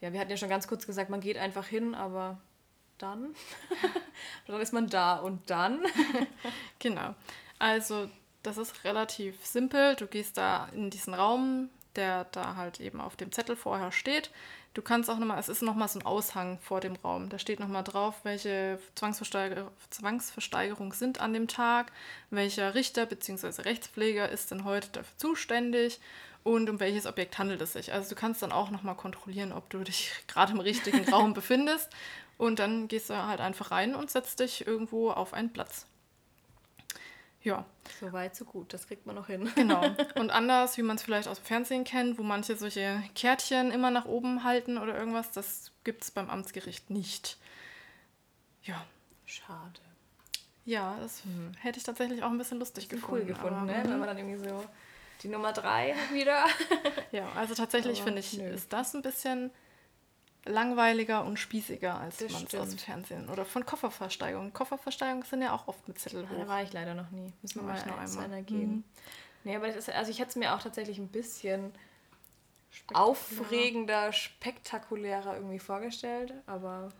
ja, 0.00 0.12
wir 0.12 0.20
hatten 0.20 0.30
ja 0.30 0.36
schon 0.36 0.48
ganz 0.48 0.68
kurz 0.68 0.86
gesagt, 0.86 1.10
man 1.10 1.20
geht 1.20 1.36
einfach 1.36 1.66
hin, 1.66 1.94
aber 1.94 2.38
dann? 3.02 3.34
dann 4.46 4.60
ist 4.60 4.72
man 4.72 4.88
da 4.88 5.16
und 5.16 5.48
dann? 5.50 5.80
genau. 6.78 7.14
Also 7.58 8.08
das 8.42 8.58
ist 8.58 8.84
relativ 8.84 9.44
simpel. 9.44 9.96
Du 9.96 10.06
gehst 10.06 10.36
da 10.36 10.68
in 10.72 10.90
diesen 10.90 11.14
Raum, 11.14 11.68
der 11.96 12.24
da 12.24 12.56
halt 12.56 12.80
eben 12.80 13.00
auf 13.00 13.16
dem 13.16 13.32
Zettel 13.32 13.56
vorher 13.56 13.92
steht. 13.92 14.30
Du 14.72 14.82
kannst 14.82 15.10
auch 15.10 15.18
nochmal, 15.18 15.40
es 15.40 15.48
ist 15.48 15.62
nochmal 15.62 15.88
so 15.88 15.98
ein 15.98 16.06
Aushang 16.06 16.58
vor 16.60 16.80
dem 16.80 16.94
Raum. 16.94 17.28
Da 17.28 17.40
steht 17.40 17.58
nochmal 17.58 17.82
drauf, 17.82 18.20
welche 18.22 18.78
Zwangsversteiger 18.94 19.70
Zwangsversteigerungen 19.90 20.92
sind 20.92 21.20
an 21.20 21.34
dem 21.34 21.48
Tag, 21.48 21.90
welcher 22.30 22.74
Richter 22.74 23.06
bzw. 23.06 23.62
Rechtspfleger 23.62 24.28
ist 24.28 24.52
denn 24.52 24.64
heute 24.64 24.88
dafür 24.90 25.18
zuständig 25.18 25.98
und 26.44 26.70
um 26.70 26.78
welches 26.78 27.06
Objekt 27.06 27.36
handelt 27.38 27.60
es 27.60 27.72
sich. 27.72 27.92
Also 27.92 28.10
du 28.10 28.14
kannst 28.14 28.42
dann 28.42 28.52
auch 28.52 28.70
nochmal 28.70 28.94
kontrollieren, 28.94 29.52
ob 29.52 29.68
du 29.70 29.80
dich 29.80 30.12
gerade 30.28 30.52
im 30.52 30.60
richtigen 30.60 31.08
Raum 31.12 31.34
befindest 31.34 31.90
und 32.40 32.58
dann 32.58 32.88
gehst 32.88 33.10
du 33.10 33.26
halt 33.26 33.38
einfach 33.40 33.70
rein 33.70 33.94
und 33.94 34.10
setzt 34.10 34.40
dich 34.40 34.66
irgendwo 34.66 35.10
auf 35.10 35.34
einen 35.34 35.52
Platz. 35.52 35.86
Ja. 37.42 37.66
So 38.00 38.12
weit, 38.12 38.34
so 38.34 38.46
gut. 38.46 38.72
Das 38.72 38.86
kriegt 38.86 39.04
man 39.04 39.14
noch 39.14 39.26
hin. 39.26 39.50
Genau. 39.54 39.82
Und 40.14 40.30
anders, 40.30 40.76
wie 40.76 40.82
man 40.82 40.96
es 40.96 41.02
vielleicht 41.02 41.26
aus 41.26 41.38
dem 41.38 41.46
Fernsehen 41.46 41.84
kennt, 41.84 42.18
wo 42.18 42.22
manche 42.22 42.54
solche 42.56 43.02
Kärtchen 43.14 43.70
immer 43.70 43.90
nach 43.90 44.04
oben 44.04 44.44
halten 44.44 44.76
oder 44.76 44.96
irgendwas, 44.96 45.32
das 45.32 45.72
gibt 45.84 46.02
es 46.02 46.10
beim 46.10 46.28
Amtsgericht 46.28 46.90
nicht. 46.90 47.38
Ja. 48.62 48.84
Schade. 49.24 49.80
Ja, 50.66 50.98
das 51.00 51.24
mhm. 51.24 51.52
hätte 51.60 51.78
ich 51.78 51.84
tatsächlich 51.84 52.22
auch 52.22 52.30
ein 52.30 52.38
bisschen 52.38 52.58
lustig 52.58 52.90
gefunden. 52.90 53.22
Cool 53.22 53.24
gefunden, 53.24 53.66
ne? 53.66 53.80
wenn 53.84 53.98
man 53.98 54.08
dann 54.08 54.18
irgendwie 54.18 54.48
so 54.48 54.64
die 55.22 55.28
Nummer 55.28 55.52
drei 55.52 55.94
wieder. 56.12 56.44
ja, 57.12 57.30
also 57.36 57.54
tatsächlich 57.54 58.02
finde 58.02 58.20
ich, 58.20 58.34
nö. 58.34 58.48
ist 58.48 58.70
das 58.72 58.94
ein 58.94 59.02
bisschen 59.02 59.50
langweiliger 60.44 61.24
und 61.24 61.38
spießiger, 61.38 62.00
als 62.00 62.20
man 62.20 62.44
es 62.44 62.54
aus 62.54 62.70
dem 62.70 62.78
Fernsehen 62.78 63.28
oder 63.28 63.44
von 63.44 63.64
Kofferversteigerungen. 63.66 64.52
Kofferversteigerungen 64.52 65.26
sind 65.26 65.42
ja 65.42 65.54
auch 65.54 65.68
oft 65.68 65.86
mit 65.86 65.98
Zettel 65.98 66.28
hoch. 66.28 66.38
Da 66.38 66.48
war 66.48 66.62
ich 66.62 66.72
leider 66.72 66.94
noch 66.94 67.10
nie. 67.10 67.32
Müssen 67.42 67.60
wir 67.60 67.62
mal 67.62 67.86
noch 67.86 67.98
einmal 67.98 68.42
gehen. 68.42 68.76
Mhm. 68.76 68.84
Nee, 69.44 69.56
aber 69.56 69.68
das 69.68 69.76
ist, 69.76 69.90
also 69.90 70.10
ich 70.10 70.18
hätte 70.18 70.30
es 70.30 70.36
mir 70.36 70.54
auch 70.54 70.62
tatsächlich 70.62 70.98
ein 70.98 71.08
bisschen 71.08 71.72
spektakulärer. 72.70 73.10
aufregender, 73.10 74.12
spektakulärer 74.12 75.34
irgendwie 75.36 75.58
vorgestellt, 75.58 76.34
aber 76.46 76.90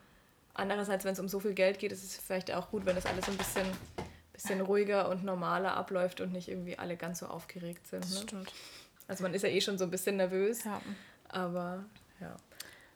andererseits, 0.54 1.04
wenn 1.04 1.12
es 1.12 1.20
um 1.20 1.28
so 1.28 1.40
viel 1.40 1.54
Geld 1.54 1.78
geht, 1.78 1.92
ist 1.92 2.04
es 2.04 2.16
vielleicht 2.16 2.50
auch 2.52 2.70
gut, 2.70 2.86
wenn 2.86 2.96
das 2.96 3.06
alles 3.06 3.28
ein 3.28 3.36
bisschen, 3.36 3.66
bisschen 4.32 4.60
ruhiger 4.60 5.08
und 5.08 5.24
normaler 5.24 5.74
abläuft 5.74 6.20
und 6.20 6.32
nicht 6.32 6.48
irgendwie 6.48 6.78
alle 6.78 6.96
ganz 6.96 7.20
so 7.20 7.26
aufgeregt 7.26 7.86
sind. 7.86 8.08
Ne? 8.08 8.16
stimmt. 8.16 8.52
Also 9.06 9.22
man 9.22 9.34
ist 9.34 9.42
ja 9.42 9.48
eh 9.48 9.60
schon 9.60 9.76
so 9.76 9.84
ein 9.84 9.90
bisschen 9.90 10.16
nervös, 10.16 10.64
ja. 10.64 10.80
aber 11.28 11.84
ja. 12.20 12.36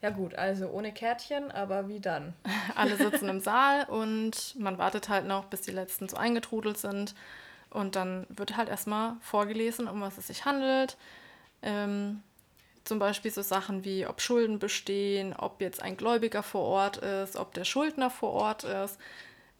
Ja 0.04 0.10
gut, 0.10 0.34
also 0.34 0.68
ohne 0.68 0.92
Kärtchen, 0.92 1.50
aber 1.50 1.88
wie 1.88 1.98
dann? 1.98 2.34
Alle 2.74 2.94
sitzen 2.94 3.26
im 3.30 3.40
Saal 3.40 3.84
und 3.84 4.54
man 4.58 4.76
wartet 4.76 5.08
halt 5.08 5.24
noch, 5.24 5.46
bis 5.46 5.62
die 5.62 5.70
letzten 5.70 6.10
so 6.10 6.18
eingetrudelt 6.18 6.76
sind. 6.76 7.14
Und 7.70 7.96
dann 7.96 8.26
wird 8.28 8.58
halt 8.58 8.68
erstmal 8.68 9.16
vorgelesen, 9.22 9.88
um 9.88 10.02
was 10.02 10.18
es 10.18 10.26
sich 10.26 10.44
handelt. 10.44 10.98
Ähm, 11.62 12.22
zum 12.84 12.98
Beispiel 12.98 13.30
so 13.30 13.40
Sachen 13.40 13.86
wie, 13.86 14.06
ob 14.06 14.20
Schulden 14.20 14.58
bestehen, 14.58 15.32
ob 15.32 15.62
jetzt 15.62 15.80
ein 15.80 15.96
Gläubiger 15.96 16.42
vor 16.42 16.64
Ort 16.64 16.98
ist, 16.98 17.36
ob 17.36 17.54
der 17.54 17.64
Schuldner 17.64 18.10
vor 18.10 18.32
Ort 18.32 18.64
ist. 18.64 18.98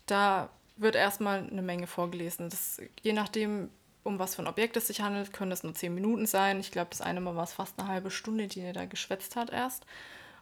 Da 0.05 0.51
wird 0.77 0.95
erstmal 0.95 1.39
eine 1.39 1.63
Menge 1.63 1.87
vorgelesen. 1.87 2.51
Das, 2.51 2.83
je 3.01 3.15
nachdem, 3.15 3.71
um 4.03 4.19
was 4.19 4.35
für 4.35 4.43
ein 4.43 4.49
Objekt 4.49 4.77
es 4.77 4.89
sich 4.89 5.01
handelt, 5.01 5.33
können 5.33 5.53
es 5.53 5.63
nur 5.63 5.73
zehn 5.73 5.95
Minuten 5.95 6.27
sein. 6.27 6.61
Ich 6.61 6.71
glaube, 6.71 6.91
das 6.91 7.01
eine 7.01 7.23
Mal 7.23 7.35
war 7.35 7.45
es 7.45 7.55
fast 7.55 7.79
eine 7.79 7.89
halbe 7.89 8.11
Stunde, 8.11 8.47
die 8.47 8.61
er 8.61 8.75
da 8.75 8.85
geschwätzt 8.85 9.37
hat 9.37 9.49
erst. 9.49 9.87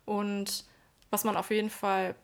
Und 0.04 0.64
was 1.10 1.24
man 1.24 1.36
auf 1.36 1.50
jeden 1.50 1.70
Fall 1.70 2.14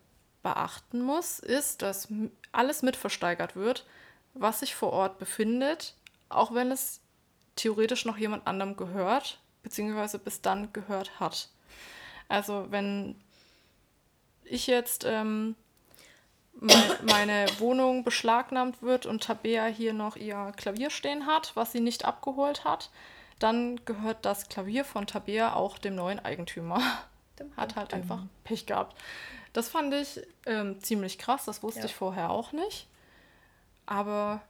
beachten 0.43 1.03
muss, 1.03 1.38
ist, 1.38 1.83
dass 1.83 2.09
alles 2.53 2.83
mitversteigert 2.83 3.57
wird, 3.57 3.87
was 4.35 4.61
sich 4.61 4.75
vor 4.75 4.93
Ort 4.93 5.19
befindet, 5.19 5.95
auch 6.29 6.55
wenn 6.55 6.71
es 6.71 7.01
theoretisch 7.57 8.05
noch 8.05 8.17
jemand 8.17 8.47
anderem 8.47 8.77
gehört, 8.77 9.41
beziehungsweise 9.62 10.19
bis 10.19 10.41
dann 10.41 10.73
gehört 10.73 11.21
hat. 11.21 11.49
Also 12.29 12.67
wenn 12.71 13.17
ich 14.45 14.67
jetzt 14.67 15.05
ähm, 15.05 15.57
mein, 16.55 16.91
meine 17.03 17.47
Wohnung 17.59 18.05
beschlagnahmt 18.05 18.83
wird 18.83 19.07
und 19.07 19.23
Tabea 19.23 19.67
hier 19.67 19.93
noch 19.93 20.17
ihr 20.17 20.53
Klavier 20.57 20.91
stehen 20.91 21.27
hat, 21.27 21.53
was 21.55 21.73
sie 21.73 21.81
nicht 21.81 22.05
abgeholt 22.05 22.64
hat, 22.64 22.91
dann 23.38 23.85
gehört 23.85 24.25
das 24.25 24.49
Klavier 24.49 24.85
von 24.85 25.07
Tabea 25.07 25.55
auch 25.55 25.79
dem 25.79 25.95
neuen 25.95 26.19
Eigentümer. 26.19 26.81
Hat 27.57 27.77
halt 27.77 27.94
einfach 27.94 28.22
Pech 28.44 28.66
gehabt. 28.66 28.96
Das 29.53 29.68
fand 29.68 29.94
ich 29.94 30.20
ähm, 30.46 30.81
ziemlich 30.81 31.18
krass, 31.18 31.44
das 31.44 31.62
wusste 31.62 31.81
ja. 31.81 31.87
ich 31.87 31.94
vorher 31.94 32.31
auch 32.31 32.53
nicht. 32.53 32.87
Aber 33.87 34.42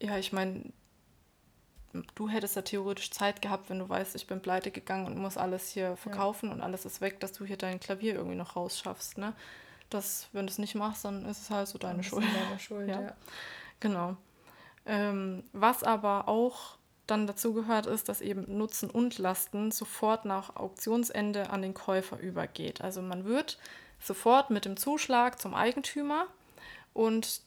ja, 0.00 0.18
ich 0.18 0.32
meine, 0.32 0.72
du 2.14 2.28
hättest 2.28 2.56
ja 2.56 2.62
theoretisch 2.62 3.10
Zeit 3.10 3.42
gehabt, 3.42 3.70
wenn 3.70 3.78
du 3.78 3.88
weißt, 3.88 4.14
ich 4.14 4.26
bin 4.26 4.40
pleite 4.40 4.70
gegangen 4.70 5.06
und 5.06 5.18
muss 5.18 5.36
alles 5.36 5.70
hier 5.70 5.96
verkaufen 5.96 6.48
ja. 6.48 6.54
und 6.54 6.60
alles 6.60 6.84
ist 6.84 7.00
weg, 7.00 7.20
dass 7.20 7.32
du 7.32 7.44
hier 7.44 7.56
dein 7.56 7.80
Klavier 7.80 8.14
irgendwie 8.14 8.36
noch 8.36 8.56
rausschaffst, 8.56 9.18
ne? 9.18 9.34
Das, 9.90 10.28
wenn 10.32 10.46
du 10.46 10.52
es 10.52 10.58
nicht 10.58 10.74
machst, 10.74 11.04
dann 11.06 11.24
ist 11.24 11.40
es 11.40 11.50
halt 11.50 11.66
so 11.66 11.78
deine 11.78 12.02
Schuld. 12.02 12.26
Deine 12.26 12.58
Schuld, 12.58 12.88
ja. 12.90 13.00
ja. 13.00 13.16
Genau. 13.80 14.16
Ähm, 14.84 15.44
was 15.52 15.82
aber 15.82 16.28
auch 16.28 16.76
dann 17.10 17.26
dazu 17.26 17.52
gehört 17.52 17.86
ist, 17.86 18.08
dass 18.08 18.20
eben 18.20 18.58
Nutzen 18.58 18.90
und 18.90 19.18
Lasten 19.18 19.70
sofort 19.70 20.24
nach 20.24 20.56
Auktionsende 20.56 21.50
an 21.50 21.62
den 21.62 21.74
Käufer 21.74 22.18
übergeht. 22.18 22.80
Also 22.80 23.02
man 23.02 23.24
wird 23.24 23.58
sofort 24.00 24.50
mit 24.50 24.64
dem 24.64 24.76
Zuschlag 24.76 25.40
zum 25.40 25.54
Eigentümer 25.54 26.26
und 26.94 27.40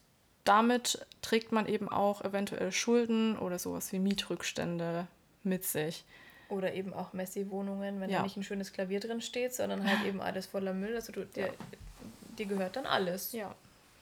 damit 0.43 1.05
trägt 1.21 1.51
man 1.51 1.67
eben 1.67 1.87
auch 1.87 2.21
eventuell 2.23 2.71
Schulden 2.71 3.37
oder 3.37 3.59
sowas 3.59 3.91
wie 3.93 3.99
Mietrückstände 3.99 5.07
mit 5.43 5.63
sich. 5.63 6.03
Oder 6.49 6.73
eben 6.73 6.93
auch 6.93 7.13
Messi-Wohnungen, 7.13 8.01
wenn 8.01 8.09
ja. 8.09 8.17
da 8.17 8.23
nicht 8.23 8.35
ein 8.35 8.43
schönes 8.43 8.73
Klavier 8.73 8.99
drin 8.99 9.21
steht, 9.21 9.53
sondern 9.53 9.87
halt 9.87 10.05
eben 10.05 10.19
alles 10.21 10.47
voller 10.47 10.73
Müll. 10.73 10.95
Also 10.95 11.13
du, 11.13 11.25
dir, 11.25 11.53
dir 12.37 12.45
gehört 12.45 12.75
dann 12.75 12.85
alles. 12.85 13.31
Ja. 13.31 13.55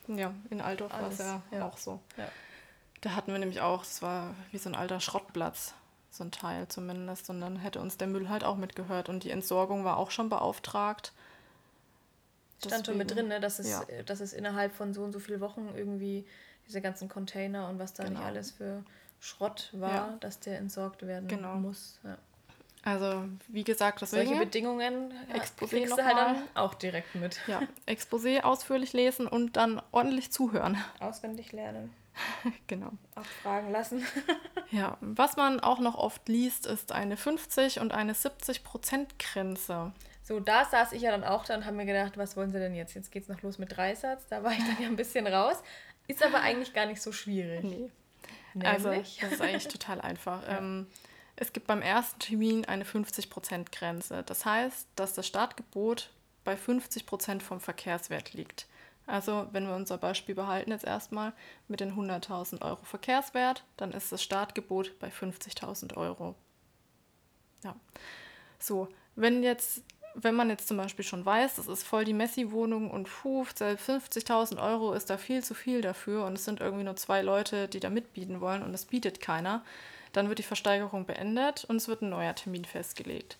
Ja, 0.07 0.33
in 0.49 0.59
Altdorf 0.59 0.91
war 0.91 1.09
es 1.09 1.19
ja, 1.19 1.43
ja, 1.51 1.67
auch 1.67 1.77
so. 1.77 1.99
Ja. 2.17 2.27
Da 3.01 3.15
hatten 3.15 3.31
wir 3.31 3.39
nämlich 3.39 3.61
auch, 3.61 3.83
das 3.83 4.01
war 4.01 4.35
wie 4.51 4.57
so 4.57 4.69
ein 4.69 4.75
alter 4.75 4.99
Schrottplatz, 4.99 5.73
so 6.11 6.23
ein 6.23 6.31
Teil 6.31 6.67
zumindest. 6.67 7.29
Und 7.29 7.41
dann 7.41 7.57
hätte 7.57 7.79
uns 7.79 7.97
der 7.97 8.07
Müll 8.07 8.29
halt 8.29 8.43
auch 8.43 8.57
mitgehört. 8.57 9.09
Und 9.09 9.23
die 9.23 9.31
Entsorgung 9.31 9.85
war 9.85 9.97
auch 9.97 10.11
schon 10.11 10.29
beauftragt. 10.29 11.13
Stand 12.65 12.85
schon 12.85 12.97
mit 12.97 13.15
drin, 13.15 13.29
ne? 13.29 13.39
dass, 13.39 13.59
es, 13.59 13.69
ja. 13.69 13.83
dass 14.05 14.19
es 14.19 14.33
innerhalb 14.33 14.73
von 14.73 14.93
so 14.93 15.03
und 15.03 15.13
so 15.13 15.19
vielen 15.19 15.39
Wochen 15.39 15.69
irgendwie 15.75 16.25
diese 16.67 16.81
ganzen 16.81 17.07
Container 17.07 17.69
und 17.69 17.79
was 17.79 17.93
da 17.93 18.03
genau. 18.03 18.19
nicht 18.19 18.27
alles 18.27 18.51
für 18.51 18.83
Schrott 19.21 19.69
war, 19.73 19.93
ja. 19.93 20.17
dass 20.19 20.39
der 20.39 20.57
entsorgt 20.57 21.07
werden 21.07 21.27
genau. 21.27 21.55
muss. 21.55 21.99
Ja. 22.03 22.17
Also, 22.83 23.25
wie 23.49 23.63
gesagt, 23.63 24.01
deswegen. 24.01 24.27
Solche 24.27 24.45
Bedingungen 24.45 25.13
Exposé 25.33 25.67
kriegst 25.67 25.97
du 25.97 26.03
halt 26.03 26.17
dann 26.17 26.43
auch 26.53 26.73
direkt 26.73 27.13
mit. 27.15 27.39
Ja, 27.47 27.61
Exposé 27.87 28.41
ausführlich 28.41 28.93
lesen 28.93 29.27
und 29.27 29.57
dann 29.57 29.81
ordentlich 29.91 30.31
zuhören. 30.31 30.77
Auswendig 30.99 31.51
lernen. 31.51 31.93
genau. 32.67 32.91
Abfragen 33.15 33.71
lassen. 33.71 34.05
ja, 34.71 34.97
was 35.01 35.37
man 35.37 35.59
auch 35.59 35.79
noch 35.79 35.95
oft 35.95 36.27
liest, 36.27 36.65
ist 36.65 36.91
eine 36.91 37.17
50 37.17 37.79
und 37.79 37.93
eine 37.93 38.13
70 38.13 38.63
Prozent 38.63 39.19
Grenze. 39.19 39.91
So, 40.23 40.39
da 40.39 40.65
saß 40.65 40.91
ich 40.91 41.01
ja 41.01 41.11
dann 41.11 41.23
auch 41.23 41.45
da 41.45 41.55
und 41.55 41.65
habe 41.65 41.75
mir 41.75 41.85
gedacht, 41.85 42.17
was 42.17 42.37
wollen 42.37 42.51
sie 42.51 42.59
denn 42.59 42.75
jetzt? 42.75 42.93
Jetzt 42.93 43.11
geht 43.11 43.23
es 43.23 43.29
noch 43.29 43.41
los 43.41 43.57
mit 43.57 43.75
Dreisatz. 43.75 44.27
Da 44.27 44.43
war 44.43 44.51
ich 44.51 44.59
dann 44.59 44.77
ja 44.79 44.87
ein 44.87 44.95
bisschen 44.95 45.25
raus. 45.25 45.63
Ist 46.07 46.23
aber 46.23 46.41
eigentlich 46.41 46.73
gar 46.73 46.85
nicht 46.85 47.01
so 47.01 47.11
schwierig. 47.11 47.63
Nee. 47.63 47.89
Also, 48.63 48.89
das 48.89 49.31
ist 49.31 49.41
eigentlich 49.41 49.67
total 49.67 50.01
einfach. 50.01 50.41
Ja. 50.47 50.57
Ähm, 50.59 50.87
es 51.35 51.53
gibt 51.53 51.67
beim 51.67 51.81
ersten 51.81 52.19
Termin 52.19 52.65
eine 52.65 52.83
50% 52.83 53.71
Grenze. 53.71 54.23
Das 54.23 54.45
heißt, 54.45 54.87
dass 54.95 55.13
das 55.13 55.25
Startgebot 55.25 56.11
bei 56.43 56.55
50% 56.55 57.41
vom 57.41 57.59
Verkehrswert 57.59 58.33
liegt. 58.33 58.67
Also 59.09 59.47
wenn 59.51 59.67
wir 59.67 59.75
unser 59.75 59.97
Beispiel 59.97 60.35
behalten 60.35 60.69
jetzt 60.71 60.85
erstmal 60.85 61.33
mit 61.67 61.79
den 61.79 61.93
100.000 61.93 62.61
Euro 62.61 62.83
Verkehrswert, 62.83 63.63
dann 63.75 63.91
ist 63.91 64.11
das 64.11 64.21
Startgebot 64.21 64.99
bei 64.99 65.09
50.000 65.09 65.97
Euro. 65.97 66.35
Ja. 67.63 67.75
So, 68.59 68.87
wenn 69.15 69.41
jetzt, 69.41 69.81
wenn 70.13 70.35
man 70.35 70.49
jetzt 70.49 70.67
zum 70.67 70.77
Beispiel 70.77 71.03
schon 71.03 71.25
weiß, 71.25 71.55
das 71.55 71.67
ist 71.67 71.83
voll 71.83 72.05
die 72.05 72.13
Messi-Wohnung 72.13 72.91
und 72.91 73.09
puh, 73.09 73.43
50.000 73.43 74.61
Euro 74.61 74.93
ist 74.93 75.09
da 75.09 75.17
viel 75.17 75.43
zu 75.43 75.55
viel 75.55 75.81
dafür 75.81 76.25
und 76.25 76.33
es 76.33 76.45
sind 76.45 76.59
irgendwie 76.59 76.83
nur 76.83 76.95
zwei 76.95 77.23
Leute, 77.23 77.67
die 77.67 77.79
da 77.79 77.89
mitbieten 77.89 78.41
wollen 78.41 78.61
und 78.61 78.75
es 78.75 78.85
bietet 78.85 79.21
keiner, 79.21 79.63
dann 80.13 80.29
wird 80.29 80.37
die 80.37 80.43
Versteigerung 80.43 81.05
beendet 81.05 81.65
und 81.65 81.77
es 81.77 81.87
wird 81.87 82.03
ein 82.03 82.09
neuer 82.09 82.35
Termin 82.35 82.65
festgelegt. 82.65 83.37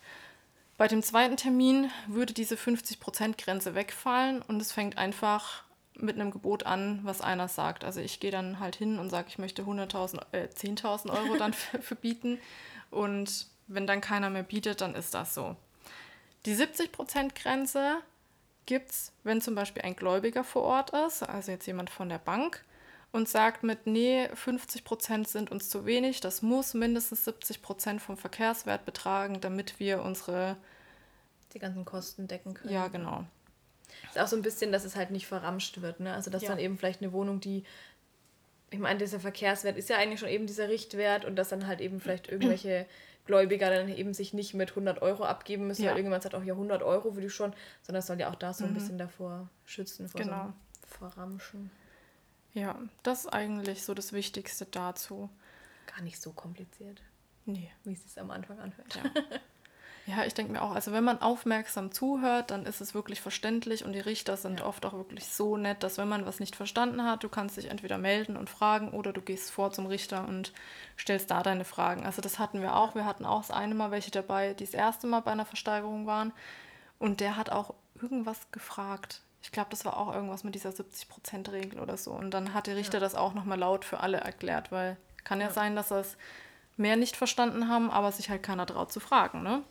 Bei 0.80 0.88
dem 0.88 1.02
zweiten 1.02 1.36
Termin 1.36 1.90
würde 2.06 2.32
diese 2.32 2.54
50%-Grenze 2.54 3.74
wegfallen 3.74 4.40
und 4.40 4.62
es 4.62 4.72
fängt 4.72 4.96
einfach 4.96 5.64
mit 5.92 6.18
einem 6.18 6.30
Gebot 6.30 6.64
an, 6.64 7.00
was 7.02 7.20
einer 7.20 7.48
sagt. 7.48 7.84
Also 7.84 8.00
ich 8.00 8.18
gehe 8.18 8.30
dann 8.30 8.60
halt 8.60 8.76
hin 8.76 8.98
und 8.98 9.10
sage, 9.10 9.26
ich 9.28 9.36
möchte 9.36 9.64
100.000, 9.64 10.22
äh, 10.32 10.48
10.000 10.48 11.10
Euro 11.10 11.36
dann 11.36 11.52
für, 11.52 11.82
für 11.82 11.96
bieten. 11.96 12.38
Und 12.90 13.48
wenn 13.66 13.86
dann 13.86 14.00
keiner 14.00 14.30
mehr 14.30 14.42
bietet, 14.42 14.80
dann 14.80 14.94
ist 14.94 15.12
das 15.12 15.34
so. 15.34 15.54
Die 16.46 16.54
70%-Grenze 16.54 17.98
gibt 18.64 18.90
es, 18.90 19.12
wenn 19.22 19.42
zum 19.42 19.54
Beispiel 19.54 19.82
ein 19.82 19.96
Gläubiger 19.96 20.44
vor 20.44 20.62
Ort 20.62 20.92
ist, 21.06 21.22
also 21.22 21.52
jetzt 21.52 21.66
jemand 21.66 21.90
von 21.90 22.08
der 22.08 22.20
Bank, 22.20 22.64
und 23.12 23.28
sagt 23.28 23.64
mit, 23.64 23.86
nee, 23.86 24.30
50 24.32 24.84
Prozent 24.84 25.28
sind 25.28 25.50
uns 25.50 25.68
zu 25.68 25.84
wenig, 25.84 26.20
das 26.20 26.40
muss 26.40 26.72
mindestens 26.72 27.26
70 27.26 27.60
Prozent 27.60 28.00
vom 28.00 28.16
Verkehrswert 28.16 28.86
betragen, 28.86 29.42
damit 29.42 29.78
wir 29.78 30.02
unsere... 30.02 30.56
Die 31.52 31.58
ganzen 31.58 31.84
Kosten 31.84 32.28
decken 32.28 32.54
können. 32.54 32.72
Ja, 32.72 32.88
genau. 32.88 33.24
Ist 34.08 34.18
auch 34.18 34.28
so 34.28 34.36
ein 34.36 34.42
bisschen, 34.42 34.70
dass 34.72 34.84
es 34.84 34.96
halt 34.96 35.10
nicht 35.10 35.26
verramscht 35.26 35.80
wird, 35.82 36.00
ne? 36.00 36.14
Also 36.14 36.30
dass 36.30 36.42
ja. 36.42 36.48
dann 36.48 36.58
eben 36.58 36.78
vielleicht 36.78 37.02
eine 37.02 37.12
Wohnung, 37.12 37.40
die 37.40 37.64
ich 38.70 38.78
meine, 38.78 38.98
dieser 39.00 39.20
Verkehrswert 39.20 39.76
ist 39.76 39.88
ja 39.88 39.98
eigentlich 39.98 40.20
schon 40.20 40.28
eben 40.28 40.46
dieser 40.46 40.68
Richtwert 40.68 41.24
und 41.24 41.36
dass 41.36 41.48
dann 41.48 41.66
halt 41.66 41.80
eben 41.80 42.00
vielleicht 42.00 42.28
irgendwelche 42.28 42.86
Gläubiger 43.26 43.68
dann 43.68 43.88
eben 43.88 44.14
sich 44.14 44.32
nicht 44.32 44.54
mit 44.54 44.70
100 44.70 45.02
Euro 45.02 45.24
abgeben 45.24 45.66
müssen, 45.66 45.82
ja. 45.82 45.90
weil 45.90 45.96
irgendjemand 45.96 46.22
sagt 46.22 46.34
auch, 46.34 46.42
ja, 46.42 46.54
100 46.54 46.82
Euro 46.82 47.14
würde 47.14 47.26
ich 47.26 47.34
schon, 47.34 47.52
sondern 47.82 48.00
es 48.00 48.06
soll 48.06 48.18
ja 48.20 48.30
auch 48.30 48.36
da 48.36 48.52
so 48.52 48.64
ein 48.64 48.70
mhm. 48.70 48.74
bisschen 48.74 48.98
davor 48.98 49.48
schützen, 49.64 50.08
vor 50.08 50.20
genau. 50.20 50.52
so 50.82 50.98
Verramschen. 50.98 51.70
Ja, 52.54 52.80
das 53.02 53.20
ist 53.20 53.32
eigentlich 53.32 53.84
so 53.84 53.94
das 53.94 54.12
Wichtigste 54.12 54.66
dazu. 54.66 55.30
Gar 55.86 56.02
nicht 56.02 56.20
so 56.20 56.32
kompliziert. 56.32 57.02
Nee. 57.46 57.70
Wie 57.84 57.92
es 57.92 58.02
sich 58.02 58.20
am 58.20 58.30
Anfang 58.30 58.58
anhört. 58.58 58.94
Ja. 58.94 59.02
Ja, 60.16 60.24
ich 60.24 60.34
denke 60.34 60.52
mir 60.52 60.62
auch, 60.62 60.74
also 60.74 60.90
wenn 60.92 61.04
man 61.04 61.22
aufmerksam 61.22 61.92
zuhört, 61.92 62.50
dann 62.50 62.66
ist 62.66 62.80
es 62.80 62.94
wirklich 62.94 63.20
verständlich 63.20 63.84
und 63.84 63.92
die 63.92 64.00
Richter 64.00 64.36
sind 64.36 64.58
Ja. 64.60 64.66
oft 64.66 64.84
auch 64.84 64.94
wirklich 64.94 65.26
so 65.28 65.56
nett, 65.56 65.82
dass 65.84 65.98
wenn 65.98 66.08
man 66.08 66.26
was 66.26 66.40
nicht 66.40 66.56
verstanden 66.56 67.04
hat, 67.04 67.22
du 67.22 67.28
kannst 67.28 67.56
dich 67.56 67.70
entweder 67.70 67.96
melden 67.96 68.36
und 68.36 68.50
fragen 68.50 68.90
oder 68.90 69.12
du 69.12 69.20
gehst 69.20 69.50
vor 69.52 69.70
zum 69.72 69.86
Richter 69.86 70.26
und 70.26 70.52
stellst 70.98 71.30
da 71.30 71.42
deine 71.44 71.64
Fragen. 71.64 72.04
Also 72.06 72.22
das 72.22 72.38
hatten 72.40 72.60
wir 72.60 72.74
auch. 72.76 72.94
Wir 72.96 73.04
hatten 73.04 73.24
auch 73.24 73.42
das 73.42 73.50
eine 73.52 73.74
Mal 73.74 73.90
welche 73.92 74.10
dabei, 74.10 74.52
die 74.54 74.64
das 74.64 74.74
erste 74.74 75.06
Mal 75.06 75.20
bei 75.20 75.30
einer 75.30 75.44
Versteigerung 75.46 76.06
waren 76.06 76.32
und 76.98 77.20
der 77.20 77.36
hat 77.36 77.50
auch 77.50 77.74
irgendwas 78.00 78.50
gefragt. 78.50 79.20
Ich 79.42 79.52
glaube, 79.52 79.70
das 79.70 79.84
war 79.84 79.96
auch 79.96 80.12
irgendwas 80.14 80.44
mit 80.44 80.54
dieser 80.54 80.70
70%-Regel 80.70 81.78
oder 81.78 81.96
so. 81.96 82.10
Und 82.10 82.32
dann 82.32 82.52
hat 82.52 82.66
der 82.66 82.76
Richter 82.76 83.00
das 83.00 83.14
auch 83.14 83.32
nochmal 83.34 83.58
laut 83.58 83.84
für 83.84 84.00
alle 84.00 84.18
erklärt, 84.18 84.72
weil 84.72 84.96
kann 85.24 85.40
ja, 85.40 85.46
Ja. 85.46 85.52
sein, 85.52 85.76
dass 85.76 85.88
das 85.88 86.16
mehr 86.76 86.96
nicht 86.96 87.16
verstanden 87.16 87.68
haben, 87.68 87.90
aber 87.90 88.10
sich 88.12 88.30
halt 88.30 88.42
keiner 88.42 88.64
traut 88.66 88.90
zu 88.92 89.00
fragen, 89.00 89.42
ne? 89.42 89.62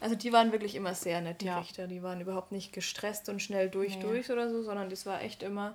Also 0.00 0.14
die 0.14 0.32
waren 0.32 0.52
wirklich 0.52 0.74
immer 0.74 0.94
sehr 0.94 1.20
nett, 1.20 1.40
die 1.40 1.46
Ja. 1.46 1.58
Richter. 1.58 1.86
Die 1.86 2.02
waren 2.02 2.20
überhaupt 2.20 2.52
nicht 2.52 2.72
gestresst 2.72 3.28
und 3.28 3.42
schnell 3.42 3.68
durch 3.68 3.96
Nee. 3.96 4.02
durch 4.02 4.30
oder 4.30 4.48
so, 4.50 4.62
sondern 4.62 4.90
das 4.90 5.06
war 5.06 5.20
echt 5.22 5.42
immer, 5.42 5.74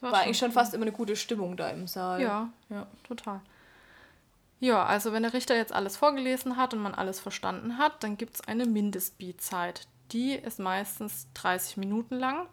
Das 0.00 0.12
war, 0.12 0.20
eigentlich 0.20 0.38
schon 0.38 0.52
fast 0.52 0.74
immer 0.74 0.82
eine 0.84 0.92
gute 0.92 1.16
Stimmung 1.16 1.56
da 1.56 1.70
im 1.70 1.86
Saal. 1.86 2.20
Ja, 2.20 2.50
ja. 2.68 2.86
total. 3.08 3.40
Ja, 4.60 4.84
also 4.84 5.12
wenn 5.12 5.22
der 5.22 5.32
Richter 5.32 5.56
jetzt 5.56 5.72
alles 5.72 5.96
vorgelesen 5.96 6.56
hat 6.56 6.74
und 6.74 6.80
man 6.80 6.94
alles 6.94 7.20
verstanden 7.20 7.78
hat, 7.78 8.02
dann 8.02 8.16
gibt 8.16 8.36
es 8.36 8.40
eine 8.48 8.66
Mindestbietzeit. 8.66 9.86
Die 10.12 10.32
ist 10.34 10.58
meistens 10.58 11.26
30 11.34 11.76
Minuten 11.76 12.14
lang. 12.16 12.46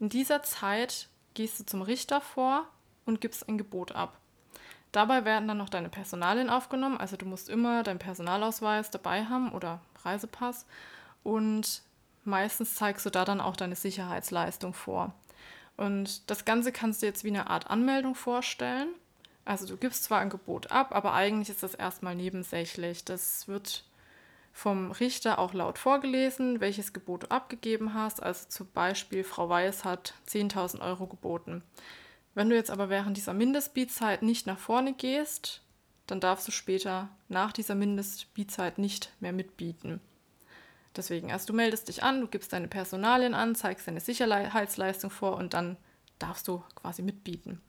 In 0.00 0.08
dieser 0.08 0.42
Zeit 0.42 1.08
gehst 1.34 1.58
du 1.60 1.64
zum 1.64 1.82
Richter 1.82 2.20
vor 2.20 2.64
und 3.06 3.20
gibst 3.20 3.48
ein 3.48 3.58
Gebot 3.58 3.92
ab. 3.92 4.18
Dabei 4.92 5.24
werden 5.24 5.48
dann 5.48 5.58
noch 5.58 5.68
deine 5.68 5.88
Personalien 5.88 6.48
aufgenommen. 6.50 6.98
Also 6.98 7.16
du 7.16 7.26
musst 7.26 7.48
immer 7.48 7.82
deinen 7.82 7.98
Personalausweis 7.98 8.90
dabei 8.90 9.24
haben 9.26 9.52
oder 9.52 9.80
Reisepass. 10.04 10.66
Und 11.22 11.82
meistens 12.24 12.74
zeigst 12.74 13.06
du 13.06 13.10
da 13.10 13.24
dann 13.24 13.40
auch 13.40 13.56
deine 13.56 13.76
Sicherheitsleistung 13.76 14.74
vor. 14.74 15.12
Und 15.76 16.28
das 16.30 16.44
Ganze 16.44 16.72
kannst 16.72 17.02
du 17.02 17.06
jetzt 17.06 17.24
wie 17.24 17.28
eine 17.28 17.48
Art 17.48 17.70
Anmeldung 17.70 18.14
vorstellen. 18.14 18.88
Also 19.44 19.66
du 19.66 19.76
gibst 19.76 20.04
zwar 20.04 20.20
ein 20.20 20.28
Gebot 20.28 20.70
ab, 20.70 20.94
aber 20.94 21.14
eigentlich 21.14 21.48
ist 21.48 21.62
das 21.62 21.74
erstmal 21.74 22.14
nebensächlich. 22.14 23.04
Das 23.04 23.48
wird 23.48 23.84
vom 24.52 24.90
Richter 24.90 25.38
auch 25.38 25.54
laut 25.54 25.78
vorgelesen, 25.78 26.60
welches 26.60 26.92
Gebot 26.92 27.22
du 27.22 27.30
abgegeben 27.30 27.94
hast. 27.94 28.22
Also 28.22 28.48
zum 28.48 28.68
Beispiel, 28.72 29.22
Frau 29.22 29.48
Weiß 29.48 29.84
hat 29.84 30.14
10.000 30.28 30.80
Euro 30.80 31.06
geboten. 31.06 31.62
Wenn 32.34 32.50
du 32.50 32.56
jetzt 32.56 32.70
aber 32.70 32.90
während 32.90 33.16
dieser 33.16 33.34
Mindestbietzeit 33.34 34.22
nicht 34.22 34.46
nach 34.46 34.58
vorne 34.58 34.94
gehst, 34.94 35.62
dann 36.08 36.20
darfst 36.20 36.48
du 36.48 36.52
später 36.52 37.08
nach 37.28 37.52
dieser 37.52 37.76
Mindestbietzeit 37.76 38.78
nicht 38.78 39.12
mehr 39.20 39.32
mitbieten. 39.32 40.00
Deswegen, 40.96 41.30
also 41.30 41.46
du 41.46 41.52
meldest 41.52 41.86
dich 41.88 42.02
an, 42.02 42.20
du 42.22 42.26
gibst 42.26 42.52
deine 42.52 42.66
Personalien 42.66 43.34
an, 43.34 43.54
zeigst 43.54 43.86
deine 43.86 44.00
Sicherheitsleistung 44.00 45.10
vor 45.10 45.36
und 45.36 45.54
dann 45.54 45.76
darfst 46.18 46.48
du 46.48 46.64
quasi 46.74 47.02
mitbieten. 47.02 47.60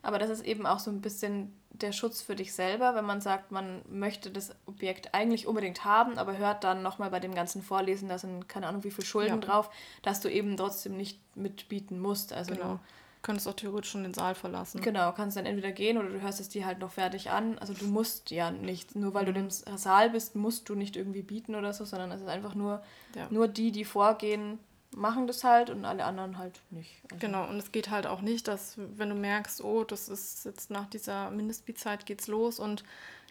Aber 0.00 0.18
das 0.18 0.30
ist 0.30 0.44
eben 0.44 0.64
auch 0.66 0.78
so 0.78 0.90
ein 0.90 1.00
bisschen 1.00 1.52
der 1.70 1.92
Schutz 1.92 2.22
für 2.22 2.36
dich 2.36 2.52
selber, 2.54 2.94
wenn 2.94 3.04
man 3.04 3.20
sagt, 3.20 3.50
man 3.50 3.82
möchte 3.88 4.30
das 4.30 4.54
Objekt 4.66 5.14
eigentlich 5.14 5.46
unbedingt 5.46 5.84
haben, 5.84 6.18
aber 6.18 6.36
hört 6.36 6.64
dann 6.64 6.82
nochmal 6.82 7.10
bei 7.10 7.20
dem 7.20 7.34
ganzen 7.34 7.62
Vorlesen, 7.62 8.08
da 8.08 8.18
sind 8.18 8.48
keine 8.48 8.66
Ahnung 8.66 8.84
wie 8.84 8.90
viel 8.90 9.04
Schulden 9.04 9.40
Ja. 9.40 9.46
drauf, 9.46 9.70
dass 10.02 10.20
du 10.20 10.28
eben 10.30 10.56
trotzdem 10.56 10.96
nicht 10.96 11.20
mitbieten 11.36 11.98
musst. 11.98 12.32
Also 12.32 12.54
Genau. 12.54 12.78
Du 13.22 13.26
könntest 13.26 13.46
auch 13.46 13.54
theoretisch 13.54 13.92
schon 13.92 14.02
den 14.02 14.14
Saal 14.14 14.34
verlassen. 14.34 14.78
du 14.78 14.82
genau, 14.82 15.12
kannst 15.12 15.36
dann 15.36 15.46
entweder 15.46 15.70
gehen 15.70 15.96
oder 15.96 16.08
du 16.08 16.20
hörst 16.20 16.40
es 16.40 16.48
dir 16.48 16.66
halt 16.66 16.80
noch 16.80 16.90
fertig 16.90 17.30
an. 17.30 17.56
Also 17.60 17.72
du 17.72 17.84
musst 17.86 18.32
ja 18.32 18.50
nicht, 18.50 18.96
nur 18.96 19.14
weil 19.14 19.26
du 19.26 19.32
im 19.38 19.48
Saal 19.48 20.10
bist, 20.10 20.34
musst 20.34 20.68
du 20.68 20.74
nicht 20.74 20.96
irgendwie 20.96 21.22
bieten 21.22 21.54
oder 21.54 21.72
so, 21.72 21.84
sondern 21.84 22.10
es 22.10 22.20
ist 22.20 22.26
einfach 22.26 22.56
nur, 22.56 22.82
Ja. 23.14 23.28
nur 23.30 23.46
die, 23.46 23.70
die 23.70 23.84
vorgehen, 23.84 24.58
machen 24.90 25.28
das 25.28 25.44
halt 25.44 25.70
und 25.70 25.84
alle 25.84 26.04
anderen 26.04 26.36
halt 26.36 26.60
nicht. 26.70 26.90
Also, 27.04 27.16
Genau, 27.20 27.48
und 27.48 27.58
es 27.58 27.70
geht 27.70 27.90
halt 27.90 28.08
auch 28.08 28.22
nicht, 28.22 28.48
dass 28.48 28.74
wenn 28.76 29.08
du 29.10 29.14
merkst, 29.14 29.62
oh, 29.62 29.84
das 29.84 30.08
ist 30.08 30.44
jetzt 30.44 30.70
nach 30.70 30.86
dieser 30.90 31.30
Mindestbietzeit 31.30 32.06
geht's 32.06 32.26
los 32.26 32.58
und 32.58 32.82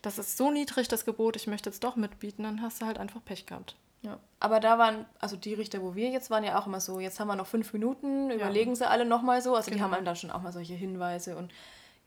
das 0.02 0.18
ist 0.18 0.38
so 0.38 0.52
niedrig, 0.52 0.88
das 0.88 1.04
Gebot, 1.04 1.36
ich 1.36 1.48
möchte 1.48 1.70
jetzt 1.70 1.84
doch 1.84 1.98
mitbieten, 1.98 2.44
dann 2.44 2.62
hast 2.62 2.82
du 2.82 2.86
halt 2.86 2.98
einfach 2.98 3.24
Pech 3.26 3.46
gehabt. 3.46 3.76
Ja. 4.04 4.18
Aber 4.40 4.60
da 4.60 4.78
waren, 4.80 5.06
also 5.20 5.36
die 5.36 5.54
Richter, 5.54 5.82
wo 5.84 5.94
wir 5.96 6.10
jetzt 6.10 6.30
waren, 6.32 6.44
ja 6.44 6.58
auch 6.60 6.66
immer 6.68 6.80
so, 6.82 7.00
jetzt 7.00 7.20
haben 7.20 7.28
wir 7.28 7.36
noch 7.36 7.46
fünf 7.48 7.72
Minuten, 7.74 8.32
überlegen 8.32 8.76
sie 8.76 8.90
alle 8.90 9.06
nochmal 9.06 9.42
so. 9.42 9.56
Also 9.56 9.70
die 9.70 9.76
Genau. 9.76 9.86
haben 9.86 9.94
einem 9.94 10.06
dann 10.06 10.16
schon 10.16 10.32
auch 10.32 10.42
mal 10.42 10.52
solche 10.52 10.74
Hinweise 10.74 11.38
und 11.38 11.52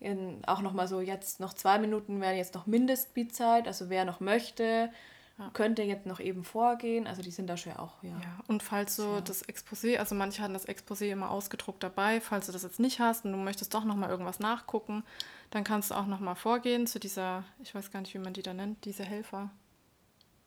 in, 0.00 0.42
auch 0.46 0.60
nochmal 0.60 0.88
so, 0.88 1.00
jetzt 1.00 1.38
noch 1.40 1.54
zwei 1.54 1.78
Minuten 1.78 2.20
wären 2.20 2.36
jetzt 2.36 2.54
noch 2.54 2.66
Mindestbietzeit, 2.66 3.66
also 3.68 3.88
wer 3.90 4.04
noch 4.04 4.18
möchte, 4.20 4.90
könnte 5.52 5.82
jetzt 5.82 6.06
noch 6.06 6.20
eben 6.20 6.44
vorgehen. 6.44 7.06
Also 7.08 7.22
die 7.22 7.30
sind 7.32 7.48
da 7.48 7.56
schon 7.56 7.72
auch, 7.72 8.02
ja. 8.02 8.10
Ja, 8.10 8.38
und 8.48 8.62
falls 8.62 8.96
du 8.96 9.02
Ja. 9.02 9.20
das 9.20 9.44
Exposé, 9.48 9.96
also 9.98 10.14
manche 10.14 10.42
hatten 10.42 10.52
das 10.54 10.68
Exposé 10.68 11.10
immer 11.10 11.30
ausgedruckt 11.30 11.82
dabei, 11.82 12.20
falls 12.20 12.46
du 12.46 12.52
das 12.52 12.62
jetzt 12.64 12.78
nicht 12.80 13.00
hast 13.00 13.24
und 13.24 13.32
du 13.32 13.38
möchtest 13.38 13.72
doch 13.74 13.84
nochmal 13.84 14.10
irgendwas 14.10 14.38
nachgucken, 14.40 15.02
dann 15.50 15.64
kannst 15.64 15.90
du 15.90 15.94
auch 15.96 16.06
nochmal 16.06 16.36
vorgehen 16.36 16.86
zu 16.86 16.98
dieser, 17.00 17.44
ich 17.62 17.74
weiß 17.74 17.90
gar 17.90 18.00
nicht, 18.00 18.14
wie 18.14 18.18
man 18.18 18.32
die 18.32 18.42
da 18.42 18.52
nennt, 18.54 18.84
diese 18.84 19.04
Helfer. 19.04 19.50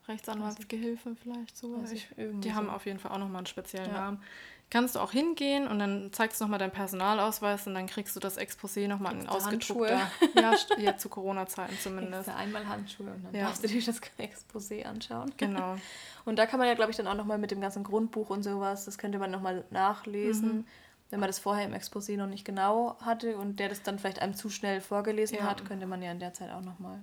Rechtsanwaltsgehilfe 0.07 1.15
vielleicht 1.21 1.57
so. 1.57 1.83
Ich, 1.91 2.07
die 2.17 2.53
haben 2.53 2.67
so. 2.67 2.71
auf 2.71 2.85
jeden 2.85 2.99
Fall 2.99 3.11
auch 3.11 3.17
nochmal 3.17 3.37
einen 3.39 3.45
speziellen 3.47 3.89
Ja. 3.91 3.99
Namen. 4.01 4.23
Kannst 4.69 4.95
du 4.95 4.99
auch 4.99 5.13
hingehen 5.13 5.65
und 5.65 5.79
dann 5.79 6.11
zeigst 6.11 6.41
du 6.41 6.43
nochmal 6.43 6.59
deinen 6.59 6.71
Personalausweis 6.73 7.67
und 7.67 7.73
dann 7.73 7.87
kriegst 7.87 8.13
du 8.17 8.19
das 8.19 8.37
Exposé 8.37 8.89
nochmal 8.89 9.13
in 9.17 9.25
ausgedruckter. 9.29 10.11
Ja, 10.35 10.53
ja, 10.77 10.97
zu 10.97 11.07
Corona-Zeiten 11.07 11.77
zumindest. 11.81 12.27
einmal 12.27 12.67
Handschuhe 12.67 13.11
und 13.13 13.23
dann 13.23 13.33
Ja. 13.33 13.45
darfst 13.45 13.63
du 13.63 13.67
dir 13.69 13.81
das 13.81 14.01
Exposé 14.19 14.83
anschauen. 14.83 15.31
Genau. 15.37 15.77
Und 16.25 16.37
da 16.37 16.45
kann 16.45 16.59
man 16.59 16.67
ja, 16.67 16.73
glaube 16.73 16.91
ich, 16.91 16.97
dann 16.97 17.07
auch 17.07 17.15
nochmal 17.15 17.37
mit 17.37 17.51
dem 17.51 17.61
ganzen 17.61 17.83
Grundbuch 17.85 18.29
und 18.29 18.43
sowas, 18.43 18.83
das 18.83 18.97
könnte 18.97 19.19
man 19.19 19.31
nochmal 19.31 19.63
nachlesen, 19.71 20.49
Mhm. 20.57 20.65
wenn 21.11 21.21
man 21.21 21.27
das 21.27 21.39
vorher 21.39 21.65
im 21.65 21.73
Exposé 21.73 22.17
noch 22.17 22.27
nicht 22.27 22.43
genau 22.43 22.97
hatte 22.99 23.37
und 23.37 23.61
der 23.61 23.69
das 23.69 23.83
dann 23.83 23.97
vielleicht 23.99 24.19
einem 24.21 24.33
zu 24.35 24.49
schnell 24.49 24.81
vorgelesen 24.81 25.37
Ja. 25.37 25.43
hat, 25.45 25.63
könnte 25.63 25.87
man 25.87 26.01
ja 26.01 26.11
in 26.11 26.19
der 26.19 26.33
Zeit 26.33 26.51
auch 26.51 26.59
nochmal 26.61 26.99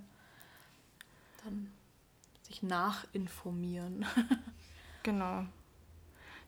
dann 1.43 1.71
sich 2.45 2.63
nachinformieren. 2.63 4.05
Genau. 5.03 5.45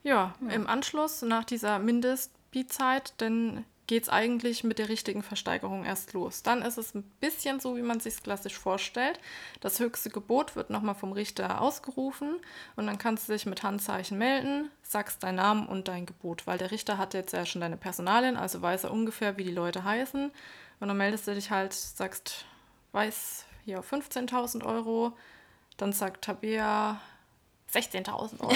Ja, 0.01 0.33
im 0.49 0.65
Anschluss 0.65 1.21
nach 1.21 1.43
dieser 1.43 1.77
Mindestbietzeit, 1.77 3.13
dann 3.17 3.65
geht 3.87 4.03
es 4.03 4.09
eigentlich 4.09 4.63
mit 4.63 4.79
der 4.79 4.89
richtigen 4.89 5.23
Versteigerung 5.23 5.85
erst 5.85 6.13
los. 6.13 6.43
Dann 6.43 6.61
ist 6.61 6.77
es 6.77 6.93
ein 6.93 7.03
bisschen 7.21 7.59
so, 7.59 7.77
wie 7.77 7.81
man 7.81 7.99
sich 7.99 8.21
klassisch 8.21 8.57
vorstellt. 8.57 9.19
Das 9.61 9.79
höchste 9.79 10.09
Gebot 10.09 10.55
wird 10.55 10.69
nochmal 10.69 10.95
vom 10.95 11.13
Richter 11.13 11.61
ausgerufen 11.61 12.35
und 12.75 12.87
dann 12.87 12.97
kannst 12.97 13.29
du 13.29 13.33
dich 13.33 13.45
mit 13.45 13.63
Handzeichen 13.63 14.17
melden, 14.17 14.69
sagst 14.81 15.23
deinen 15.23 15.35
Namen 15.35 15.67
und 15.67 15.87
dein 15.87 16.05
Gebot, 16.05 16.47
weil 16.47 16.57
der 16.57 16.71
Richter 16.71 16.97
hat 16.97 17.13
jetzt 17.13 17.33
ja 17.33 17.45
schon 17.45 17.61
deine 17.61 17.77
Personalien, 17.77 18.35
also 18.37 18.61
weiß 18.61 18.85
er 18.85 18.91
ungefähr, 18.91 19.37
wie 19.37 19.45
die 19.45 19.51
Leute 19.51 19.83
heißen. 19.83 20.31
Und 20.79 20.87
dann 20.87 20.97
meldest 20.97 21.27
du 21.27 21.33
dich 21.33 21.49
halt, 21.49 21.73
sagst, 21.73 22.45
weiß 22.91 23.45
hier 23.65 23.81
15.000 23.81 24.65
Euro, 24.65 25.13
dann 25.77 25.93
sagt 25.93 26.25
Tabea 26.25 26.99
16.000 27.73 28.39
Euro. 28.41 28.51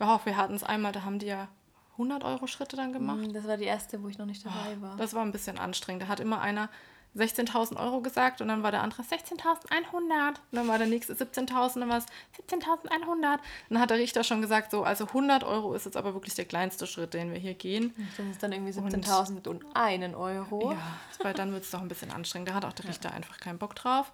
ja, 0.00 0.20
wir 0.24 0.36
hatten 0.36 0.54
es 0.54 0.62
einmal, 0.64 0.92
da 0.92 1.04
haben 1.04 1.18
die 1.18 1.26
ja 1.26 1.48
100 1.92 2.24
Euro 2.24 2.46
Schritte 2.46 2.76
dann 2.76 2.92
gemacht. 2.92 3.18
Das 3.34 3.46
war 3.46 3.56
die 3.56 3.64
erste, 3.64 4.02
wo 4.02 4.08
ich 4.08 4.18
noch 4.18 4.26
nicht 4.26 4.44
dabei 4.44 4.80
war. 4.80 4.96
Das 4.96 5.12
war 5.14 5.22
ein 5.22 5.32
bisschen 5.32 5.58
anstrengend. 5.58 6.02
Da 6.04 6.08
hat 6.08 6.20
immer 6.20 6.40
einer 6.40 6.70
16.000 7.14 7.76
Euro 7.76 8.00
gesagt 8.00 8.40
und 8.40 8.48
dann 8.48 8.62
war 8.62 8.70
der 8.70 8.80
andere 8.82 9.02
16.100. 9.02 9.90
Und 9.90 10.08
dann 10.52 10.66
war 10.66 10.78
der 10.78 10.86
nächste 10.86 11.12
17.000, 11.12 11.80
dann 11.80 11.90
war 11.90 11.98
es 11.98 12.06
17.100. 12.50 13.38
Dann 13.68 13.78
hat 13.78 13.90
der 13.90 13.98
Richter 13.98 14.24
schon 14.24 14.40
gesagt, 14.40 14.70
so, 14.70 14.82
also 14.84 15.04
100 15.08 15.44
Euro 15.44 15.74
ist 15.74 15.84
jetzt 15.84 15.98
aber 15.98 16.14
wirklich 16.14 16.34
der 16.34 16.46
kleinste 16.46 16.86
Schritt, 16.86 17.12
den 17.12 17.30
wir 17.30 17.38
hier 17.38 17.52
gehen. 17.52 17.94
Das 18.16 18.26
ist 18.26 18.42
dann 18.42 18.52
irgendwie 18.52 18.72
Und- 18.80 18.90
17.000 19.06 19.46
und 19.46 19.64
einen 19.74 20.14
Euro. 20.14 20.72
Ja, 20.72 20.78
weil 21.22 21.34
dann 21.34 21.52
wird 21.52 21.64
es 21.64 21.70
doch 21.70 21.82
ein 21.82 21.88
bisschen 21.88 22.10
anstrengend. 22.10 22.48
Da 22.48 22.54
hat 22.54 22.64
auch 22.64 22.72
der 22.72 22.86
Richter 22.88 23.12
einfach 23.12 23.38
keinen 23.38 23.58
Bock 23.58 23.74
drauf. 23.74 24.10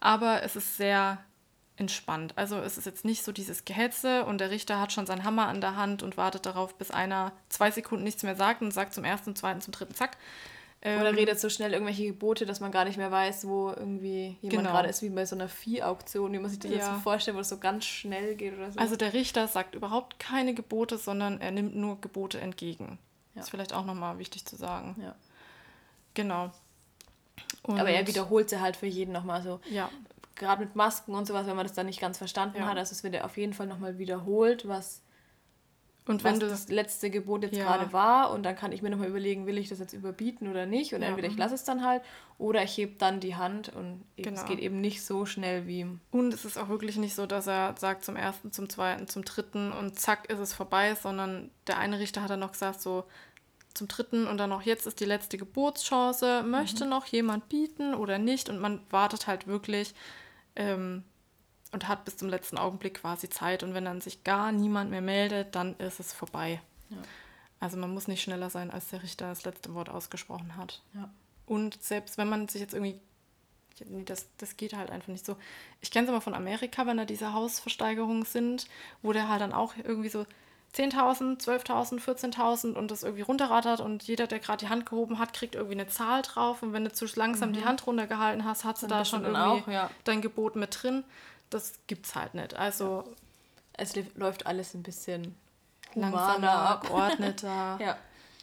Aber 0.00 0.42
es 0.42 0.56
ist 0.56 0.76
sehr 0.76 1.18
entspannt. 1.76 2.34
Also 2.36 2.56
es 2.58 2.76
ist 2.78 2.84
jetzt 2.84 3.04
nicht 3.04 3.22
so 3.24 3.32
dieses 3.32 3.64
Gehetze 3.64 4.24
und 4.26 4.38
der 4.38 4.50
Richter 4.50 4.78
hat 4.80 4.92
schon 4.92 5.06
seinen 5.06 5.24
Hammer 5.24 5.46
an 5.48 5.60
der 5.60 5.76
Hand 5.76 6.02
und 6.02 6.16
wartet 6.16 6.44
darauf, 6.46 6.74
bis 6.76 6.90
einer 6.90 7.32
zwei 7.48 7.70
Sekunden 7.70 8.04
nichts 8.04 8.22
mehr 8.22 8.36
sagt 8.36 8.60
und 8.62 8.72
sagt 8.72 8.92
zum 8.94 9.04
ersten, 9.04 9.34
zweiten, 9.36 9.60
zum 9.60 9.72
dritten, 9.72 9.94
zack. 9.94 10.16
Oder 10.84 11.10
Ähm, 11.10 11.14
redet 11.14 11.38
so 11.38 11.48
schnell 11.48 11.72
irgendwelche 11.72 12.04
Gebote, 12.06 12.44
dass 12.44 12.58
man 12.58 12.72
gar 12.72 12.84
nicht 12.84 12.96
mehr 12.96 13.10
weiß, 13.12 13.46
wo 13.46 13.68
irgendwie 13.68 14.36
jemand 14.42 14.50
Genau. 14.64 14.70
gerade 14.72 14.88
ist, 14.88 15.00
wie 15.00 15.10
bei 15.10 15.24
so 15.24 15.36
einer 15.36 15.48
Viehauktion, 15.48 16.32
wie 16.32 16.40
man 16.40 16.50
sich 16.50 16.58
das 16.58 16.72
jetzt 16.72 16.80
Ja. 16.88 16.94
so 16.96 17.00
vorstellt, 17.00 17.36
wo 17.36 17.40
es 17.40 17.48
so 17.48 17.58
ganz 17.58 17.84
schnell 17.84 18.34
geht 18.34 18.54
oder 18.54 18.72
so. 18.72 18.80
Also 18.80 18.96
der 18.96 19.12
Richter 19.12 19.46
sagt 19.46 19.76
überhaupt 19.76 20.18
keine 20.18 20.54
Gebote, 20.54 20.98
sondern 20.98 21.40
er 21.40 21.52
nimmt 21.52 21.76
nur 21.76 22.00
Gebote 22.00 22.40
entgegen. 22.40 22.98
Ja. 23.34 23.42
Ist 23.42 23.50
vielleicht 23.50 23.72
auch 23.72 23.84
nochmal 23.84 24.18
wichtig 24.18 24.44
zu 24.44 24.56
sagen. 24.56 24.96
ja. 25.00 25.14
Genau. 26.14 26.50
Und 27.62 27.78
Aber 27.80 27.90
er 27.90 28.06
wiederholt 28.06 28.50
sie 28.50 28.60
halt 28.60 28.76
für 28.76 28.86
jeden 28.86 29.12
nochmal 29.12 29.42
so. 29.42 29.60
Ja, 29.70 29.88
Gerade 30.34 30.64
mit 30.64 30.76
Masken 30.76 31.14
und 31.14 31.26
sowas, 31.26 31.46
wenn 31.46 31.56
man 31.56 31.66
das 31.66 31.74
dann 31.74 31.86
nicht 31.86 32.00
ganz 32.00 32.18
verstanden 32.18 32.58
Ja. 32.58 32.66
hat, 32.66 32.78
also 32.78 32.92
es 32.92 33.04
wird 33.04 33.14
ja 33.14 33.24
auf 33.24 33.36
jeden 33.36 33.52
Fall 33.52 33.66
nochmal 33.66 33.98
wiederholt, 33.98 34.66
was 34.66 35.02
und 36.06 36.24
wenn 36.24 36.40
was 36.40 36.48
das 36.48 36.68
letzte 36.68 37.10
Gebot 37.10 37.44
jetzt 37.44 37.56
ja. 37.56 37.64
gerade 37.64 37.92
war 37.92 38.32
und 38.32 38.42
dann 38.42 38.56
kann 38.56 38.72
ich 38.72 38.82
mir 38.82 38.90
nochmal 38.90 39.08
überlegen, 39.08 39.46
will 39.46 39.56
ich 39.56 39.68
das 39.68 39.78
jetzt 39.78 39.92
überbieten 39.92 40.48
oder 40.48 40.66
nicht 40.66 40.94
und 40.94 41.02
ja. 41.02 41.08
entweder 41.08 41.28
ich 41.28 41.36
lasse 41.36 41.54
es 41.54 41.62
dann 41.62 41.84
halt 41.84 42.02
oder 42.38 42.62
ich 42.64 42.76
hebe 42.76 42.96
dann 42.98 43.20
die 43.20 43.36
Hand 43.36 43.68
und 43.68 44.04
genau. 44.16 44.40
es 44.40 44.44
geht 44.44 44.58
eben 44.58 44.80
nicht 44.80 45.04
so 45.04 45.26
schnell 45.26 45.68
wie... 45.68 45.86
Und 46.10 46.34
es 46.34 46.44
ist 46.44 46.58
auch 46.58 46.68
wirklich 46.68 46.96
nicht 46.96 47.14
so, 47.14 47.26
dass 47.26 47.46
er 47.46 47.76
sagt 47.78 48.04
zum 48.04 48.16
ersten, 48.16 48.50
zum 48.50 48.68
zweiten, 48.68 49.06
zum 49.06 49.24
dritten 49.24 49.70
und 49.70 49.96
zack 49.96 50.28
ist 50.28 50.40
es 50.40 50.52
vorbei, 50.52 50.96
sondern 51.00 51.52
der 51.68 51.78
eine 51.78 52.00
Richter 52.00 52.22
hat 52.22 52.30
dann 52.30 52.40
noch 52.40 52.52
gesagt 52.52 52.80
so 52.80 53.04
zum 53.72 53.86
dritten 53.86 54.26
und 54.26 54.38
dann 54.38 54.50
noch 54.50 54.62
jetzt 54.62 54.88
ist 54.88 54.98
die 54.98 55.04
letzte 55.04 55.38
Geburtschance, 55.38 56.42
möchte 56.42 56.82
mhm. 56.82 56.90
noch 56.90 57.06
jemand 57.06 57.48
bieten 57.48 57.94
oder 57.94 58.18
nicht 58.18 58.48
und 58.48 58.58
man 58.58 58.80
wartet 58.90 59.28
halt 59.28 59.46
wirklich... 59.46 59.94
Ähm, 60.56 61.04
und 61.72 61.88
hat 61.88 62.04
bis 62.04 62.18
zum 62.18 62.28
letzten 62.28 62.58
Augenblick 62.58 63.00
quasi 63.00 63.28
Zeit. 63.28 63.62
Und 63.62 63.74
wenn 63.74 63.86
dann 63.86 64.00
sich 64.00 64.24
gar 64.24 64.52
niemand 64.52 64.90
mehr 64.90 65.00
meldet, 65.00 65.54
dann 65.54 65.74
ist 65.78 66.00
es 66.00 66.12
vorbei. 66.12 66.60
Ja. 66.90 66.98
Also 67.60 67.78
man 67.78 67.94
muss 67.94 68.08
nicht 68.08 68.22
schneller 68.22 68.50
sein, 68.50 68.70
als 68.70 68.90
der 68.90 69.02
Richter 69.02 69.28
das 69.28 69.44
letzte 69.44 69.72
Wort 69.74 69.88
ausgesprochen 69.88 70.56
hat. 70.56 70.82
Ja. 70.94 71.10
Und 71.46 71.82
selbst 71.82 72.18
wenn 72.18 72.28
man 72.28 72.48
sich 72.48 72.60
jetzt 72.60 72.74
irgendwie, 72.74 73.00
das, 74.04 74.28
das 74.36 74.56
geht 74.56 74.74
halt 74.74 74.90
einfach 74.90 75.08
nicht 75.08 75.24
so. 75.24 75.36
Ich 75.80 75.90
kenne 75.90 76.04
es 76.04 76.10
immer 76.10 76.20
von 76.20 76.34
Amerika, 76.34 76.86
wenn 76.86 76.98
da 76.98 77.04
diese 77.04 77.32
Hausversteigerungen 77.32 78.24
sind, 78.24 78.68
wo 79.00 79.12
der 79.12 79.28
halt 79.28 79.40
dann 79.40 79.52
auch 79.52 79.74
irgendwie 79.76 80.10
so 80.10 80.26
10.000, 80.74 81.42
12.000, 81.44 82.00
14.000 82.00 82.72
und 82.72 82.90
das 82.90 83.02
irgendwie 83.02 83.22
runterrattert 83.22 83.80
und 83.80 84.02
jeder, 84.04 84.26
der 84.26 84.38
gerade 84.38 84.64
die 84.64 84.70
Hand 84.70 84.86
gehoben 84.86 85.18
hat, 85.18 85.34
kriegt 85.34 85.54
irgendwie 85.54 85.74
eine 85.74 85.88
Zahl 85.88 86.22
drauf 86.22 86.62
und 86.62 86.72
wenn 86.72 86.84
du 86.84 86.92
zu 86.92 87.06
langsam 87.14 87.50
mhm. 87.50 87.54
die 87.54 87.64
Hand 87.64 87.86
runtergehalten 87.86 88.44
hast, 88.44 88.64
hat 88.64 88.78
sie 88.78 88.86
da 88.86 89.04
schon 89.04 89.24
irgendwie 89.24 89.62
auch, 89.62 89.68
ja. 89.68 89.90
dein 90.04 90.22
Gebot 90.22 90.56
mit 90.56 90.82
drin 90.82 91.04
das 91.52 91.74
gibt's 91.86 92.14
halt 92.14 92.34
nicht. 92.34 92.54
Also 92.54 93.04
es 93.74 93.94
läuft 94.14 94.46
alles 94.46 94.74
ein 94.74 94.82
bisschen 94.82 95.34
langsamer, 95.94 96.80
geordneter. 96.82 97.78
ja. 97.80 97.96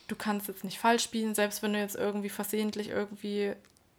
Du 0.07 0.15
kannst 0.15 0.47
jetzt 0.47 0.63
nicht 0.63 0.79
falsch 0.79 1.03
spielen, 1.03 1.35
selbst 1.35 1.61
wenn 1.61 1.73
du 1.73 1.79
jetzt 1.79 1.95
irgendwie 1.95 2.29
versehentlich 2.29 2.89
irgendwie 2.89 3.53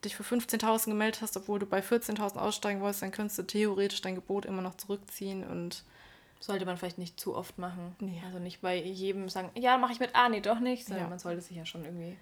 dich 0.04 0.16
für 0.16 0.22
15.000 0.22 0.86
gemeldet 0.86 1.22
hast, 1.22 1.36
obwohl 1.36 1.58
du 1.58 1.66
bei 1.66 1.80
14.000 1.80 2.36
aussteigen 2.36 2.80
wolltest, 2.80 3.02
dann 3.02 3.12
könntest 3.12 3.38
du 3.38 3.42
theoretisch 3.42 4.00
dein 4.00 4.14
Gebot 4.14 4.44
immer 4.44 4.62
noch 4.62 4.76
zurückziehen 4.76 5.44
und 5.44 5.84
sollte 6.40 6.66
man 6.66 6.76
vielleicht 6.76 6.98
nicht 6.98 7.20
zu 7.20 7.36
oft 7.36 7.58
machen. 7.58 7.94
Nee. 8.00 8.20
Also 8.26 8.38
nicht 8.38 8.62
bei 8.62 8.76
jedem 8.76 9.28
sagen, 9.28 9.50
ja, 9.54 9.78
mache 9.78 9.92
ich 9.92 10.00
mit, 10.00 10.10
ah, 10.14 10.28
nee, 10.28 10.40
doch 10.40 10.58
nicht, 10.58 10.86
sondern 10.86 11.04
ja. 11.04 11.10
man 11.10 11.18
sollte 11.18 11.42
sich 11.42 11.56
ja 11.56 11.66
schon 11.66 11.84
irgendwie, 11.84 12.16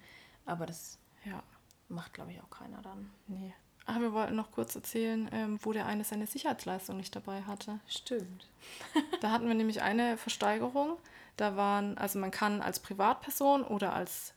aber 0.45 0.65
das 0.65 0.99
ja. 1.25 1.41
macht, 1.87 2.13
glaube 2.13 2.31
ich, 2.31 2.41
auch 2.41 2.49
keiner 2.49 2.81
dann. 2.81 3.09
Nee. 3.27 3.53
Ach, 3.85 3.99
wir 3.99 4.13
wollten 4.13 4.35
noch 4.35 4.51
kurz 4.51 4.75
erzählen, 4.75 5.27
ähm, 5.31 5.57
wo 5.63 5.73
der 5.73 5.87
eine 5.87 6.03
seine 6.03 6.27
Sicherheitsleistung 6.27 6.97
nicht 6.97 7.15
dabei 7.15 7.41
hatte. 7.41 7.79
Stimmt. 7.87 8.47
da 9.21 9.31
hatten 9.31 9.47
wir 9.47 9.55
nämlich 9.55 9.81
eine 9.81 10.15
Versteigerung. 10.17 10.97
Da 11.37 11.55
waren, 11.55 11.97
also 11.97 12.19
man 12.19 12.29
kann 12.29 12.61
als 12.61 12.79
Privatperson 12.79 13.63
oder 13.63 13.93
als 13.93 14.33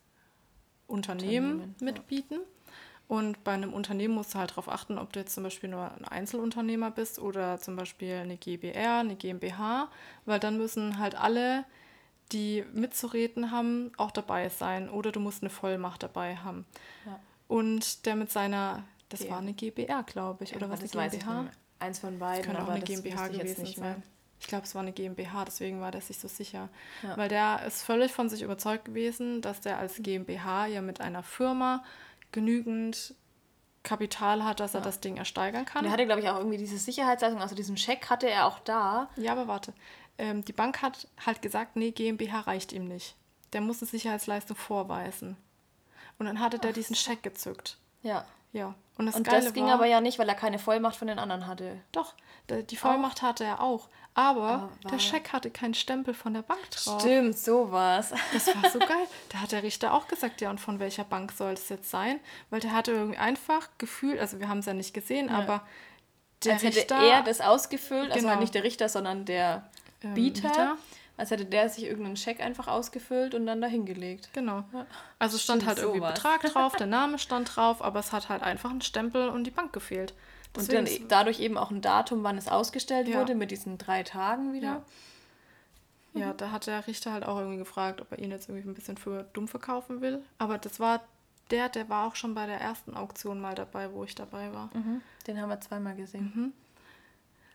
Unternehmen, 0.86 1.52
Unternehmen 1.52 1.76
mitbieten. 1.80 2.34
Ja. 2.34 2.61
Und 3.08 3.44
bei 3.44 3.52
einem 3.52 3.74
Unternehmen 3.74 4.14
musst 4.14 4.34
du 4.34 4.38
halt 4.38 4.52
darauf 4.52 4.68
achten, 4.68 4.98
ob 4.98 5.12
du 5.12 5.20
jetzt 5.20 5.34
zum 5.34 5.44
Beispiel 5.44 5.68
nur 5.68 5.92
ein 5.92 6.04
Einzelunternehmer 6.06 6.90
bist 6.90 7.18
oder 7.18 7.58
zum 7.58 7.76
Beispiel 7.76 8.14
eine 8.14 8.36
GBR, 8.36 8.98
eine 8.98 9.16
GmbH, 9.16 9.90
weil 10.24 10.40
dann 10.40 10.56
müssen 10.56 10.98
halt 10.98 11.14
alle, 11.14 11.64
die 12.32 12.64
mitzureden 12.72 13.50
haben, 13.50 13.92
auch 13.98 14.10
dabei 14.10 14.48
sein. 14.48 14.88
Oder 14.88 15.12
du 15.12 15.20
musst 15.20 15.42
eine 15.42 15.50
Vollmacht 15.50 16.02
dabei 16.02 16.36
haben. 16.36 16.64
Ja. 17.04 17.20
Und 17.48 18.06
der 18.06 18.16
mit 18.16 18.30
seiner 18.30 18.84
das 19.12 19.20
okay. 19.20 19.30
war 19.30 19.38
eine 19.38 19.52
GBR, 19.52 20.02
glaube 20.04 20.44
ich. 20.44 20.56
Oder 20.56 20.70
was 20.70 20.80
eine 20.80 20.88
GmbH? 21.10 21.46
Eins 21.78 21.98
von 21.98 22.18
beiden. 22.18 22.38
Das 22.38 22.46
könnte 22.46 22.62
auch 22.62 22.74
eine 22.74 22.82
GmbH 22.82 23.28
gewesen 23.28 23.66
sein. 23.66 24.02
Ich 24.40 24.48
glaube, 24.48 24.64
es 24.64 24.74
war 24.74 24.82
eine 24.82 24.92
GmbH, 24.92 25.44
deswegen 25.44 25.80
war 25.80 25.90
der 25.90 26.00
sich 26.00 26.18
so 26.18 26.28
sicher. 26.28 26.68
Ja. 27.02 27.16
Weil 27.16 27.28
der 27.28 27.64
ist 27.66 27.82
völlig 27.82 28.10
von 28.10 28.28
sich 28.28 28.42
überzeugt 28.42 28.86
gewesen, 28.86 29.40
dass 29.42 29.60
der 29.60 29.78
als 29.78 29.96
GmbH 30.02 30.66
ja 30.66 30.80
mit 30.80 31.00
einer 31.00 31.22
Firma 31.22 31.84
genügend 32.32 33.14
Kapital 33.82 34.44
hat, 34.44 34.60
dass 34.60 34.72
ja. 34.74 34.80
er 34.80 34.82
das 34.82 35.00
Ding 35.00 35.16
ersteigern 35.16 35.64
kann. 35.64 35.80
Und 35.80 35.86
er 35.86 35.92
hatte, 35.92 36.06
glaube 36.06 36.20
ich, 36.20 36.28
auch 36.28 36.38
irgendwie 36.38 36.58
diese 36.58 36.78
Sicherheitsleistung, 36.78 37.40
also 37.40 37.54
diesen 37.54 37.76
Scheck 37.76 38.10
hatte 38.10 38.28
er 38.28 38.46
auch 38.46 38.58
da. 38.60 39.08
Ja, 39.16 39.32
aber 39.32 39.48
warte. 39.48 39.72
Ähm, 40.18 40.44
die 40.44 40.52
Bank 40.52 40.82
hat 40.82 41.08
halt 41.24 41.42
gesagt, 41.42 41.76
nee, 41.76 41.90
GmbH 41.90 42.40
reicht 42.40 42.72
ihm 42.72 42.86
nicht. 42.86 43.16
Der 43.52 43.60
muss 43.60 43.82
eine 43.82 43.88
Sicherheitsleistung 43.88 44.56
vorweisen. 44.56 45.36
Und 46.18 46.26
dann 46.26 46.40
hatte 46.40 46.58
der 46.58 46.70
Ach. 46.70 46.74
diesen 46.74 46.96
Scheck 46.96 47.22
gezückt. 47.22 47.78
Ja. 48.02 48.24
Ja. 48.52 48.74
Und 48.98 49.06
das, 49.06 49.16
und 49.16 49.26
das 49.26 49.52
ging 49.54 49.66
war, 49.66 49.74
aber 49.74 49.86
ja 49.86 50.00
nicht, 50.00 50.18
weil 50.18 50.28
er 50.28 50.34
keine 50.34 50.58
Vollmacht 50.58 50.96
von 50.96 51.08
den 51.08 51.18
anderen 51.18 51.46
hatte. 51.46 51.80
Doch, 51.90 52.14
die 52.50 52.76
Vollmacht 52.76 53.18
auch. 53.18 53.28
hatte 53.28 53.44
er 53.44 53.60
auch. 53.62 53.88
Aber 54.14 54.70
oh, 54.84 54.88
der 54.88 54.98
Scheck 54.98 55.32
hatte 55.32 55.50
keinen 55.50 55.72
Stempel 55.72 56.12
von 56.12 56.34
der 56.34 56.42
Bank 56.42 56.60
drauf. 56.70 57.00
Stimmt, 57.00 57.38
sowas. 57.38 58.12
Das 58.32 58.46
war 58.48 58.70
so 58.70 58.78
geil. 58.78 59.06
Da 59.30 59.38
hat 59.38 59.52
der 59.52 59.62
Richter 59.62 59.94
auch 59.94 60.06
gesagt, 60.06 60.42
ja, 60.42 60.50
und 60.50 60.60
von 60.60 60.78
welcher 60.80 61.04
Bank 61.04 61.32
soll 61.32 61.54
es 61.54 61.68
jetzt 61.70 61.90
sein? 61.90 62.20
Weil 62.50 62.60
der 62.60 62.72
hatte 62.72 62.92
irgendwie 62.92 63.18
einfach 63.18 63.70
gefühlt, 63.78 64.20
also 64.20 64.38
wir 64.38 64.48
haben 64.48 64.58
es 64.58 64.66
ja 64.66 64.74
nicht 64.74 64.92
gesehen, 64.92 65.28
ja. 65.28 65.38
aber 65.38 65.66
der 66.44 66.54
Als 66.54 66.62
Richter, 66.62 66.96
hätte 66.96 67.06
er 67.06 67.22
das 67.22 67.40
ausgefüllt, 67.40 68.10
also 68.12 68.26
genau. 68.26 68.40
nicht 68.40 68.54
der 68.54 68.64
Richter, 68.64 68.88
sondern 68.88 69.24
der 69.24 69.70
ähm, 70.02 70.14
Bieter. 70.14 70.48
Bieter 70.48 70.76
als 71.16 71.30
hätte 71.30 71.44
der 71.44 71.68
sich 71.68 71.84
irgendeinen 71.84 72.16
Scheck 72.16 72.40
einfach 72.40 72.68
ausgefüllt 72.68 73.34
und 73.34 73.46
dann 73.46 73.60
dahingelegt. 73.60 74.30
Genau. 74.32 74.64
Ja. 74.72 74.86
Also 75.18 75.38
stand 75.38 75.66
halt 75.66 75.78
irgendwie 75.78 75.98
sowas. 75.98 76.14
Betrag 76.14 76.42
drauf, 76.42 76.74
der 76.76 76.86
Name 76.88 77.18
stand 77.18 77.54
drauf, 77.54 77.82
aber 77.82 78.00
es 78.00 78.12
hat 78.12 78.28
halt 78.28 78.42
einfach 78.42 78.70
ein 78.70 78.80
Stempel 78.80 79.28
und 79.28 79.44
die 79.44 79.50
Bank 79.50 79.72
gefehlt. 79.72 80.14
Und 80.56 80.72
dann 80.72 80.86
e- 80.86 81.00
dadurch 81.08 81.40
eben 81.40 81.56
auch 81.56 81.70
ein 81.70 81.80
Datum, 81.80 82.22
wann 82.22 82.36
es 82.36 82.48
ausgestellt 82.48 83.08
ja. 83.08 83.18
wurde, 83.18 83.34
mit 83.34 83.50
diesen 83.50 83.78
drei 83.78 84.02
Tagen 84.02 84.52
wieder. 84.52 84.62
Ja. 84.62 84.84
Ja, 86.14 86.34
da 86.34 86.50
hat 86.50 86.66
der 86.66 86.86
Richter 86.86 87.12
halt 87.12 87.24
auch 87.24 87.38
irgendwie 87.38 87.56
gefragt, 87.56 88.02
ob 88.02 88.12
er 88.12 88.18
ihn 88.18 88.30
jetzt 88.30 88.48
irgendwie 88.48 88.68
ein 88.68 88.74
bisschen 88.74 88.98
für 88.98 89.24
dumm 89.32 89.48
verkaufen 89.48 90.02
will. 90.02 90.22
Aber 90.36 90.58
das 90.58 90.78
war 90.78 91.00
der, 91.50 91.68
der 91.68 91.88
war 91.88 92.06
auch 92.06 92.16
schon 92.16 92.34
bei 92.34 92.46
der 92.46 92.60
ersten 92.60 92.94
Auktion 92.94 93.40
mal 93.40 93.54
dabei, 93.54 93.92
wo 93.92 94.04
ich 94.04 94.14
dabei 94.14 94.52
war. 94.52 94.70
Mhm. 94.74 95.02
Den 95.26 95.40
haben 95.40 95.50
wir 95.50 95.60
zweimal 95.60 95.94
gesehen. 95.94 96.32
Mhm. 96.34 96.52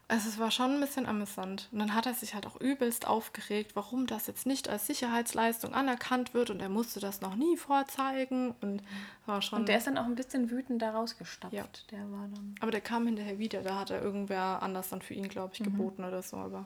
Also 0.10 0.30
es 0.30 0.40
war 0.40 0.52
schon 0.52 0.76
ein 0.76 0.80
bisschen 0.80 1.06
amüsant. 1.06 1.68
Und 1.72 1.80
dann 1.80 1.94
hat 1.94 2.06
er 2.06 2.14
sich 2.14 2.34
halt 2.34 2.48
auch 2.48 2.60
übelst 2.62 3.06
aufgeregt, 3.06 3.72
warum 3.76 4.08
das 4.08 4.28
jetzt 4.28 4.46
nicht 4.46 4.70
als 4.70 4.88
Sicherheitsleistung 4.88 5.74
anerkannt 5.74 6.34
wird 6.34 6.50
und 6.50 6.62
er 6.62 6.70
musste 6.70 7.02
das 7.02 7.20
noch 7.20 7.36
nie 7.36 7.58
vorzeigen. 7.58 8.56
Und, 8.62 8.84
war 9.26 9.42
schon 9.42 9.60
und 9.60 9.68
der 9.68 9.80
ist 9.80 9.88
dann 9.88 9.98
auch 9.98 10.06
ein 10.06 10.16
bisschen 10.16 10.50
wütend 10.50 10.82
da 10.82 10.92
rausgestapft. 10.92 11.54
Ja. 11.54 11.66
Der 11.92 12.10
war 12.10 12.30
dann. 12.34 12.56
Aber 12.62 12.72
der 12.72 12.80
kam 12.80 13.06
hinterher 13.06 13.38
wieder. 13.38 13.62
Da 13.64 13.78
hat 13.80 13.90
er 13.90 14.02
irgendwer 14.02 14.64
anders 14.64 14.88
dann 14.90 15.02
für 15.02 15.14
ihn, 15.14 15.28
glaube 15.28 15.54
ich, 15.54 15.60
mhm. 15.60 15.66
geboten 15.66 16.06
oder 16.06 16.22
so. 16.22 16.38
Aber 16.38 16.66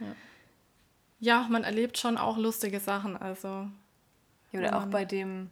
ja. 0.00 0.06
ja, 1.20 1.46
man 1.48 1.62
erlebt 1.62 1.98
schon 1.98 2.18
auch 2.18 2.36
lustige 2.36 2.80
Sachen. 2.80 3.16
Also. 3.16 3.68
Ja, 4.50 4.60
oder 4.60 4.78
auch 4.78 4.86
bei 4.86 5.04
dem 5.04 5.50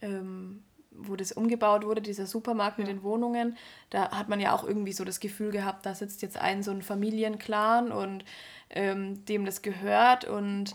ähm, 0.00 0.64
wo 0.98 1.16
das 1.16 1.32
umgebaut 1.32 1.84
wurde, 1.84 2.02
dieser 2.02 2.26
Supermarkt 2.26 2.78
mit 2.78 2.88
den 2.88 3.02
Wohnungen, 3.02 3.56
da 3.90 4.10
hat 4.10 4.28
man 4.28 4.40
ja 4.40 4.54
auch 4.54 4.64
irgendwie 4.64 4.92
so 4.92 5.04
das 5.04 5.20
Gefühl 5.20 5.50
gehabt, 5.50 5.86
da 5.86 5.94
sitzt 5.94 6.22
jetzt 6.22 6.38
ein 6.38 6.62
so 6.62 6.70
ein 6.70 6.82
Familienclan 6.82 7.92
und 7.92 8.24
ähm, 8.70 9.24
dem 9.26 9.44
das 9.44 9.62
gehört 9.62 10.24
und 10.24 10.74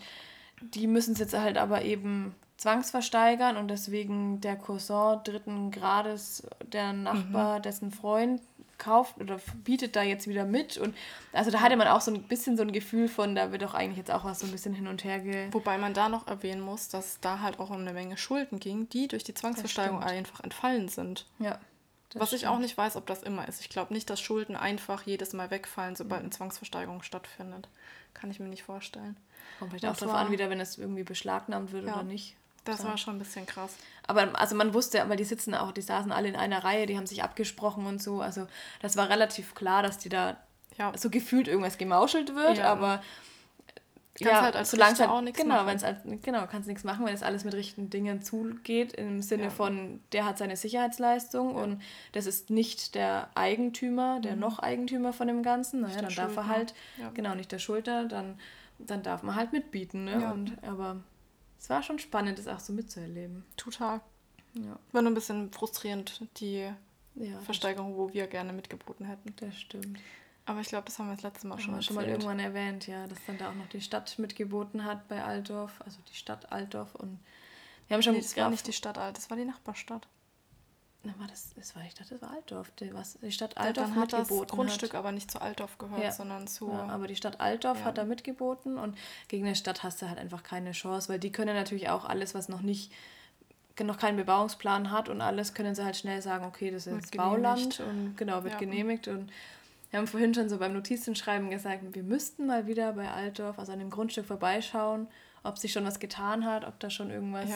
die 0.61 0.88
müssen 0.88 1.13
es 1.13 1.19
jetzt 1.19 1.38
halt 1.38 1.57
aber 1.57 1.84
eben 1.84 2.36
zwangsversteigern 2.57 3.57
und 3.57 3.69
deswegen 3.69 4.39
der 4.39 4.55
Cousin 4.55 5.19
dritten 5.24 5.72
Grades, 5.72 6.47
der 6.72 6.93
Nachbar, 6.93 7.57
mhm. 7.57 7.61
dessen 7.63 7.91
Freund 7.91 8.39
kauft 8.82 9.17
oder 9.19 9.39
bietet 9.63 9.95
da 9.95 10.01
jetzt 10.01 10.27
wieder 10.27 10.43
mit. 10.43 10.77
Und 10.77 10.95
also 11.32 11.51
da 11.51 11.61
hatte 11.61 11.77
man 11.77 11.88
auch 11.88 12.01
so 12.01 12.11
ein 12.11 12.23
bisschen 12.23 12.57
so 12.57 12.63
ein 12.63 12.71
Gefühl 12.71 13.07
von, 13.07 13.36
da 13.36 13.51
wird 13.51 13.61
doch 13.61 13.73
eigentlich 13.73 13.97
jetzt 13.97 14.11
auch 14.11 14.25
was 14.25 14.39
so 14.39 14.47
ein 14.47 14.51
bisschen 14.51 14.73
hin 14.73 14.88
und 14.88 15.03
her 15.03 15.19
ge. 15.19 15.47
Wobei 15.51 15.77
man 15.77 15.93
da 15.93 16.09
noch 16.09 16.27
erwähnen 16.27 16.61
muss, 16.61 16.89
dass 16.89 17.19
da 17.21 17.39
halt 17.39 17.59
auch 17.59 17.69
um 17.69 17.82
eine 17.82 17.93
Menge 17.93 18.17
Schulden 18.17 18.59
ging, 18.59 18.89
die 18.89 19.07
durch 19.07 19.23
die 19.23 19.34
Zwangsversteigerung 19.34 20.03
einfach 20.03 20.41
entfallen 20.41 20.89
sind. 20.89 21.25
Ja. 21.39 21.59
Was 22.15 22.29
stimmt. 22.29 22.41
ich 22.41 22.47
auch 22.49 22.59
nicht 22.59 22.77
weiß, 22.77 22.97
ob 22.97 23.05
das 23.05 23.23
immer 23.23 23.47
ist. 23.47 23.61
Ich 23.61 23.69
glaube 23.69 23.93
nicht, 23.93 24.09
dass 24.09 24.19
Schulden 24.19 24.57
einfach 24.57 25.03
jedes 25.03 25.32
Mal 25.32 25.49
wegfallen, 25.49 25.95
sobald 25.95 26.21
eine 26.21 26.29
Zwangsversteigerung 26.29 27.03
stattfindet. 27.03 27.69
Kann 28.13 28.32
ich 28.32 28.39
mir 28.41 28.49
nicht 28.49 28.63
vorstellen. 28.63 29.15
Kommt 29.59 29.71
vielleicht 29.71 29.86
auch 29.86 29.95
darauf 29.95 30.15
an, 30.15 30.32
wieder, 30.32 30.49
wenn 30.49 30.59
es 30.59 30.77
irgendwie 30.77 31.03
beschlagnahmt 31.03 31.71
wird 31.71 31.86
ja. 31.86 31.93
oder 31.93 32.03
nicht. 32.03 32.36
Das 32.64 32.80
so. 32.80 32.88
war 32.88 32.97
schon 32.97 33.16
ein 33.16 33.20
bisschen 33.20 33.45
krass. 33.45 33.76
Aber 34.07 34.39
also 34.39 34.55
man 34.55 34.74
wusste, 34.74 35.03
weil 35.07 35.18
die 35.18 35.24
sitzen 35.24 35.55
auch, 35.55 35.72
die 35.72 35.82
saßen 35.82 36.12
alle 36.12 36.28
in 36.28 36.36
einer 36.36 36.64
Reihe, 36.64 36.86
die 36.86 36.97
haben 36.97 37.07
sich 37.07 37.24
abgesprochen 37.24 37.86
und 37.86 38.01
so. 38.01 38.22
Also 38.22 38.47
das 38.82 38.97
war 38.97 39.09
relativ 39.09 39.55
klar, 39.55 39.84
dass 39.84 39.97
die 39.97 40.09
da 40.09 40.38
ja. 40.78 40.91
so 40.97 41.09
gefühlt 41.09 41.47
irgendwas 41.47 41.78
gemauschelt 41.78 42.36
wird, 42.36 42.57
ja. 42.57 42.72
aber 42.72 43.01
kannst 44.20 44.39
ja, 44.39 44.41
halt 44.41 44.55
als 44.55 44.72
solange 44.72 44.99
halt, 44.99 45.09
auch 45.09 45.22
nichts 45.22 45.41
genau, 45.41 45.64
machen. 45.64 45.82
Halt, 45.82 46.24
genau, 46.24 46.45
kannst 46.47 46.68
nichts 46.68 46.84
machen, 46.84 47.05
wenn 47.05 47.14
es 47.14 47.24
alles 47.24 47.43
mit 47.43 47.53
richtigen 47.53 47.89
Dingen 47.89 48.22
zugeht, 48.22 48.93
im 48.93 49.22
Sinne 49.22 49.43
ja. 49.43 49.49
von, 49.49 50.01
der 50.12 50.26
hat 50.26 50.38
seine 50.38 50.55
Sicherheitsleistung 50.55 51.55
ja. 51.55 51.64
und 51.64 51.82
das 52.12 52.26
ist 52.26 52.49
nicht 52.49 52.95
der 52.95 53.30
Eigentümer, 53.36 54.20
der 54.20 54.34
mhm. 54.34 54.41
noch 54.41 54.59
Eigentümer 54.59 55.14
von 55.14 55.28
dem 55.28 55.43
Ganzen, 55.43 55.82
naja, 55.82 56.01
dann 56.01 56.14
darf 56.14 56.36
er 56.38 56.47
halt, 56.47 56.74
genau, 57.14 57.36
nicht 57.36 57.51
der 57.51 57.59
Schulter, 57.59 58.05
dann, 58.05 58.39
dann 58.80 59.03
darf 59.03 59.24
man 59.24 59.36
halt 59.36 59.53
mitbieten, 59.53 60.05
ne? 60.05 60.32
Und, 60.34 60.57
aber 60.64 60.97
es 61.62 61.70
war 61.70 61.84
schon 61.84 61.99
spannend, 61.99 62.39
das 62.39 62.47
auch 62.47 62.59
so 62.59 62.74
mitzuerleben. 62.74 63.45
Total. 63.55 64.01
Ja. 64.55 64.80
War 64.91 65.01
nur 65.03 65.12
ein 65.12 65.16
bisschen 65.16 65.51
frustrierend, 65.51 66.28
die 66.38 66.68
ja, 67.16 67.39
Versteigerung, 67.41 67.95
wo 67.95 68.12
wir 68.12 68.26
gerne 68.26 68.51
mitgeboten 68.51 69.05
hätten. 69.05 69.36
Das 69.38 69.55
stimmt. 69.55 69.99
Aber 70.45 70.59
ich 70.62 70.68
glaube, 70.70 70.86
das 70.86 70.97
haben 70.97 71.07
wir 71.07 71.14
das 71.14 71.22
letzte 71.22 71.45
Mal 71.45 71.59
schon, 71.59 71.74
mal, 71.74 71.84
schon 71.84 71.95
mal 71.95 72.07
irgendwann 72.07 72.39
erwähnt, 72.39 72.88
ja, 72.88 73.05
dass 73.05 73.20
dann 73.28 73.38
da 73.38 73.51
auch 73.51 73.55
noch 73.55 73.68
die 73.68 73.80
Stadt 73.80 74.18
mitgeboten 74.18 74.86
hat 74.86 75.07
bei 75.07 75.24
Altdorf, 75.24 75.80
also 75.86 75.99
die 76.09 76.16
Stadt 76.16 76.51
Altdorf 76.51 76.95
und 76.95 77.20
wir 77.88 77.95
haben 77.95 78.01
schon 78.01 78.14
nee, 78.14 78.22
das 78.22 78.36
war 78.36 78.49
nicht 78.49 78.66
die 78.66 78.74
Stadt 78.74 78.97
Alt, 78.97 79.18
das 79.18 79.30
war 79.30 79.38
die 79.38 79.45
Nachbarstadt. 79.45 80.07
Na, 81.04 81.14
war 81.18 81.28
das, 81.28 81.54
das 81.56 81.76
war, 81.76 81.84
ich 81.84 81.95
dachte, 81.95 82.12
das 82.14 82.22
war 82.22 82.32
Altdorf. 82.36 82.72
Die, 82.80 82.93
was, 82.93 83.18
die 83.22 83.32
Stadt 83.32 83.58
Altdorf 83.58 83.89
ja, 83.95 84.02
hat 84.02 84.14
das 84.14 84.28
Grundstück 84.28 84.93
hat. 84.93 84.99
aber 84.99 85.12
nicht 85.12 85.32
zu 85.32 85.41
Altdorf 85.41 85.80
gehört, 85.80 86.04
ja. 86.04 86.12
sondern 86.12 86.45
zu. 86.45 86.70
Ja, 86.70 86.89
aber 86.89 87.08
die 87.08 87.16
Stadt 87.16 87.39
Altdorf 87.39 87.84
hat 87.84 87.97
da 87.97 88.04
mitgeboten 88.04 88.78
und 88.78 88.95
gegen 89.28 89.45
eine 89.45 89.56
Stadt 89.56 89.82
hast 89.82 90.02
du 90.02 90.10
halt 90.10 90.20
einfach 90.20 90.43
keine 90.43 90.74
Chance, 90.74 91.10
weil 91.10 91.20
die 91.20 91.32
können 91.32 91.56
natürlich 91.56 91.89
auch 91.89 92.06
alles, 92.06 92.36
was 92.36 92.49
noch 92.49 92.62
nicht 92.62 92.91
noch 93.80 93.97
keinen 93.97 94.18
Bebauungsplan 94.18 94.91
hat 94.91 95.10
und 95.10 95.22
alles, 95.22 95.56
können 95.56 95.74
sie 95.74 95.84
halt 95.84 95.95
schnell 95.95 96.22
sagen, 96.22 96.45
okay, 96.45 96.70
das 96.70 96.86
ist 96.86 96.93
jetzt 96.93 97.18
Bauland 97.18 97.80
und 97.80 98.16
genau, 98.16 98.43
wird 98.43 98.60
genehmigt 98.60 99.08
und 99.08 99.32
wir 99.89 99.97
haben 99.97 100.08
vorhin 100.08 100.34
schon 100.34 100.49
so 100.49 100.58
beim 100.58 100.74
Notizenschreiben 100.74 101.49
gesagt, 101.49 101.82
wir 101.95 102.04
müssten 102.04 102.45
mal 102.45 102.68
wieder 102.68 102.93
bei 102.93 103.10
Altdorf, 103.10 103.60
also 103.60 103.72
an 103.74 103.80
dem 103.80 103.89
Grundstück 103.89 104.26
vorbeischauen, 104.26 105.08
ob 105.43 105.58
sich 105.58 105.74
schon 105.74 105.86
was 105.86 105.99
getan 105.99 106.45
hat, 106.45 106.66
ob 106.66 106.80
da 106.80 106.89
schon 106.89 107.10
irgendwas. 107.10 107.49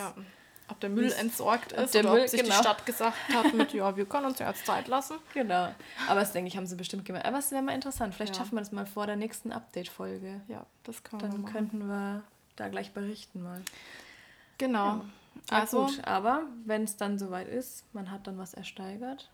Ob 0.68 0.80
der 0.80 0.90
Müll 0.90 1.12
entsorgt 1.12 1.74
ist 1.74 1.94
der 1.94 2.02
oder 2.02 2.14
Müll, 2.14 2.22
ob 2.24 2.30
sich 2.30 2.42
genau. 2.42 2.56
die 2.56 2.60
Stadt 2.60 2.86
gesagt 2.86 3.16
hat 3.34 3.54
mit, 3.54 3.74
ja, 3.74 3.96
wir 3.96 4.06
können 4.06 4.26
uns 4.26 4.40
ja 4.40 4.50
jetzt 4.50 4.66
Zeit 4.66 4.88
lassen. 4.88 5.18
Genau. 5.34 5.74
Aber 6.08 6.20
das 6.22 6.32
denke 6.32 6.48
ich, 6.48 6.58
haben 6.58 6.66
sie 6.66 6.76
bestimmt 6.76 7.06
gemacht. 7.06 7.26
Aber 7.26 7.38
es 7.38 7.52
wäre 7.52 7.62
mal 7.62 7.74
interessant. 7.74 8.16
Vielleicht 8.16 8.36
ja. 8.36 8.42
schaffen 8.42 8.56
wir 8.56 8.62
das 8.62 8.72
mal 8.72 8.86
vor 8.86 9.06
der 9.06 9.16
nächsten 9.16 9.52
Update-Folge. 9.52 10.42
Ja, 10.48 10.66
das 10.84 11.04
können 11.04 11.22
Dann 11.22 11.32
wir 11.32 11.38
Dann 11.38 11.54
könnten 11.54 11.88
wir 11.88 12.24
da 12.56 12.68
gleich 12.70 12.94
berichten 12.94 13.44
mal. 13.44 13.62
Genau. 14.58 14.86
Ja. 14.88 15.06
Also, 15.50 15.86
gut, 15.86 16.04
aber 16.06 16.44
wenn 16.66 16.84
es 16.84 16.98
dann 16.98 17.20
soweit 17.20 17.48
ist, 17.48 17.84
man 17.94 18.10
hat 18.10 18.26
dann 18.26 18.38
was 18.38 18.54
ersteigert. 18.54 19.30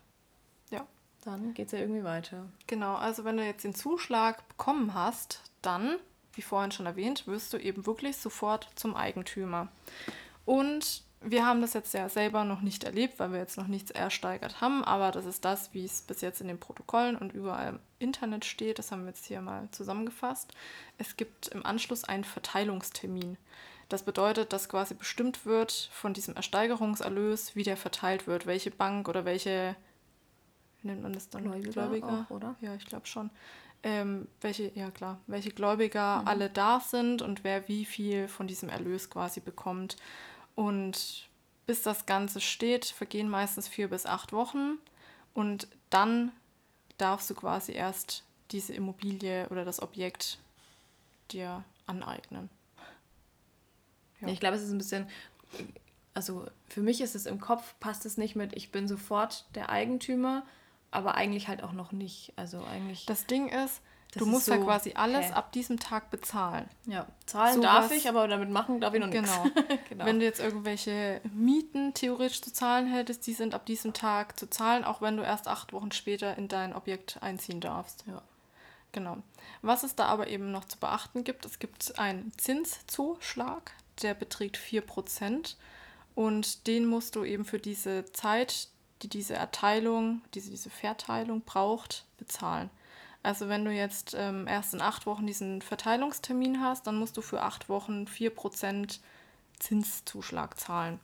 Ja. 0.70 0.86
Dann 1.24 1.54
geht 1.54 1.66
es 1.66 1.72
ja 1.72 1.78
irgendwie 1.78 2.04
weiter. 2.04 2.46
Genau, 2.66 2.96
also 2.96 3.24
wenn 3.24 3.36
du 3.36 3.44
jetzt 3.44 3.64
den 3.64 3.74
Zuschlag 3.74 4.46
bekommen 4.48 4.92
hast, 4.92 5.40
dann, 5.62 5.96
wie 6.34 6.42
vorhin 6.42 6.72
schon 6.72 6.86
erwähnt, 6.86 7.26
wirst 7.26 7.52
du 7.52 7.58
eben 7.58 7.86
wirklich 7.86 8.16
sofort 8.16 8.68
zum 8.74 8.96
Eigentümer. 8.96 9.68
Und 10.44 11.04
wir 11.24 11.46
haben 11.46 11.60
das 11.60 11.74
jetzt 11.74 11.94
ja 11.94 12.08
selber 12.08 12.44
noch 12.44 12.60
nicht 12.60 12.84
erlebt, 12.84 13.18
weil 13.18 13.32
wir 13.32 13.38
jetzt 13.38 13.56
noch 13.56 13.66
nichts 13.66 13.90
ersteigert 13.90 14.60
haben, 14.60 14.84
aber 14.84 15.10
das 15.10 15.26
ist 15.26 15.44
das, 15.44 15.72
wie 15.74 15.84
es 15.84 16.02
bis 16.02 16.20
jetzt 16.20 16.40
in 16.40 16.48
den 16.48 16.60
Protokollen 16.60 17.16
und 17.16 17.32
überall 17.32 17.68
im 17.70 17.78
Internet 17.98 18.44
steht. 18.44 18.78
Das 18.78 18.92
haben 18.92 19.02
wir 19.02 19.08
jetzt 19.08 19.26
hier 19.26 19.40
mal 19.40 19.68
zusammengefasst. 19.70 20.52
Es 20.98 21.16
gibt 21.16 21.48
im 21.48 21.64
Anschluss 21.64 22.04
einen 22.04 22.24
Verteilungstermin. 22.24 23.36
Das 23.88 24.04
bedeutet, 24.04 24.52
dass 24.52 24.68
quasi 24.68 24.94
bestimmt 24.94 25.44
wird 25.44 25.90
von 25.92 26.14
diesem 26.14 26.34
Ersteigerungserlös, 26.34 27.54
wie 27.54 27.62
der 27.62 27.76
verteilt 27.76 28.26
wird, 28.26 28.46
welche 28.46 28.70
Bank 28.70 29.08
oder 29.08 29.24
welche, 29.24 29.76
nennt 30.82 31.02
man 31.02 31.12
das 31.12 31.28
dann? 31.28 31.44
Gläubiger, 31.44 31.72
Gläubiger? 31.72 32.26
Auch, 32.26 32.34
oder? 32.34 32.54
Ja, 32.60 32.74
ich 32.74 32.86
glaube 32.86 33.06
schon. 33.06 33.30
Ähm, 33.82 34.28
welche, 34.40 34.70
ja 34.74 34.90
klar, 34.92 35.18
welche 35.26 35.50
Gläubiger 35.50 36.20
mhm. 36.20 36.28
alle 36.28 36.48
da 36.48 36.80
sind 36.80 37.20
und 37.20 37.42
wer 37.44 37.68
wie 37.68 37.84
viel 37.84 38.28
von 38.28 38.46
diesem 38.46 38.68
Erlös 38.68 39.10
quasi 39.10 39.40
bekommt. 39.40 39.96
Und 40.54 41.28
bis 41.66 41.82
das 41.82 42.06
Ganze 42.06 42.40
steht, 42.40 42.86
vergehen 42.86 43.28
meistens 43.28 43.68
vier 43.68 43.88
bis 43.88 44.06
acht 44.06 44.32
Wochen. 44.32 44.78
Und 45.34 45.68
dann 45.90 46.32
darfst 46.98 47.30
du 47.30 47.34
quasi 47.34 47.72
erst 47.72 48.24
diese 48.50 48.74
Immobilie 48.74 49.48
oder 49.48 49.64
das 49.64 49.80
Objekt 49.80 50.38
dir 51.30 51.64
aneignen. 51.86 52.50
Ja. 54.20 54.28
Ich 54.28 54.40
glaube, 54.40 54.56
es 54.56 54.62
ist 54.62 54.72
ein 54.72 54.78
bisschen, 54.78 55.08
also 56.14 56.46
für 56.68 56.82
mich 56.82 57.00
ist 57.00 57.14
es 57.14 57.26
im 57.26 57.40
Kopf, 57.40 57.74
passt 57.80 58.06
es 58.06 58.16
nicht 58.16 58.36
mit, 58.36 58.54
ich 58.54 58.70
bin 58.70 58.86
sofort 58.86 59.46
der 59.54 59.70
Eigentümer, 59.70 60.44
aber 60.90 61.14
eigentlich 61.14 61.48
halt 61.48 61.62
auch 61.62 61.72
noch 61.72 61.92
nicht. 61.92 62.32
Also 62.36 62.62
eigentlich. 62.64 63.06
Das 63.06 63.26
Ding 63.26 63.48
ist, 63.48 63.80
das 64.12 64.22
du 64.22 64.26
musst 64.26 64.46
so, 64.46 64.52
ja 64.52 64.58
quasi 64.58 64.92
alles 64.94 65.26
hä? 65.26 65.32
ab 65.32 65.52
diesem 65.52 65.80
Tag 65.80 66.10
bezahlen. 66.10 66.68
Ja, 66.84 67.06
zahlen 67.24 67.54
so 67.54 67.62
darf 67.62 67.86
was, 67.86 67.92
ich, 67.92 68.08
aber 68.08 68.28
damit 68.28 68.50
machen 68.50 68.80
darf 68.80 68.92
ich 68.92 69.00
noch 69.00 69.06
nichts. 69.06 69.30
Genau. 69.32 69.50
genau. 69.88 70.04
Wenn 70.04 70.20
du 70.20 70.26
jetzt 70.26 70.38
irgendwelche 70.38 71.22
Mieten 71.32 71.94
theoretisch 71.94 72.42
zu 72.42 72.52
zahlen 72.52 72.86
hättest, 72.86 73.26
die 73.26 73.32
sind 73.32 73.54
ab 73.54 73.64
diesem 73.64 73.94
Tag 73.94 74.38
zu 74.38 74.50
zahlen, 74.50 74.84
auch 74.84 75.00
wenn 75.00 75.16
du 75.16 75.22
erst 75.22 75.48
acht 75.48 75.72
Wochen 75.72 75.92
später 75.92 76.36
in 76.36 76.48
dein 76.48 76.74
Objekt 76.74 77.18
einziehen 77.22 77.60
darfst. 77.60 78.04
Ja. 78.06 78.22
Genau. 78.92 79.16
Was 79.62 79.82
es 79.82 79.94
da 79.94 80.06
aber 80.06 80.26
eben 80.26 80.52
noch 80.52 80.66
zu 80.66 80.78
beachten 80.78 81.24
gibt, 81.24 81.46
es 81.46 81.58
gibt 81.58 81.98
einen 81.98 82.32
Zinszuschlag, 82.36 83.72
der 84.02 84.12
beträgt 84.12 84.58
4% 84.58 85.56
und 86.14 86.66
den 86.66 86.84
musst 86.84 87.16
du 87.16 87.24
eben 87.24 87.46
für 87.46 87.58
diese 87.58 88.04
Zeit, 88.12 88.68
die 89.00 89.08
diese 89.08 89.34
Erteilung, 89.34 90.20
diese, 90.34 90.50
diese 90.50 90.68
Verteilung 90.68 91.40
braucht, 91.40 92.04
bezahlen. 92.18 92.68
Also 93.22 93.48
wenn 93.48 93.64
du 93.64 93.70
jetzt 93.70 94.14
ähm, 94.18 94.48
erst 94.48 94.74
in 94.74 94.80
acht 94.80 95.06
Wochen 95.06 95.26
diesen 95.26 95.62
Verteilungstermin 95.62 96.60
hast, 96.60 96.86
dann 96.86 96.96
musst 96.96 97.16
du 97.16 97.22
für 97.22 97.42
acht 97.42 97.68
Wochen 97.68 98.04
4% 98.04 98.98
Zinszuschlag 99.58 100.58
zahlen. 100.58 100.98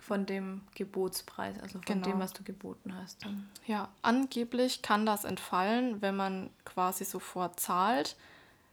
Von 0.00 0.26
dem 0.26 0.62
Gebotspreis, 0.74 1.58
also 1.60 1.78
von 1.78 1.82
genau. 1.84 2.06
dem, 2.06 2.18
was 2.20 2.32
du 2.32 2.42
geboten 2.42 2.94
hast. 2.94 3.24
Dann. 3.24 3.48
Ja, 3.66 3.88
angeblich 4.02 4.82
kann 4.82 5.06
das 5.06 5.24
entfallen, 5.24 6.00
wenn 6.00 6.16
man 6.16 6.50
quasi 6.64 7.04
sofort 7.04 7.58
zahlt. 7.58 8.16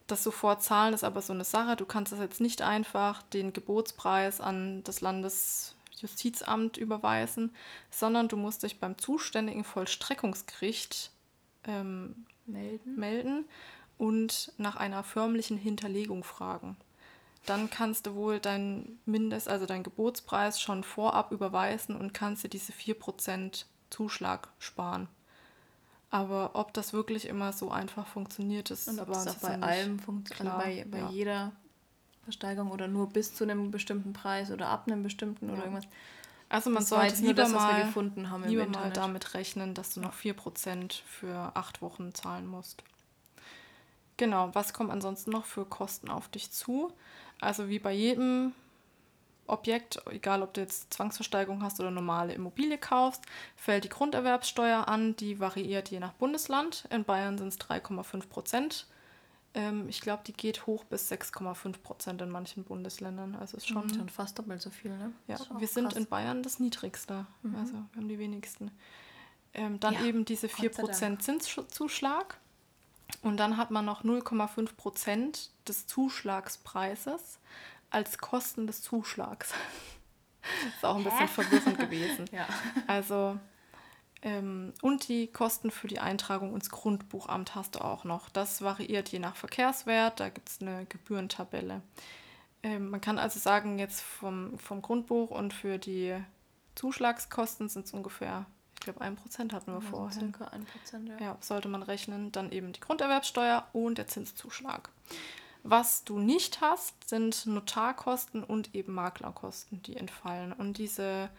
Das 0.08 0.24
sofort 0.24 0.62
zahlen 0.62 0.94
ist 0.94 1.04
aber 1.04 1.22
so 1.22 1.34
eine 1.34 1.44
Sache. 1.44 1.76
Du 1.76 1.86
kannst 1.86 2.12
das 2.12 2.20
jetzt 2.20 2.42
nicht 2.42 2.62
einfach 2.62 3.24
den 3.24 3.54
Gebotspreis 3.54 4.42
an 4.42 4.84
das 4.84 5.02
Landesjustizamt 5.02 6.78
überweisen, 6.78 7.56
sondern 7.90 8.28
du 8.28 8.38
musst 8.38 8.64
dich 8.64 8.80
beim 8.80 8.98
zuständigen 8.98 9.64
Vollstreckungsgericht 9.64 11.12
ähm, 11.66 12.26
melden. 12.46 12.96
melden 12.96 13.46
und 13.98 14.52
nach 14.58 14.76
einer 14.76 15.04
förmlichen 15.04 15.58
Hinterlegung 15.58 16.24
fragen. 16.24 16.78
Dann 17.46 17.70
kannst 17.70 18.08
du 18.08 18.16
wohl 18.16 18.40
dein 18.40 19.00
Mindest, 19.06 19.50
also 19.50 19.66
deinen 19.66 19.84
Gebotspreis 19.84 20.62
schon 20.62 20.84
vorab 20.84 21.32
überweisen 21.32 21.96
und 21.96 22.14
kannst 22.14 22.44
dir 22.44 22.50
diese 22.50 22.72
4% 22.72 23.66
Zuschlag 23.90 24.50
sparen. 24.60 25.08
Aber 26.10 26.52
ob 26.54 26.74
das 26.74 26.94
wirklich 26.94 27.28
immer 27.28 27.54
so 27.54 27.72
einfach 27.72 28.08
funktioniert, 28.08 28.72
ist 28.72 28.88
Und 28.88 29.00
ob 29.00 29.08
das 29.08 29.28
auch 29.28 29.36
bei 29.36 29.60
allem 29.60 30.00
funktioniert, 30.00 30.58
bei, 30.58 30.86
bei 30.90 31.00
ja. 31.00 31.10
jeder 31.10 31.52
Versteigerung 32.24 32.72
oder 32.72 32.88
nur 32.88 33.10
bis 33.10 33.34
zu 33.34 33.44
einem 33.44 33.72
bestimmten 33.72 34.14
Preis 34.14 34.52
oder 34.52 34.68
ab 34.68 34.84
einem 34.88 35.04
bestimmten 35.04 35.48
ja. 35.48 35.54
oder 35.54 35.64
irgendwas. 35.64 35.88
Also 36.54 36.70
man 36.70 36.84
das 36.84 36.90
sollte 36.90 37.16
lieber, 37.16 37.34
das, 37.34 37.52
mal, 37.52 37.92
lieber 38.46 38.68
mal 38.68 38.92
damit 38.92 39.34
rechnen, 39.34 39.74
dass 39.74 39.96
du 39.96 40.02
noch 40.02 40.14
4% 40.14 41.02
für 41.04 41.52
acht 41.56 41.82
Wochen 41.82 42.14
zahlen 42.14 42.46
musst. 42.46 42.84
Genau, 44.18 44.54
was 44.54 44.72
kommt 44.72 44.92
ansonsten 44.92 45.32
noch 45.32 45.46
für 45.46 45.66
Kosten 45.66 46.12
auf 46.12 46.28
dich 46.28 46.52
zu? 46.52 46.94
Also 47.42 47.70
wie 47.70 47.80
bei 47.80 47.92
jedem 47.92 48.54
Objekt, 49.48 50.00
egal 50.12 50.44
ob 50.44 50.54
du 50.54 50.62
jetzt 50.62 50.94
Zwangsversteigerung 50.94 51.64
hast 51.64 51.80
oder 51.80 51.90
normale 51.90 52.36
Immobilie 52.36 52.78
kaufst, 52.78 53.24
fällt 53.56 53.86
die 53.86 53.90
Grunderwerbssteuer 53.90 54.88
an, 54.88 55.16
die 55.16 55.40
variiert 55.40 55.90
je 55.90 56.00
nach 56.00 56.14
Bundesland. 56.14 56.88
In 56.92 57.04
Bayern 57.04 57.40
sind 57.40 57.48
es 57.48 57.60
3,5 57.60 58.30
Prozent. 58.30 58.86
Ähm, 59.56 59.88
ich 59.88 60.02
glaube, 60.02 60.24
die 60.26 60.34
geht 60.34 60.66
hoch 60.66 60.84
bis 60.84 61.12
6,5 61.12 61.78
Prozent 61.80 62.22
in 62.22 62.30
manchen 62.30 62.64
Bundesländern. 62.64 63.36
Also 63.36 63.58
ist 63.58 63.68
schon, 63.68 63.94
schon 63.94 64.10
fast 64.10 64.40
doppelt 64.40 64.62
so 64.62 64.70
viel, 64.70 64.92
ne? 64.98 65.12
Ja, 65.28 65.38
wir 65.58 65.68
sind 65.68 65.86
krass. 65.86 65.98
in 65.98 66.08
Bayern 66.08 66.44
das 66.44 66.60
niedrigste. 66.60 67.26
Mhm. 67.44 67.56
Also 67.56 67.74
wir 67.74 67.96
haben 67.96 68.08
die 68.08 68.20
wenigsten. 68.20 68.72
Ähm, 69.54 69.80
dann 69.80 69.94
ja, 69.94 70.06
eben 70.06 70.26
diese 70.26 70.48
4% 70.48 71.20
Zinszuschlag. 71.20 72.38
Und 73.22 73.38
dann 73.38 73.58
hat 73.58 73.70
man 73.70 73.86
noch 73.86 74.04
0,5 74.04 74.76
Prozent 74.76 75.52
des 75.68 75.86
Zuschlagspreises 75.86 77.40
als 77.92 78.18
Kosten 78.18 78.66
des 78.66 78.82
Zuschlags. 78.82 79.54
das 80.42 80.74
ist 80.76 80.86
auch 80.86 80.98
ein 80.98 81.04
bisschen 81.04 81.28
verwirrend 81.28 81.78
gewesen. 81.78 82.26
Ja. 82.32 82.48
Also 82.88 83.38
ähm, 84.24 84.74
und 84.82 85.10
die 85.10 85.28
Kosten 85.28 85.70
für 85.70 85.88
die 85.88 86.00
Eintragung 86.00 86.56
ins 86.56 86.70
Grundbuchamt 86.70 87.56
hast 87.56 87.76
du 87.76 87.80
auch 87.80 88.06
noch. 88.06 88.30
Das 88.30 88.62
variiert 88.62 89.10
je 89.10 89.20
nach 89.20 89.36
Verkehrswert, 89.36 90.20
da 90.20 90.30
gibt 90.30 90.50
es 90.50 90.62
eine 90.62 90.86
Gebührentabelle. 90.86 91.82
Ähm, 92.64 92.90
man 92.90 93.02
kann 93.02 93.20
also 93.20 93.38
sagen, 93.38 93.80
jetzt 93.80 94.00
vom, 94.00 94.58
vom 94.58 94.82
Grundbuch 94.82 95.30
und 95.30 95.54
für 95.54 95.78
die 95.78 96.16
Zuschlagskosten 96.76 97.68
sind 97.68 97.86
es 97.86 97.94
ungefähr, 97.94 98.46
ich 98.76 98.80
glaube, 98.80 99.02
ein 99.02 99.18
Prozent 99.18 99.54
hatten 99.54 99.72
wir 99.72 99.76
also 99.76 99.88
vorher. 99.88 100.20
Circa 100.20 100.46
ein 100.46 100.66
Prozent, 100.66 101.10
ja. 101.10 101.18
Ja, 101.20 101.38
sollte 101.42 101.68
man 101.68 101.84
rechnen. 101.84 102.32
Dann 102.32 102.52
eben 102.52 102.72
die 102.72 102.80
Grunderwerbsteuer 102.80 103.68
und 103.74 103.98
der 103.98 104.08
Zinszuschlag. 104.08 104.90
Was 105.64 106.04
du 106.04 106.20
nicht 106.20 106.60
hast, 106.62 107.08
sind 107.08 107.46
Notarkosten 107.46 108.44
und 108.44 108.76
eben 108.76 108.94
Maklerkosten, 108.94 109.82
die 109.84 109.96
entfallen. 109.96 110.52
Und 110.52 110.78
diese 110.78 111.30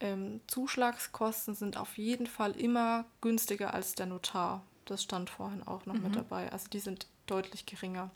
ähm, 0.00 0.40
Zuschlagskosten 0.46 1.54
sind 1.54 1.76
auf 1.76 1.98
jeden 1.98 2.26
Fall 2.26 2.52
immer 2.52 3.04
günstiger 3.20 3.74
als 3.74 3.94
der 3.94 4.06
Notar. 4.06 4.62
Das 4.86 5.02
stand 5.02 5.30
vorhin 5.30 5.62
auch 5.62 5.86
noch 5.86 5.94
mhm. 5.94 6.02
mit 6.04 6.16
dabei. 6.16 6.50
Also 6.50 6.68
die 6.68 6.80
sind 6.80 7.06
deutlich 7.26 7.66
geringer. 7.66 8.10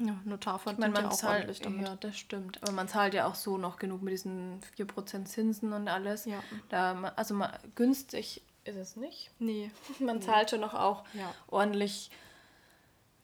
Ja, 0.00 0.16
Notar 0.24 0.58
verdient 0.58 0.96
ja 0.96 1.08
auch 1.08 1.12
zahlt, 1.12 1.40
ordentlich 1.40 1.60
damit. 1.60 1.86
Ja, 1.86 1.96
das 1.96 2.16
stimmt. 2.16 2.62
Aber 2.62 2.72
man 2.72 2.88
zahlt 2.88 3.14
ja 3.14 3.26
auch 3.26 3.34
so 3.34 3.58
noch 3.58 3.78
genug 3.78 4.02
mit 4.02 4.12
diesen 4.12 4.60
4% 4.78 5.24
Zinsen 5.24 5.72
und 5.72 5.88
alles. 5.88 6.24
Ja. 6.24 6.42
Da, 6.68 7.12
also 7.16 7.34
mal, 7.34 7.58
günstig 7.74 8.42
ist 8.64 8.76
es 8.76 8.96
nicht. 8.96 9.30
Nee. 9.38 9.70
Man 9.98 10.22
zahlt 10.22 10.50
schon 10.50 10.60
noch 10.60 10.74
auch 10.74 11.04
Ja. 11.14 11.34
ordentlich, 11.48 12.10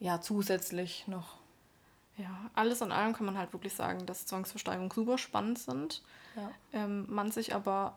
ja, 0.01 0.21
zusätzlich 0.21 1.07
noch. 1.07 1.37
Ja, 2.17 2.51
alles 2.55 2.81
in 2.81 2.93
allem 2.93 3.13
kann 3.13 3.27
man 3.27 3.37
halt 3.37 3.53
wirklich 3.53 3.75
sagen, 3.75 4.07
dass 4.07 4.27
Zwangsversteigerungen 4.27 4.91
super 4.93 5.19
spannend 5.19 5.59
sind. 5.59 6.03
Ja. 6.37 6.51
Ähm, 6.73 7.07
man 7.09 7.31
sich 7.33 7.55
aber 7.55 7.97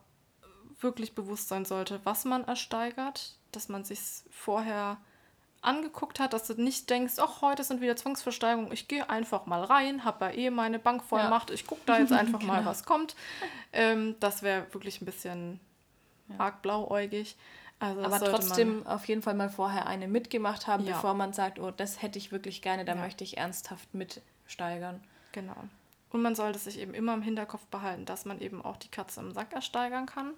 wirklich 0.79 1.13
bewusst 1.15 1.47
sein 1.49 1.65
sollte, 1.65 1.99
was 2.03 2.25
man 2.25 2.43
ersteigert, 2.43 3.35
dass 3.51 3.69
man 3.69 3.83
sich 3.83 3.99
vorher 4.31 4.97
angeguckt 5.61 6.19
hat, 6.19 6.33
dass 6.33 6.45
du 6.47 6.53
nicht 6.53 6.89
denkst, 6.89 7.15
ach, 7.17 7.41
heute 7.41 7.63
sind 7.63 7.81
wieder 7.81 7.95
Zwangsversteigerungen, 7.95 8.71
ich 8.71 8.87
gehe 8.87 9.09
einfach 9.09 9.47
mal 9.47 9.63
rein, 9.63 10.03
habe 10.05 10.25
ja 10.25 10.31
eh 10.31 10.49
meine 10.51 10.77
Bankvollmacht, 10.79 11.49
ich 11.49 11.65
gucke 11.65 11.81
da 11.87 11.97
jetzt 11.97 12.13
einfach 12.13 12.41
mal, 12.43 12.59
Genau. 12.59 12.69
was 12.69 12.83
kommt. 12.85 13.15
Ähm, 13.73 14.15
das 14.19 14.43
wäre 14.43 14.71
wirklich 14.73 15.01
ein 15.01 15.05
bisschen 15.05 15.59
arg 16.37 16.61
blauäugig. 16.61 17.37
Also 17.79 18.01
Aber 18.01 18.19
trotzdem 18.19 18.87
auf 18.87 19.07
jeden 19.07 19.21
Fall 19.21 19.35
mal 19.35 19.49
vorher 19.49 19.85
eine 19.85 20.07
mitgemacht 20.07 20.65
haben, 20.65 20.83
Ja. 20.85 20.95
bevor 20.95 21.13
man 21.13 21.33
sagt, 21.33 21.59
oh, 21.59 21.69
das 21.71 22.01
hätte 22.01 22.17
ich 22.17 22.31
wirklich 22.31 22.61
gerne, 22.61 22.85
da 22.85 22.95
Ja. 22.95 23.01
möchte 23.01 23.23
ich 23.23 23.37
ernsthaft 23.37 23.93
mitsteigern. 23.93 25.03
Genau. 25.31 25.55
Und 26.09 26.21
man 26.21 26.33
sollte 26.35 26.57
sich 26.57 26.79
eben 26.79 26.93
immer 26.93 27.13
im 27.13 27.21
Hinterkopf 27.21 27.65
behalten, 27.67 28.05
dass 28.05 28.25
man 28.25 28.39
eben 28.39 28.63
auch 28.63 28.77
die 28.77 28.87
Katze 28.89 29.19
im 29.19 29.31
Sack 29.31 29.53
ersteigern 29.53 30.07
kann 30.07 30.33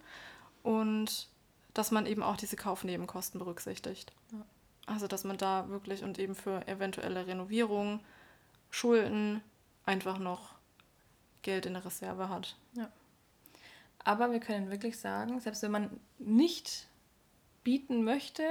und 0.64 1.30
dass 1.74 1.92
man 1.92 2.06
eben 2.06 2.24
auch 2.24 2.36
diese 2.36 2.56
Kaufnebenkosten 2.58 3.40
berücksichtigt. 3.40 4.12
Ja. 4.32 4.46
Also 4.88 5.08
dass 5.08 5.24
man 5.24 5.38
da 5.38 5.70
wirklich 5.70 6.04
und 6.04 6.20
eben 6.20 6.36
für 6.36 6.68
eventuelle 6.68 7.28
Renovierung, 7.28 8.02
Schulden 8.72 9.42
einfach 9.86 10.18
noch 10.18 10.56
Geld 11.42 11.66
in 11.66 11.74
der 11.74 11.86
Reserve 11.86 12.28
hat. 12.28 12.58
Aber 14.04 14.32
wir 14.32 14.40
können 14.40 14.70
wirklich 14.72 14.98
sagen, 15.00 15.40
selbst 15.40 15.62
wenn 15.62 15.72
man 15.72 16.00
nicht 16.18 16.88
bieten 17.64 18.04
möchte, 18.04 18.44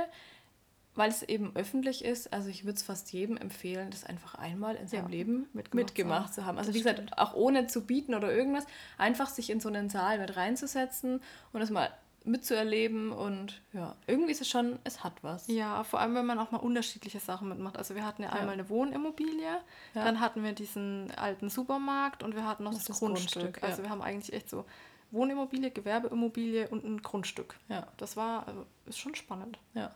weil 0.94 1.10
es 1.10 1.22
eben 1.22 1.52
öffentlich 1.54 2.04
ist, 2.04 2.32
also 2.32 2.48
ich 2.48 2.64
würde 2.64 2.76
es 2.76 2.82
fast 2.82 3.12
jedem 3.12 3.36
empfehlen, 3.36 3.90
das 3.90 4.04
einfach 4.04 4.34
einmal 4.34 4.74
in 4.74 4.88
seinem 4.88 5.04
Ja, 5.04 5.10
Leben 5.10 5.48
mitgemacht 5.52 5.74
mitgemacht, 5.74 6.34
zu 6.34 6.44
haben. 6.44 6.58
Also 6.58 6.74
wie 6.74 6.78
gesagt, 6.78 7.16
auch 7.18 7.34
ohne 7.34 7.68
zu 7.68 7.84
bieten 7.86 8.14
oder 8.14 8.32
irgendwas, 8.32 8.66
einfach 8.96 9.28
sich 9.28 9.50
in 9.50 9.60
so 9.60 9.68
einen 9.68 9.88
Saal 9.90 10.18
mit 10.18 10.36
reinzusetzen 10.36 11.22
und 11.52 11.60
das 11.60 11.70
mal 11.70 11.88
mitzuerleben 12.24 13.12
und 13.12 13.62
ja, 13.72 13.94
irgendwie 14.06 14.32
ist 14.32 14.40
es 14.40 14.48
schon, 14.50 14.78
es 14.84 15.02
hat 15.04 15.14
was. 15.22 15.46
Ja, 15.46 15.82
vor 15.84 16.00
allem, 16.00 16.14
wenn 16.16 16.26
man 16.26 16.38
auch 16.38 16.50
mal 16.50 16.58
unterschiedliche 16.58 17.20
Sachen 17.20 17.48
mitmacht. 17.48 17.76
Also 17.78 17.94
wir 17.94 18.04
hatten 18.04 18.22
ja, 18.22 18.28
Ja. 18.30 18.34
einmal 18.34 18.54
eine 18.54 18.68
Wohnimmobilie, 18.68 19.46
Ja. 19.94 20.04
dann 20.04 20.20
hatten 20.20 20.42
wir 20.42 20.52
diesen 20.52 21.10
alten 21.12 21.48
Supermarkt 21.48 22.22
und 22.22 22.34
wir 22.34 22.44
hatten 22.46 22.64
noch 22.64 22.74
Das 22.74 22.84
das, 22.84 22.98
Grundstück. 22.98 23.42
Grundstück. 23.44 23.62
Also 23.62 23.82
wir 23.84 23.90
haben 23.90 24.02
eigentlich 24.02 24.32
echt 24.34 24.50
so 24.50 24.64
Wohnimmobilie, 25.10 25.70
Gewerbeimmobilie 25.70 26.68
und 26.68 26.84
ein 26.84 27.00
Grundstück. 27.02 27.54
Ja, 27.68 27.86
Das 27.96 28.16
war, 28.16 28.46
also, 28.46 28.66
ist 28.86 28.98
schon 28.98 29.14
spannend. 29.14 29.58
ja. 29.74 29.90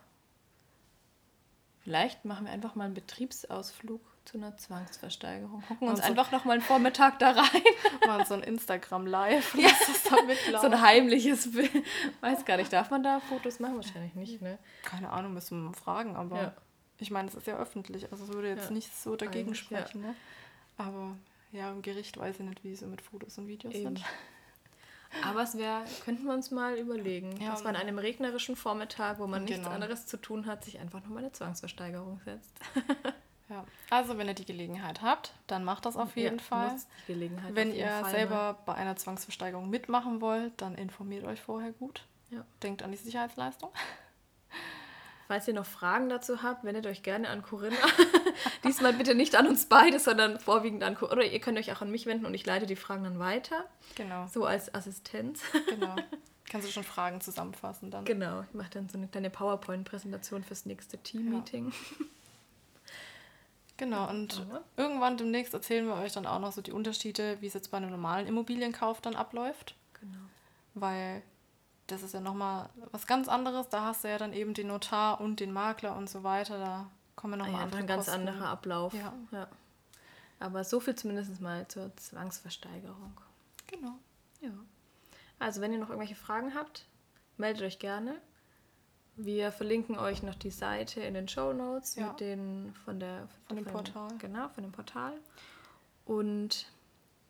Vielleicht 1.81 2.25
machen 2.25 2.47
wir 2.47 2.53
einfach 2.53 2.77
mal 2.77 2.85
einen 2.85 2.95
Betriebsausflug 2.95 4.01
zu 4.25 4.39
einer 4.39 4.57
Zwangsversteigerung. 4.57 5.63
Gucken 5.67 5.89
uns 5.89 5.99
Also- 5.99 6.11
einfach 6.13 6.31
noch 6.31 6.45
mal 6.45 6.53
einen 6.53 6.63
Vormittag 6.63 7.19
da 7.19 7.33
rein. 7.33 7.63
Mal 8.07 8.25
so 8.25 8.35
ein 8.35 8.45
Instagram 8.45 9.05
Live, 9.07 9.55
lass 9.61 9.81
das 9.89 10.05
da 10.05 10.61
So 10.61 10.67
ein 10.69 10.81
heimliches 10.81 11.51
Bild. 11.51 11.73
Weiß 12.21 12.45
gar 12.45 12.57
nicht, 12.57 12.73
darf 12.73 12.91
man 12.91 13.03
da 13.03 13.19
Fotos 13.19 13.59
machen? 13.59 13.75
Wahrscheinlich 13.77 14.15
nicht, 14.15 14.41
ne? 14.41 14.59
Keine 14.85 15.11
Ahnung, 15.11 15.35
müssen 15.35 15.59
wir 15.61 15.71
mal 15.71 15.75
fragen, 15.75 16.15
aber 16.15 16.37
Ja. 16.41 16.55
ich 16.99 17.11
meine, 17.11 17.27
es 17.29 17.35
ist 17.35 17.49
ja 17.49 17.57
öffentlich, 17.57 18.13
also 18.13 18.25
es 18.25 18.33
würde 18.33 18.49
jetzt 18.51 18.67
Ja. 18.67 18.71
nicht 18.71 18.97
so 18.97 19.17
dagegen 19.17 19.49
Eigentlich, 19.49 19.69
ja. 19.71 19.79
sprechen, 19.79 20.03
ne? 20.03 20.15
Aber 20.79 21.17
ja, 21.51 21.69
im 21.73 21.83
Gericht 21.83 22.17
weiß 22.17 22.39
ich 22.39 22.47
nicht, 22.47 22.63
wie 22.63 22.77
sie 22.77 22.87
mit 22.87 23.03
Fotos 23.03 23.39
und 23.39 23.49
Videos 23.49 23.75
Eben. 23.75 23.97
sind. 23.97 24.05
Aber 25.25 25.43
es 25.43 25.57
wäre, 25.59 25.85
könnten 26.05 26.25
wir 26.25 26.33
uns 26.33 26.51
mal 26.51 26.77
überlegen, 26.79 27.37
Ja, 27.41 27.51
dass 27.51 27.65
man 27.65 27.77
an 27.77 27.83
einem 27.83 27.99
regnerischen 27.99 28.57
Vormittag, 28.57 29.19
wo 29.19 29.27
man 29.27 29.45
nichts 29.45 29.59
Genau. 29.59 29.71
anderes 29.71 30.07
zu 30.07 30.17
tun 30.17 30.47
hat, 30.47 30.65
sich 30.65 30.79
einfach 30.79 31.01
nochmal 31.01 31.19
eine 31.19 31.33
Zwangsversteigerung 31.33 32.21
setzt. 32.25 32.53
Ja, 33.49 33.67
also 33.91 34.17
wenn 34.17 34.29
ihr 34.29 34.35
die 34.35 34.47
Gelegenheit 34.47 35.03
habt, 35.03 35.35
dann 35.47 35.63
macht 35.63 35.85
das 35.85 35.99
auf 35.99 36.17
jeden 36.17 36.39
Ja, 36.39 36.43
Fall. 36.43 36.77
die 37.07 37.13
Gelegenheit 37.13 37.55
Wenn 37.55 37.75
ihr 37.75 37.87
Fall 37.87 38.11
selber 38.11 38.35
mal. 38.35 38.57
bei 38.65 38.75
einer 38.77 38.97
Zwangsversteigerung 38.97 39.69
mitmachen 39.69 40.23
wollt, 40.23 40.53
dann 40.63 40.75
informiert 40.75 41.25
euch 41.25 41.39
vorher 41.43 41.73
gut. 41.73 42.07
Ja. 42.31 42.47
Denkt 42.63 42.83
an 42.83 42.93
die 42.93 42.97
Sicherheitsleistung. 42.97 43.71
Falls 45.33 45.49
ihr 45.49 45.55
noch 45.55 45.65
Fragen 45.65 46.11
dazu 46.11 46.43
habt, 46.43 46.63
wendet 46.63 46.85
euch 46.87 47.03
gerne 47.03 47.31
an 47.31 47.41
Corinna. 47.43 47.75
Diesmal 48.65 48.93
bitte 48.93 49.15
nicht 49.15 49.35
an 49.35 49.47
uns 49.47 49.65
beide, 49.65 49.99
sondern 49.99 50.39
vorwiegend 50.39 50.83
an 50.83 50.95
Corinna. 50.95 51.13
Oder 51.23 51.25
ihr 51.25 51.41
könnt 51.41 51.57
euch 51.57 51.73
auch 51.73 51.81
an 51.81 51.91
mich 51.91 52.05
wenden 52.05 52.27
und 52.27 52.35
ich 52.35 52.45
leite 52.45 52.67
die 52.67 52.77
Fragen 52.77 53.03
dann 53.05 53.19
weiter. 53.19 53.65
Genau, 53.95 54.27
So 54.31 54.45
als 54.45 54.75
Assistenz. 54.75 55.41
genau. 55.71 55.97
Kannst 56.51 56.69
du 56.69 56.71
schon 56.73 56.85
Fragen 56.85 57.23
zusammenfassen 57.23 57.91
dann. 57.91 58.05
Genau, 58.05 58.43
ich 58.43 58.53
mache 58.53 58.69
dann 58.73 58.91
so 58.91 58.99
eine 58.99 59.09
kleine 59.09 59.31
PowerPoint-Präsentation 59.31 60.45
fürs 60.45 60.67
nächste 60.67 60.99
Team-Meeting. 60.99 61.73
Genau, 63.79 64.09
und 64.11 64.39
Aber- 64.49 64.63
irgendwann 64.77 65.17
demnächst 65.17 65.55
erzählen 65.55 65.87
wir 65.87 65.95
euch 65.95 66.13
dann 66.13 66.27
auch 66.27 66.39
noch 66.39 66.53
so 66.53 66.61
die 66.61 66.73
Unterschiede, 66.73 67.39
wie 67.41 67.47
es 67.47 67.55
jetzt 67.55 67.71
bei 67.71 67.79
einem 67.79 67.91
normalen 67.91 68.27
Immobilienkauf 68.29 69.01
dann 69.01 69.17
abläuft. 69.17 69.75
Genau. 69.99 70.19
Weil 70.75 71.23
das 71.93 72.03
ist 72.03 72.15
ja 72.15 72.21
nochmal 72.21 72.69
was 72.91 73.07
ganz 73.07 73.29
anderes. 73.29 73.69
Da 73.69 73.85
hast 73.85 74.05
du 74.05 74.09
ja 74.09 74.19
dann 74.19 74.33
eben 74.33 74.55
den 74.55 74.69
Notar 74.69 75.21
und 75.21 75.41
den 75.41 75.53
Makler 75.53 75.97
und 75.97 76.09
so 76.09 76.23
weiter. 76.23 76.59
Da 76.59 76.91
kommen 77.17 77.35
Ah 77.35 77.45
nochmal 77.45 77.61
ja, 77.61 77.65
einfach 77.67 77.79
ein 77.79 77.87
ganz 77.87 78.09
anderer 78.09 78.49
Ablauf. 78.49 78.95
Ja. 78.95 79.13
ja. 79.31 79.49
Aber 80.41 80.65
so 80.65 80.81
viel 80.81 80.95
zumindest 80.95 81.41
mal 81.41 81.69
zur 81.69 81.95
Zwangsversteigerung. 81.97 83.21
Genau. 83.67 83.95
Ja. 84.41 84.51
Also, 85.39 85.61
wenn 85.61 85.73
ihr 85.73 85.79
noch 85.79 85.91
irgendwelche 85.91 86.17
Fragen 86.17 86.55
habt, 86.55 86.87
meldet 87.37 87.63
euch 87.63 87.79
gerne. 87.79 88.17
Wir 89.17 89.53
verlinken 89.53 89.99
euch 89.99 90.23
noch 90.23 90.35
die 90.35 90.51
Seite 90.51 91.01
in 91.03 91.15
den 91.15 91.29
Show 91.29 91.53
Notes 91.53 91.97
Ja. 91.97 92.09
mit 92.09 92.21
den 92.21 92.75
von 92.85 92.99
der 92.99 93.29
Von 93.47 93.57
dem 93.57 93.67
Portal. 93.67 94.09
Genau, 94.19 94.49
von 94.49 94.65
dem 94.65 94.73
Portal. 94.73 95.13
Und 96.07 96.67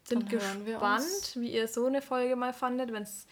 sind 0.04 0.28
gespannt, 0.28 1.32
wie 1.34 1.52
ihr 1.52 1.68
so 1.68 1.86
eine 1.86 2.02
Folge 2.02 2.36
mal 2.36 2.52
fandet, 2.52 2.92
wenn 2.92 3.02
es 3.02 3.26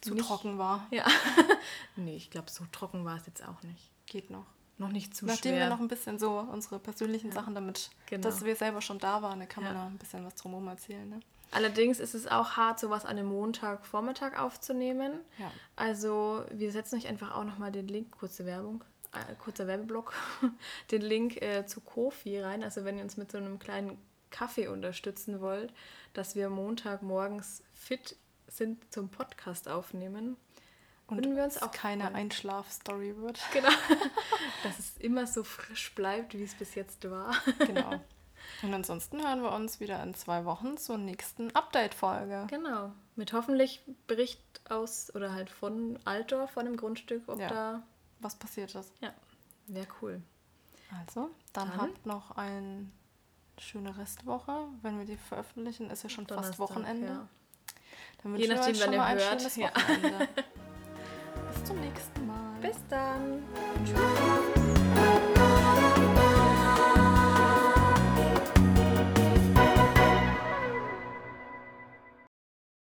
Zu 0.00 0.14
nicht- 0.14 0.26
trocken 0.26 0.58
war. 0.58 0.86
Ja. 0.90 1.04
nee, 1.96 2.16
ich 2.16 2.30
glaube, 2.30 2.50
so 2.50 2.64
trocken 2.72 3.04
war 3.04 3.16
es 3.16 3.26
jetzt 3.26 3.46
auch 3.46 3.62
nicht. 3.62 3.90
Geht 4.06 4.30
noch. 4.30 4.46
Noch 4.78 4.90
nicht 4.90 5.16
zu 5.16 5.26
Nachdem 5.26 5.54
schwer. 5.54 5.64
wir 5.66 5.70
noch 5.70 5.80
ein 5.80 5.88
bisschen 5.88 6.18
so 6.20 6.38
unsere 6.38 6.78
persönlichen 6.78 7.32
Sachen 7.32 7.54
damit, 7.54 7.90
Genau. 8.06 8.22
dass 8.22 8.44
wir 8.44 8.54
selber 8.54 8.80
schon 8.80 9.00
da 9.00 9.22
waren, 9.22 9.40
da 9.40 9.46
kann 9.46 9.64
man 9.64 9.74
Ja. 9.74 9.80
noch 9.84 9.90
ein 9.90 9.98
bisschen 9.98 10.24
was 10.24 10.36
drumherum 10.36 10.68
erzählen. 10.68 11.08
Ne? 11.08 11.18
Allerdings 11.50 11.98
ist 11.98 12.14
es 12.14 12.28
auch 12.28 12.50
hart, 12.52 12.78
sowas 12.78 13.04
an 13.04 13.18
einem 13.18 13.26
Montagvormittag 13.28 14.38
aufzunehmen. 14.38 15.14
Ja. 15.38 15.50
Also 15.74 16.44
wir 16.52 16.70
setzen 16.70 16.96
euch 16.96 17.08
einfach 17.08 17.34
auch 17.34 17.42
nochmal 17.44 17.72
den 17.72 17.88
Link, 17.88 18.12
kurze 18.12 18.46
Werbung, 18.46 18.84
äh, 19.12 19.34
kurzer 19.34 19.66
Werbeblock, 19.66 20.12
den 20.92 21.02
Link 21.02 21.42
äh, 21.42 21.66
zu 21.66 21.80
Kofi 21.80 22.38
rein. 22.40 22.62
Also 22.62 22.84
wenn 22.84 22.98
ihr 22.98 23.02
uns 23.02 23.16
mit 23.16 23.32
so 23.32 23.38
einem 23.38 23.58
kleinen 23.58 23.98
Kaffee 24.30 24.68
unterstützen 24.68 25.40
wollt, 25.40 25.72
dass 26.12 26.36
wir 26.36 26.50
Montagmorgens 26.50 27.62
fit 27.74 28.14
sind 28.48 28.92
zum 28.92 29.08
Podcast 29.08 29.68
aufnehmen. 29.68 30.36
Und 31.06 31.18
würden 31.18 31.36
wir 31.36 31.44
uns 31.44 31.60
auch 31.62 31.70
keine 31.70 32.04
freuen. 32.04 32.16
Einschlaf-Story 32.16 33.16
wird. 33.16 33.40
Genau. 33.52 33.68
Dass 34.62 34.78
es 34.78 34.96
immer 34.98 35.26
so 35.26 35.42
frisch 35.42 35.94
bleibt, 35.94 36.34
wie 36.36 36.42
es 36.42 36.54
bis 36.54 36.74
jetzt 36.74 37.08
war. 37.10 37.34
genau. 37.58 38.00
Und 38.62 38.72
ansonsten 38.74 39.22
hören 39.26 39.42
wir 39.42 39.52
uns 39.52 39.78
wieder 39.80 40.02
in 40.02 40.14
zwei 40.14 40.44
Wochen 40.44 40.76
zur 40.76 40.96
nächsten 40.98 41.54
Update-Folge. 41.54 42.46
Genau. 42.48 42.92
Mit 43.16 43.32
hoffentlich 43.32 43.82
Bericht 44.06 44.40
aus 44.70 45.14
oder 45.14 45.32
halt 45.32 45.50
von 45.50 45.98
Altdorf, 46.04 46.50
von 46.52 46.64
dem 46.64 46.76
Grundstück, 46.76 47.22
ob 47.28 47.38
Ja. 47.40 47.48
da. 47.48 47.82
Was 48.20 48.36
passiert 48.36 48.74
ist. 48.74 48.92
Ja, 49.00 49.12
wäre 49.66 49.86
cool. 50.02 50.22
Also, 51.06 51.30
dann, 51.52 51.68
Dann? 51.70 51.80
habt 51.80 52.06
noch 52.06 52.32
eine 52.36 52.86
schöne 53.58 53.96
Restwoche. 53.98 54.66
Wenn 54.82 54.98
wir 54.98 55.04
die 55.04 55.16
veröffentlichen, 55.18 55.90
ist 55.90 56.02
ja 56.02 56.08
schon 56.08 56.26
fast 56.26 56.38
Donnerstag, 56.38 56.58
Wochenende. 56.58 57.06
ja. 57.06 57.28
Dann 58.22 58.36
Je 58.36 58.48
wünschen 58.48 58.50
wir 58.50 58.56
nachdem, 58.56 58.74
euch 58.74 58.80
wann 58.80 58.86
schon 58.88 58.96
mal 58.96 59.04
ein 59.06 59.18
hört. 59.18 59.40
schönes 59.40 59.56
Ja. 59.56 59.68
Wochenende. 59.74 60.28
Bis 61.54 61.64
zum 61.64 61.80
nächsten 61.80 62.26
Mal. 62.26 62.54
Bis 62.60 62.76
dann. 62.90 63.42
Tschüss. 63.84 64.37